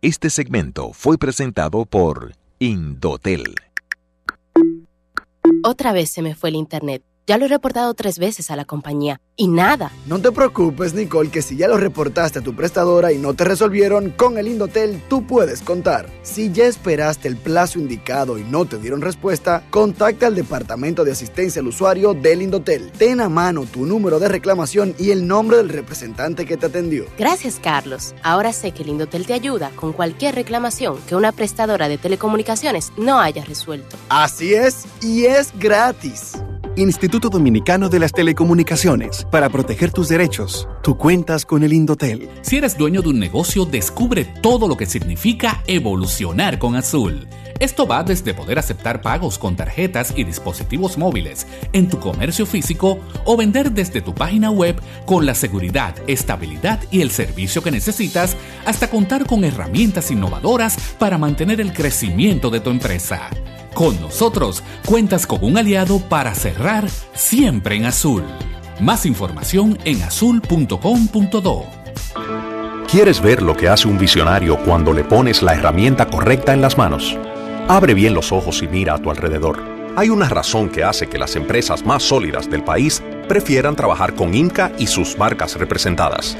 Este 0.00 0.30
segmento 0.30 0.92
fue 0.92 1.18
presentado 1.18 1.84
por 1.84 2.34
Indotel. 2.60 3.56
Otra 5.64 5.92
vez 5.92 6.12
se 6.12 6.22
me 6.22 6.36
fue 6.36 6.50
el 6.50 6.54
internet. 6.54 7.02
Ya 7.30 7.38
lo 7.38 7.44
he 7.44 7.48
reportado 7.48 7.94
tres 7.94 8.18
veces 8.18 8.50
a 8.50 8.56
la 8.56 8.64
compañía 8.64 9.20
y 9.36 9.46
nada. 9.46 9.92
No 10.06 10.20
te 10.20 10.32
preocupes, 10.32 10.94
Nicole, 10.94 11.30
que 11.30 11.42
si 11.42 11.56
ya 11.56 11.68
lo 11.68 11.76
reportaste 11.76 12.40
a 12.40 12.42
tu 12.42 12.56
prestadora 12.56 13.12
y 13.12 13.18
no 13.18 13.34
te 13.34 13.44
resolvieron, 13.44 14.10
con 14.10 14.36
el 14.36 14.48
Indotel 14.48 15.00
tú 15.08 15.24
puedes 15.24 15.62
contar. 15.62 16.10
Si 16.22 16.50
ya 16.50 16.64
esperaste 16.64 17.28
el 17.28 17.36
plazo 17.36 17.78
indicado 17.78 18.36
y 18.36 18.42
no 18.42 18.64
te 18.64 18.78
dieron 18.78 19.00
respuesta, 19.00 19.62
contacta 19.70 20.26
al 20.26 20.34
Departamento 20.34 21.04
de 21.04 21.12
Asistencia 21.12 21.60
al 21.60 21.68
Usuario 21.68 22.14
del 22.14 22.42
Indotel. 22.42 22.90
Ten 22.90 23.20
a 23.20 23.28
mano 23.28 23.64
tu 23.64 23.86
número 23.86 24.18
de 24.18 24.26
reclamación 24.26 24.96
y 24.98 25.12
el 25.12 25.28
nombre 25.28 25.58
del 25.58 25.68
representante 25.68 26.44
que 26.44 26.56
te 26.56 26.66
atendió. 26.66 27.04
Gracias, 27.16 27.60
Carlos. 27.62 28.12
Ahora 28.24 28.52
sé 28.52 28.72
que 28.72 28.82
el 28.82 28.88
Indotel 28.88 29.24
te 29.24 29.34
ayuda 29.34 29.70
con 29.76 29.92
cualquier 29.92 30.34
reclamación 30.34 30.98
que 31.06 31.14
una 31.14 31.30
prestadora 31.30 31.88
de 31.88 31.96
telecomunicaciones 31.96 32.90
no 32.96 33.20
haya 33.20 33.44
resuelto. 33.44 33.96
Así 34.08 34.52
es, 34.52 34.84
y 35.00 35.26
es 35.26 35.56
gratis. 35.56 36.32
Instituto 36.80 37.28
Dominicano 37.28 37.90
de 37.90 37.98
las 37.98 38.12
Telecomunicaciones. 38.12 39.26
Para 39.30 39.50
proteger 39.50 39.92
tus 39.92 40.08
derechos, 40.08 40.66
tú 40.82 40.96
cuentas 40.96 41.44
con 41.44 41.62
el 41.62 41.74
Indotel. 41.74 42.30
Si 42.40 42.56
eres 42.56 42.78
dueño 42.78 43.02
de 43.02 43.10
un 43.10 43.18
negocio, 43.18 43.66
descubre 43.66 44.24
todo 44.24 44.66
lo 44.66 44.76
que 44.76 44.86
significa 44.86 45.62
evolucionar 45.66 46.58
con 46.58 46.76
Azul. 46.76 47.28
Esto 47.58 47.86
va 47.86 48.02
desde 48.02 48.32
poder 48.32 48.58
aceptar 48.58 49.02
pagos 49.02 49.38
con 49.38 49.54
tarjetas 49.54 50.14
y 50.16 50.24
dispositivos 50.24 50.96
móviles 50.96 51.46
en 51.74 51.90
tu 51.90 52.00
comercio 52.00 52.46
físico 52.46 52.98
o 53.26 53.36
vender 53.36 53.72
desde 53.72 54.00
tu 54.00 54.14
página 54.14 54.50
web 54.50 54.80
con 55.04 55.26
la 55.26 55.34
seguridad, 55.34 55.94
estabilidad 56.06 56.80
y 56.90 57.02
el 57.02 57.10
servicio 57.10 57.62
que 57.62 57.70
necesitas 57.70 58.34
hasta 58.64 58.88
contar 58.88 59.26
con 59.26 59.44
herramientas 59.44 60.10
innovadoras 60.10 60.78
para 60.98 61.18
mantener 61.18 61.60
el 61.60 61.74
crecimiento 61.74 62.48
de 62.48 62.60
tu 62.60 62.70
empresa. 62.70 63.28
Con 63.74 64.00
nosotros 64.00 64.62
cuentas 64.84 65.26
con 65.26 65.42
un 65.42 65.56
aliado 65.56 66.00
para 66.00 66.34
cerrar 66.34 66.88
siempre 67.14 67.76
en 67.76 67.86
azul. 67.86 68.24
Más 68.80 69.06
información 69.06 69.78
en 69.84 70.02
azul.com.do. 70.02 71.66
¿Quieres 72.90 73.22
ver 73.22 73.42
lo 73.42 73.56
que 73.56 73.68
hace 73.68 73.86
un 73.86 73.98
visionario 73.98 74.58
cuando 74.64 74.92
le 74.92 75.04
pones 75.04 75.42
la 75.42 75.54
herramienta 75.54 76.06
correcta 76.06 76.52
en 76.52 76.60
las 76.60 76.76
manos? 76.76 77.16
Abre 77.68 77.94
bien 77.94 78.14
los 78.14 78.32
ojos 78.32 78.62
y 78.62 78.68
mira 78.68 78.94
a 78.94 78.98
tu 78.98 79.10
alrededor. 79.10 79.62
Hay 79.96 80.08
una 80.08 80.28
razón 80.28 80.70
que 80.70 80.82
hace 80.82 81.08
que 81.08 81.18
las 81.18 81.36
empresas 81.36 81.84
más 81.84 82.02
sólidas 82.02 82.50
del 82.50 82.64
país 82.64 83.02
prefieran 83.28 83.76
trabajar 83.76 84.14
con 84.14 84.34
Inca 84.34 84.72
y 84.78 84.88
sus 84.88 85.16
marcas 85.18 85.56
representadas. 85.56 86.36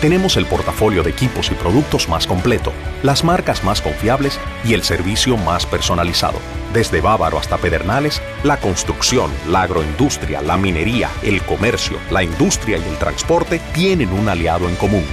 Tenemos 0.00 0.36
el 0.36 0.46
portafolio 0.46 1.02
de 1.02 1.10
equipos 1.10 1.50
y 1.50 1.54
productos 1.54 2.08
más 2.08 2.26
completo, 2.26 2.72
las 3.02 3.24
marcas 3.24 3.64
más 3.64 3.80
confiables 3.80 4.38
y 4.64 4.74
el 4.74 4.82
servicio 4.82 5.36
más 5.36 5.66
personalizado. 5.66 6.38
Desde 6.72 7.00
Bávaro 7.00 7.38
hasta 7.38 7.56
Pedernales, 7.58 8.20
la 8.44 8.58
construcción, 8.58 9.30
la 9.48 9.62
agroindustria, 9.62 10.42
la 10.42 10.56
minería, 10.56 11.10
el 11.22 11.40
comercio, 11.42 11.98
la 12.10 12.22
industria 12.22 12.78
y 12.78 12.82
el 12.82 12.98
transporte 12.98 13.60
tienen 13.72 14.12
un 14.12 14.28
aliado 14.28 14.68
en 14.68 14.76
común. 14.76 15.04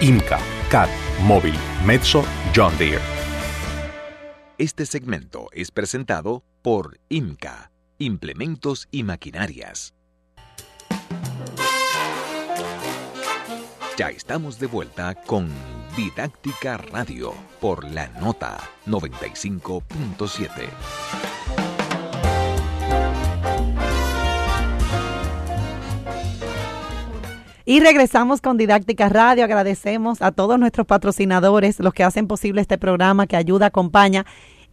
IMCA, 0.00 0.38
CAT, 0.70 0.90
Móvil, 1.22 1.54
Metso, 1.84 2.24
John 2.54 2.76
Deere. 2.78 3.00
Este 4.58 4.86
segmento 4.86 5.48
es 5.52 5.70
presentado 5.70 6.44
por 6.62 6.98
IMCA, 7.08 7.70
Implementos 7.98 8.88
y 8.90 9.02
Maquinarias. 9.02 9.94
Ya 13.96 14.08
estamos 14.08 14.58
de 14.58 14.66
vuelta 14.66 15.14
con 15.14 15.48
Didáctica 15.96 16.76
Radio 16.78 17.32
por 17.60 17.84
la 17.84 18.08
nota 18.20 18.58
95.7. 18.86 20.50
Y 27.64 27.78
regresamos 27.78 28.40
con 28.40 28.56
Didáctica 28.56 29.08
Radio. 29.08 29.44
Agradecemos 29.44 30.22
a 30.22 30.32
todos 30.32 30.58
nuestros 30.58 30.88
patrocinadores, 30.88 31.78
los 31.78 31.94
que 31.94 32.02
hacen 32.02 32.26
posible 32.26 32.62
este 32.62 32.78
programa, 32.78 33.28
que 33.28 33.36
ayuda, 33.36 33.66
acompaña. 33.66 34.26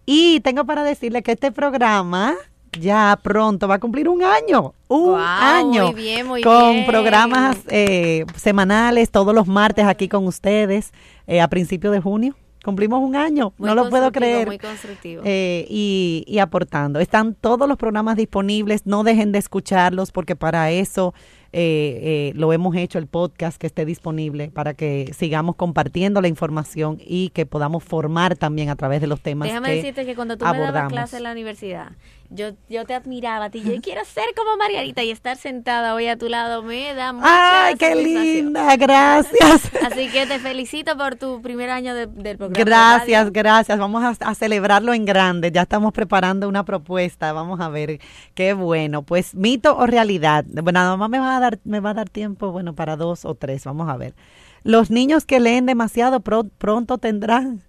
Y 0.08 0.40
tengo 0.40 0.66
para 0.66 0.84
decirle 0.84 1.22
que 1.22 1.34
este 1.34 1.52
programa 1.52 2.34
ya 2.80 3.20
pronto 3.22 3.68
va 3.68 3.76
a 3.76 3.80
cumplir 3.80 4.08
un 4.08 4.24
año, 4.24 4.74
un 4.88 5.20
año 5.20 5.88
muy 5.88 5.96
bien, 5.96 6.28
muy 6.28 6.42
con 6.42 6.86
programas 6.86 7.58
eh, 7.68 8.26
semanales 8.36 9.10
todos 9.12 9.36
los 9.36 9.48
martes 9.48 9.86
aquí 9.86 10.08
con 10.08 10.26
ustedes 10.28 10.92
eh, 11.28 11.42
a 11.42 11.48
principios 11.48 11.94
de 11.94 12.02
junio. 12.02 12.36
Cumplimos 12.64 13.02
un 13.02 13.16
año, 13.16 13.54
no 13.58 13.74
lo 13.74 13.90
puedo 13.90 14.12
creer. 14.12 14.46
Muy 14.46 14.60
constructivo. 14.60 15.24
Eh, 15.26 15.66
y, 15.68 16.24
y 16.28 16.38
aportando. 16.38 17.00
Están 17.00 17.34
todos 17.34 17.68
los 17.68 17.76
programas 17.76 18.18
disponibles, 18.18 18.86
no 18.86 19.04
dejen 19.04 19.32
de 19.32 19.40
escucharlos 19.40 20.12
porque 20.12 20.36
para 20.36 20.70
eso 20.70 21.16
eh, 21.54 22.32
eh, 22.32 22.34
lo 22.36 22.54
hemos 22.54 22.74
hecho 22.78 22.98
el 22.98 23.08
podcast 23.08 23.60
que 23.60 23.68
esté 23.68 23.84
disponible 23.84 24.50
para 24.52 24.74
que 24.74 25.12
sigamos 25.14 25.58
compartiendo 25.58 26.22
la 26.22 26.30
información 26.30 26.98
y 27.06 27.30
que 27.32 27.46
podamos 27.46 27.84
formar 27.84 28.38
también 28.38 28.70
a 28.70 28.78
través 28.78 29.02
de 29.02 29.08
los 29.08 29.20
temas 29.20 29.50
Déjame 29.50 29.76
decirte 29.76 30.06
que 30.06 30.16
cuando 30.16 30.38
tú 30.38 30.46
me 30.46 30.58
dabas 30.58 30.90
clase 30.90 31.18
en 31.18 31.24
la 31.24 31.34
universidad, 31.34 31.92
yo, 32.32 32.52
yo 32.70 32.86
te 32.86 32.94
admiraba 32.94 33.46
a 33.46 33.50
ti, 33.50 33.62
yo 33.62 33.80
quiero 33.82 34.04
ser 34.06 34.26
como 34.36 34.58
Margarita 34.58 35.04
y 35.04 35.12
estar 35.12 35.38
sentada 35.38 35.94
hoy 35.94 36.08
a 36.08 36.18
tu 36.18 36.30
lado 36.30 36.64
me 36.64 36.94
da 36.94 37.14
mucha 37.14 37.66
¡Ay, 37.66 37.76
qué 37.76 37.96
linda! 37.96 38.76
Gracias. 38.78 39.70
Así 39.86 40.10
que 40.10 40.26
te 40.26 40.40
felicito 40.40 40.98
por 40.98 41.16
tu 41.16 41.42
primer 41.42 41.70
año 41.70 41.94
del 41.94 42.38
programa. 42.38 42.54
Gracias, 42.54 43.32
gracias. 43.32 43.78
Vamos 43.78 44.04
a, 44.04 44.30
a, 44.30 44.36
celebrarlo 44.36 44.94
en 44.94 45.06
grande. 45.06 45.52
Ya 45.52 45.64
estamos 45.64 45.94
preparando 45.94 46.48
una 46.48 46.64
propuesta. 46.64 47.34
Vamos 47.34 47.60
a 47.60 47.70
ver 47.70 48.00
qué 48.34 48.54
bueno. 48.54 49.04
Pues 49.04 49.36
mito 49.36 49.78
o 49.78 49.86
realidad. 49.86 50.46
Bueno, 50.48 50.80
nada 50.80 50.98
más 50.98 51.10
me 51.10 51.20
va 51.20 51.38
a 51.38 51.40
dar, 51.40 51.60
me 51.66 51.80
va 51.80 51.92
a 51.92 51.94
dar 51.94 52.10
tiempo, 52.10 52.52
bueno, 52.52 52.74
para 52.74 52.96
dos 52.96 53.26
o 53.26 53.36
tres. 53.36 53.66
Vamos 53.66 53.90
a 53.90 53.98
ver. 53.98 54.16
Los 54.64 54.92
niños 54.92 55.26
que 55.26 55.40
leen 55.40 55.66
demasiado 55.66 56.20
pronto 56.22 56.98
tendrán, 56.98 57.62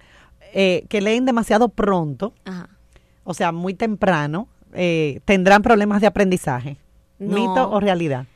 eh, 0.52 0.84
que 0.88 1.00
leen 1.00 1.24
demasiado 1.24 1.70
pronto, 1.70 2.34
Ajá. 2.44 2.68
o 3.24 3.32
sea, 3.32 3.50
muy 3.50 3.74
temprano, 3.74 4.48
eh, 4.72 5.20
tendrán 5.24 5.62
problemas 5.62 6.00
de 6.00 6.06
aprendizaje. 6.06 6.76
No. 7.18 7.36
¿Mito 7.36 7.70
o 7.70 7.80
realidad? 7.80 8.26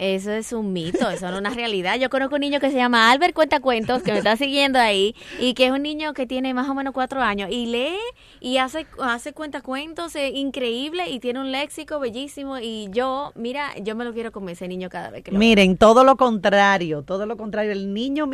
Eso 0.00 0.32
es 0.32 0.54
un 0.54 0.72
mito, 0.72 1.10
eso 1.10 1.26
no 1.26 1.34
es 1.34 1.40
una 1.40 1.50
realidad. 1.50 1.98
Yo 1.98 2.08
conozco 2.08 2.36
un 2.36 2.40
niño 2.40 2.58
que 2.58 2.70
se 2.70 2.76
llama 2.76 3.10
Albert 3.10 3.34
Cuentacuentos, 3.34 4.02
que 4.02 4.12
me 4.12 4.18
está 4.18 4.34
siguiendo 4.38 4.78
ahí, 4.78 5.14
y 5.38 5.52
que 5.52 5.66
es 5.66 5.72
un 5.72 5.82
niño 5.82 6.14
que 6.14 6.26
tiene 6.26 6.54
más 6.54 6.70
o 6.70 6.74
menos 6.74 6.94
cuatro 6.94 7.20
años, 7.20 7.50
y 7.52 7.66
lee 7.66 7.98
y 8.40 8.56
hace, 8.56 8.86
hace 9.02 9.34
cuentacuentos 9.34 10.16
eh, 10.16 10.30
increíble, 10.30 11.10
y 11.10 11.20
tiene 11.20 11.40
un 11.40 11.52
léxico 11.52 12.00
bellísimo, 12.00 12.58
y 12.58 12.88
yo, 12.90 13.32
mira, 13.34 13.76
yo 13.82 13.94
me 13.94 14.06
lo 14.06 14.14
quiero 14.14 14.32
comer 14.32 14.54
ese 14.54 14.68
niño 14.68 14.88
cada 14.88 15.10
vez 15.10 15.22
que 15.22 15.32
lo 15.32 15.38
Miren, 15.38 15.76
todo 15.76 16.02
lo 16.02 16.16
contrario, 16.16 17.02
todo 17.02 17.26
lo 17.26 17.36
contrario. 17.36 17.72
El 17.72 17.92
niño 17.92 18.26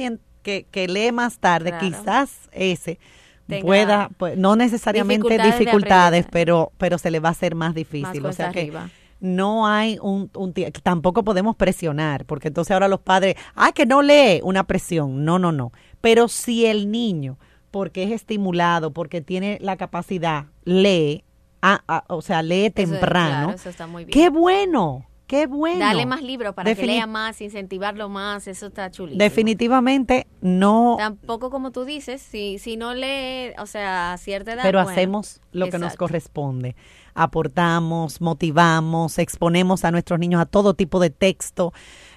que, 0.42 0.66
que 0.70 0.86
lee 0.86 1.10
más 1.10 1.40
tarde, 1.40 1.70
Claro. 1.70 1.84
quizás 1.84 2.48
ese 2.52 3.00
pueda, 3.62 4.10
pues, 4.16 4.36
no 4.36 4.56
necesariamente 4.56 5.38
dificultades 5.38 6.26
pero, 6.30 6.72
pero 6.78 6.98
se 6.98 7.10
le 7.10 7.20
va 7.20 7.30
a 7.30 7.32
hacer 7.32 7.54
más 7.54 7.66
más 7.66 7.74
difícil. 7.74 8.24
O 8.24 8.32
sea 8.32 8.50
que 8.50 8.60
arriba. 8.60 8.90
no 9.20 9.66
hay 9.66 9.98
un, 10.00 10.30
tampoco 10.82 11.24
podemos 11.24 11.56
presionar, 11.56 12.24
porque 12.26 12.48
entonces 12.48 12.72
ahora 12.72 12.88
los 12.88 13.00
padres, 13.00 13.36
ah, 13.54 13.72
que 13.72 13.86
no 13.86 14.02
lee 14.02 14.40
una 14.42 14.64
presión. 14.64 15.24
No, 15.24 15.38
no, 15.38 15.52
no. 15.52 15.72
Pero 16.00 16.28
si 16.28 16.66
el 16.66 16.90
niño, 16.90 17.38
porque 17.70 18.04
es 18.04 18.10
estimulado, 18.12 18.92
porque 18.92 19.20
tiene 19.20 19.58
la 19.60 19.76
capacidad, 19.76 20.46
lee, 20.64 21.24
ah, 21.62 21.82
ah, 21.88 22.04
o 22.08 22.22
sea, 22.22 22.42
lee 22.42 22.66
Eso 22.66 22.74
temprano, 22.74 23.46
claro, 23.46 23.50
eso 23.52 23.68
está 23.68 23.86
muy 23.86 24.04
bien. 24.04 24.12
qué 24.12 24.30
bueno, 24.30 25.06
qué 25.26 25.46
bueno. 25.46 25.80
Dale 25.80 26.06
más 26.06 26.22
libros 26.22 26.54
para 26.54 26.74
que 26.74 26.86
lea 26.86 27.06
más, 27.06 27.40
incentivarlo 27.40 28.08
más, 28.08 28.46
eso 28.46 28.66
está 28.66 28.90
chulísimo. 28.90 29.22
Definitivamente 29.22 30.26
no, 30.40 30.96
Tampoco 30.98 31.50
como 31.50 31.72
tú 31.72 31.84
dices, 31.84 32.22
si, 32.22 32.58
si 32.58 32.76
no 32.76 32.94
lee, 32.94 33.52
o 33.58 33.66
sea, 33.66 34.12
a 34.12 34.18
cierta 34.18 34.52
edad. 34.52 34.62
pero 34.62 34.78
bueno, 34.78 34.90
hacemos 34.90 35.40
lo 35.52 35.68
que 35.68 35.78
nos 35.78 35.96
corresponde. 35.96 36.76
Aportamos, 37.14 38.20
motivamos, 38.20 39.18
exponemos 39.18 39.84
a 39.84 39.90
nuestros 39.90 40.18
niños 40.18 40.40
a 40.40 40.46
todo 40.46 40.74
tipo 40.74 41.00
de 41.00 41.10
texto, 41.10 41.72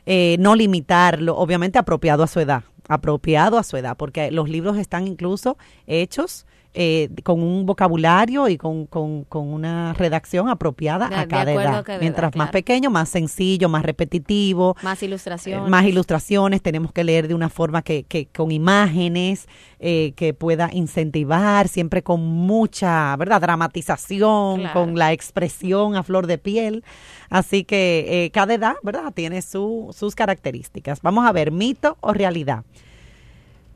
eh, 0.06 0.36
no 0.40 0.56
limitarlo, 0.56 1.38
obviamente 1.38 1.80
apropiado 1.80 2.24
a 2.24 2.28
su 2.28 2.40
edad, 2.40 2.64
apropiado 2.88 3.58
a 3.58 3.64
su 3.64 3.78
edad, 3.78 3.96
porque 3.98 4.32
los 4.32 4.50
libros 4.50 4.78
están 4.78 5.08
incluso 5.08 5.58
hechos 5.88 6.46
eh, 6.74 7.10
con 7.24 7.42
un 7.42 7.66
vocabulario 7.66 8.48
y 8.48 8.58
con, 8.58 8.86
con- 8.86 9.24
con 9.24 9.48
una 9.52 9.94
redacción 9.94 10.50
apropiada 10.50 11.10
De- 11.10 11.16
a 11.16 11.28
cada 11.28 11.52
edad. 11.52 11.66
a 11.80 11.84
cada 11.84 11.94
edad, 11.96 12.02
Mientras 12.02 12.28
más 12.36 12.50
claro. 12.50 12.52
pequeño, 12.52 12.90
más 12.92 13.10
sencillo, 13.10 13.70
más 13.70 13.84
repetitivo, 13.84 14.76
Más 14.84 15.02
eh, 15.02 15.08
ilustración. 15.08 15.70
más 15.70 15.86
ilustraciones, 15.86 16.62
tenemos 16.62 16.92
que 16.92 17.04
leer 17.04 17.28
de 17.28 17.34
una 17.34 17.50
forma 17.50 17.82
que, 17.82 18.04
que 18.04 18.28
con 18.28 18.52
imágenes, 18.52 19.48
eh, 19.80 20.14
que 20.16 20.34
pueda 20.34 20.70
incentivar, 20.72 21.68
siempre 21.68 22.04
con 22.04 22.22
mucha, 22.26 23.16
¿verdad? 23.18 23.42
Dramatización, 23.42 24.60
Claro. 24.60 24.74
con 24.74 24.96
la 24.98 25.12
expresión 25.14 25.96
a 25.96 26.04
flor 26.04 26.28
de 26.28 26.38
piel. 26.38 26.84
Así 27.30 27.64
que 27.64 28.26
eh, 28.26 28.32
cada 28.32 28.54
edad, 28.54 28.76
¿verdad? 28.84 29.12
Tiene 29.14 29.42
su- 29.42 29.90
sus 29.98 30.16
características. 30.16 31.02
Vamos 31.02 31.26
a 31.26 31.32
ver, 31.32 31.52
mito 31.52 31.98
o 32.02 32.14
realidad. 32.14 32.64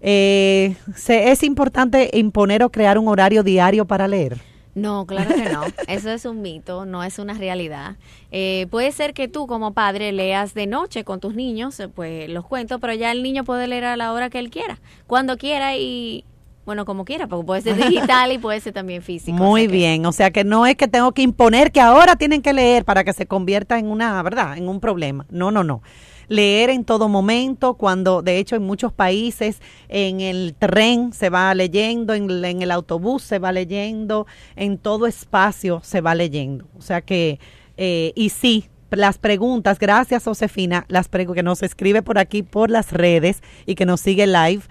Eh, 0.06 0.76
se- 0.95 1.32
¿Es 1.32 1.43
importante 1.43 2.10
imponer 2.14 2.62
o 2.62 2.70
crear 2.70 2.97
un 2.97 3.08
horario 3.08 3.41
diario 3.41 3.86
para 3.86 4.08
leer? 4.08 4.38
No, 4.76 5.06
claro 5.06 5.34
que 5.34 5.49
no. 5.49 5.62
Eso 5.88 6.10
es 6.12 6.26
un 6.26 6.41
mito, 6.41 6.86
no 6.86 7.04
es 7.04 7.20
una 7.20 7.34
realidad. 7.36 7.95
Eh, 8.32 8.68
puede 8.70 8.91
ser 8.91 9.14
que 9.14 9.28
tú 9.30 9.47
como 9.47 9.74
padre 9.74 10.12
leas 10.12 10.54
de 10.56 10.68
noche 10.68 11.04
con 11.06 11.20
tus 11.22 11.36
niños, 11.36 11.80
eh, 11.80 11.88
pues 11.88 12.28
los 12.30 12.45
cuentos, 12.45 12.80
pero 12.82 12.93
ya 12.93 13.12
el 13.12 13.24
niño 13.24 13.45
puede 13.45 13.68
leer 13.68 13.86
a 13.86 13.95
la 13.95 14.12
hora 14.12 14.30
que 14.30 14.39
él 14.39 14.49
quiera, 14.49 14.80
cuando 15.08 15.38
quiera 15.38 15.78
y, 15.78 16.26
bueno, 16.66 16.84
como 16.86 17.06
quiera, 17.06 17.28
porque 17.28 17.45
puede 17.45 17.62
ser 17.62 17.76
digital 17.78 18.32
y 18.34 18.39
puede 18.39 18.60
ser 18.60 18.74
también 18.74 19.04
físico. 19.04 19.38
Muy 19.38 19.62
o 19.62 19.64
sea 19.66 19.68
que- 19.72 19.78
bien, 19.78 20.06
o 20.06 20.12
sea 20.12 20.32
que 20.32 20.43
no 20.43 20.66
es 20.66 20.76
que 20.76 20.88
tengo 20.89 21.14
que 21.14 21.22
imponer 21.22 21.72
que 21.72 21.80
ahora 21.80 22.16
tienen 22.18 22.41
que 22.41 22.51
leer 22.51 22.84
para 22.84 23.04
que 23.06 23.14
se 23.14 23.26
convierta 23.26 23.78
en 23.80 23.88
una, 23.88 24.22
¿verdad? 24.24 24.58
En 24.58 24.68
un 24.68 24.80
problema. 24.82 25.26
No, 25.30 25.49
no, 25.51 25.64
no. 25.64 25.82
Leer 26.28 26.70
en 26.70 26.84
todo 26.86 27.10
momento, 27.10 27.76
cuando 27.76 28.22
de 28.22 28.38
hecho 28.40 28.56
en 28.56 28.64
muchos 28.64 28.94
países 28.94 29.62
en 29.90 30.22
el 30.22 30.56
tren 30.58 31.14
se 31.14 31.30
va 31.30 31.54
leyendo, 31.54 32.14
en, 32.14 32.30
el- 32.30 32.72
autobús 32.72 33.24
se 33.24 33.40
va 33.40 33.52
leyendo, 33.52 34.26
en 34.56 34.78
todo 34.78 35.08
espacio 35.08 35.82
se 35.84 36.02
va 36.02 36.16
leyendo. 36.16 36.66
O 36.78 36.82
sea 36.82 37.02
que, 37.02 37.40
eh, 37.78 38.14
y 38.16 38.30
sí, 38.30 38.70
las 38.92 39.18
preguntas, 39.18 39.80
gracias 39.80 40.26
Josefina, 40.26 40.86
las 40.88 41.08
que 41.34 41.44
nos 41.44 41.64
escribe 41.64 42.02
por 42.04 42.20
aquí 42.20 42.44
por 42.44 42.70
las 42.70 42.92
redes 42.92 43.42
y 43.66 43.76
que 43.76 43.86
nos 43.86 44.02
sigue 44.02 44.28
live. 44.28 44.62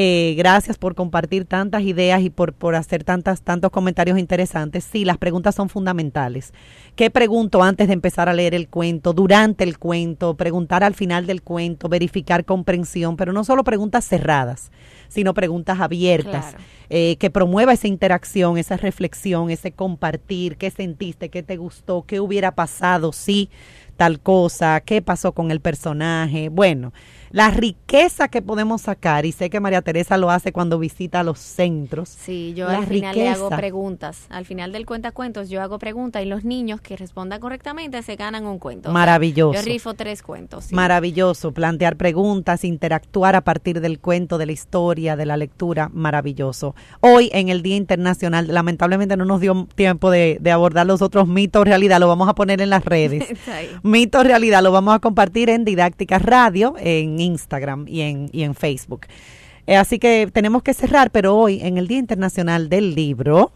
Eh, 0.00 0.36
gracias 0.38 0.78
por 0.78 0.94
compartir 0.94 1.44
tantas 1.44 1.82
ideas 1.82 2.22
y 2.22 2.30
por, 2.30 2.52
por 2.52 2.76
hacer 2.76 3.02
tantas, 3.02 3.42
tantos 3.42 3.72
comentarios 3.72 4.16
interesantes. 4.16 4.84
Sí, 4.84 5.04
las 5.04 5.18
preguntas 5.18 5.56
son 5.56 5.68
fundamentales. 5.68 6.52
¿Qué 6.94 7.10
pregunto 7.10 7.64
antes 7.64 7.88
de 7.88 7.94
empezar 7.94 8.28
a 8.28 8.32
leer 8.32 8.54
el 8.54 8.68
cuento, 8.68 9.12
durante 9.12 9.64
el 9.64 9.76
cuento, 9.76 10.36
preguntar 10.36 10.84
al 10.84 10.94
final 10.94 11.26
del 11.26 11.42
cuento, 11.42 11.88
verificar 11.88 12.44
comprensión, 12.44 13.16
pero 13.16 13.32
no 13.32 13.42
solo 13.42 13.64
preguntas 13.64 14.04
cerradas, 14.04 14.70
sino 15.08 15.34
preguntas 15.34 15.80
abiertas, 15.80 16.50
Claro. 16.50 16.64
eh, 16.90 17.16
que 17.16 17.30
promueva 17.30 17.72
esa 17.72 17.88
interacción, 17.88 18.56
esa 18.56 18.76
reflexión, 18.76 19.50
ese 19.50 19.72
compartir, 19.72 20.58
qué 20.58 20.70
sentiste, 20.70 21.28
qué 21.28 21.42
te 21.42 21.56
gustó, 21.56 22.04
qué 22.06 22.20
hubiera 22.20 22.52
pasado 22.54 23.12
si 23.12 23.50
tal 23.96 24.20
cosa, 24.20 24.80
qué 24.80 25.02
pasó 25.02 25.32
con 25.32 25.50
el 25.50 25.60
personaje. 25.60 26.50
Bueno, 26.50 26.92
la 27.30 27.50
riqueza 27.50 28.28
que 28.28 28.42
podemos 28.42 28.82
sacar, 28.82 29.26
y 29.26 29.32
sé 29.32 29.50
que 29.50 29.60
María 29.60 29.82
Teresa 29.82 30.16
lo 30.16 30.30
hace 30.30 30.52
cuando 30.52 30.78
visita 30.78 31.22
los 31.22 31.38
centros. 31.38 32.08
Sí, 32.08 32.54
yo 32.54 32.68
al 32.68 32.86
final 32.86 33.16
le 33.16 33.28
hago 33.28 33.50
preguntas. 33.50 34.26
Al 34.28 34.44
final 34.44 34.72
del 34.72 34.86
cuenta 34.86 35.12
cuentos 35.12 35.48
yo 35.48 35.62
hago 35.62 35.78
preguntas 35.78 36.22
y 36.22 36.26
los 36.26 36.44
niños 36.44 36.80
que 36.80 36.96
respondan 36.96 37.40
correctamente 37.40 38.02
se 38.02 38.16
ganan 38.16 38.46
un 38.46 38.58
cuento. 38.58 38.90
Maravilloso. 38.92 39.58
yo 39.58 39.62
rifo 39.62 39.94
tres 39.94 40.22
cuentos. 40.22 40.72
Maravilloso. 40.72 41.52
Plantear 41.52 41.96
preguntas, 41.96 42.64
interactuar 42.64 43.36
a 43.36 43.42
partir 43.42 43.80
del 43.80 44.00
cuento, 44.00 44.38
de 44.38 44.46
la 44.46 44.52
historia, 44.52 45.16
de 45.16 45.26
la 45.26 45.36
lectura. 45.36 45.90
Maravilloso. 45.92 46.74
Hoy, 47.00 47.30
en 47.32 47.48
el 47.48 47.62
Día 47.62 47.76
Internacional, 47.76 48.46
lamentablemente 48.48 49.16
no 49.16 49.24
nos 49.24 49.40
dio 49.40 49.68
tiempo 49.74 50.10
de, 50.10 50.40
abordar 50.52 50.86
los 50.86 51.02
otros 51.02 51.28
mitos 51.28 51.64
realidad. 51.66 52.00
Lo 52.00 52.08
vamos 52.08 52.28
a 52.28 52.34
poner 52.34 52.60
en 52.60 52.70
las 52.70 52.84
redes. 52.84 53.24
mitos 53.82 54.24
realidad 54.24 54.62
lo 54.62 54.72
vamos 54.72 54.94
a 54.94 54.98
compartir 54.98 55.50
en 55.50 55.64
Didáctica 55.64 56.18
Radio, 56.18 56.74
en 56.78 57.17
Instagram 57.20 57.86
y 57.88 58.02
en, 58.02 58.30
y 58.32 58.42
en 58.42 58.54
Facebook. 58.54 59.06
Eh, 59.66 59.76
así 59.76 59.98
que 59.98 60.30
tenemos 60.32 60.62
que 60.62 60.72
cerrar, 60.72 61.10
pero 61.10 61.36
hoy, 61.36 61.60
en 61.60 61.76
el 61.76 61.88
Día 61.88 61.98
Internacional 61.98 62.68
del 62.68 62.94
Libro, 62.94 63.52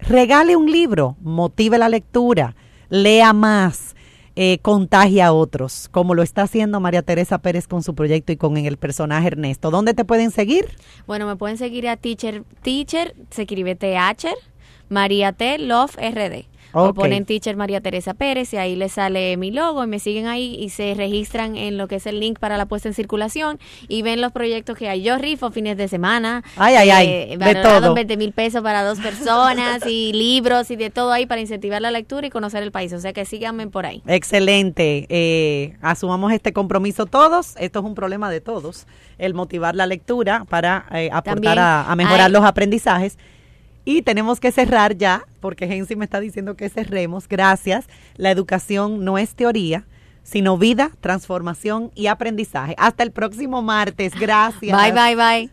regale 0.00 0.56
un 0.56 0.70
libro, 0.70 1.16
motive 1.20 1.78
la 1.78 1.88
lectura, 1.88 2.56
lea 2.88 3.32
más, 3.32 3.94
eh, 4.38 4.58
contagia 4.60 5.28
a 5.28 5.32
otros, 5.32 5.88
como 5.90 6.14
lo 6.14 6.22
está 6.22 6.42
haciendo 6.42 6.78
María 6.80 7.02
Teresa 7.02 7.38
Pérez 7.38 7.68
con 7.68 7.82
su 7.82 7.94
proyecto 7.94 8.32
y 8.32 8.36
con 8.36 8.56
el 8.58 8.76
personaje 8.76 9.28
Ernesto. 9.28 9.70
¿Dónde 9.70 9.94
te 9.94 10.04
pueden 10.04 10.30
seguir? 10.30 10.66
Bueno, 11.06 11.26
me 11.26 11.36
pueden 11.36 11.56
seguir 11.56 11.88
a 11.88 11.96
Teacher, 11.96 12.44
Teacher, 12.60 13.14
se 13.30 13.42
escribe 13.42 13.76
TH, 13.76 14.26
María 14.88 15.32
T, 15.32 15.58
Love 15.58 15.96
RD. 15.96 16.44
O 16.76 16.94
ponen 16.94 17.24
Teacher 17.24 17.56
María 17.56 17.80
Teresa 17.80 18.14
Pérez 18.14 18.52
y 18.52 18.58
ahí 18.58 18.76
les 18.76 18.92
sale 18.92 19.36
mi 19.36 19.50
logo 19.50 19.82
y 19.82 19.86
me 19.86 19.98
siguen 19.98 20.26
ahí 20.26 20.56
y 20.58 20.70
se 20.70 20.94
registran 20.94 21.56
en 21.56 21.78
lo 21.78 21.88
que 21.88 21.96
es 21.96 22.06
el 22.06 22.20
link 22.20 22.38
para 22.38 22.56
la 22.56 22.66
puesta 22.66 22.88
en 22.88 22.94
circulación 22.94 23.58
y 23.88 24.02
ven 24.02 24.20
los 24.20 24.32
proyectos 24.32 24.76
que 24.76 24.88
hay. 24.88 25.02
Yo 25.02 25.16
rifo 25.16 25.50
fines 25.50 25.76
de 25.76 25.88
semana. 25.88 26.44
Ay, 26.56 26.74
ay, 26.74 26.90
ay. 26.90 27.08
Eh, 27.08 27.38
de 27.38 27.54
todo. 27.56 27.94
20 27.94 28.16
mil 28.16 28.32
pesos 28.32 28.62
para 28.62 28.84
dos 28.84 28.98
personas 29.00 29.86
y 29.86 30.12
libros 30.14 30.70
y 30.70 30.76
de 30.76 30.90
todo 30.90 31.12
ahí 31.12 31.26
para 31.26 31.40
incentivar 31.40 31.80
la 31.80 31.90
lectura 31.90 32.26
y 32.26 32.30
conocer 32.30 32.62
el 32.62 32.72
país. 32.72 32.92
O 32.92 33.00
sea 33.00 33.12
que 33.12 33.24
síganme 33.24 33.66
por 33.68 33.86
ahí. 33.86 34.02
Excelente. 34.06 35.06
Eh, 35.08 35.76
asumamos 35.80 36.32
este 36.32 36.52
compromiso 36.52 37.06
todos. 37.06 37.54
Esto 37.58 37.78
es 37.78 37.84
un 37.84 37.94
problema 37.94 38.30
de 38.30 38.40
todos. 38.40 38.86
El 39.18 39.34
motivar 39.34 39.74
la 39.74 39.86
lectura 39.86 40.44
para 40.48 40.86
eh, 40.92 41.08
aportar 41.12 41.58
a, 41.58 41.94
mejorar 41.96 42.30
los 42.30 42.44
aprendizajes. 42.44 43.18
Y 43.88 44.02
tenemos 44.02 44.40
que 44.40 44.50
cerrar 44.50 44.96
ya, 44.96 45.24
porque 45.40 45.68
Gensi 45.68 45.94
me 45.94 46.04
está 46.04 46.18
diciendo 46.18 46.56
que 46.56 46.68
cerremos. 46.68 47.28
Gracias. 47.28 47.86
La 48.16 48.32
educación 48.32 49.04
no 49.04 49.16
es 49.16 49.36
teoría, 49.36 49.86
sino 50.24 50.58
vida, 50.58 50.90
transformación 51.00 51.92
y 51.94 52.08
aprendizaje. 52.08 52.74
Hasta 52.78 53.04
el 53.04 53.12
próximo 53.12 53.62
martes. 53.62 54.12
Gracias. 54.18 54.76
Bye, 54.76 54.92
bye, 54.92 55.14
bye. 55.14 55.50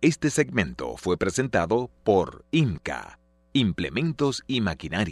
Este 0.00 0.30
segmento 0.30 0.96
fue 0.96 1.16
presentado 1.16 1.92
por 2.02 2.44
IMCA, 2.50 3.20
Implementos 3.52 4.42
y 4.48 4.60
Maquinaria. 4.60 5.10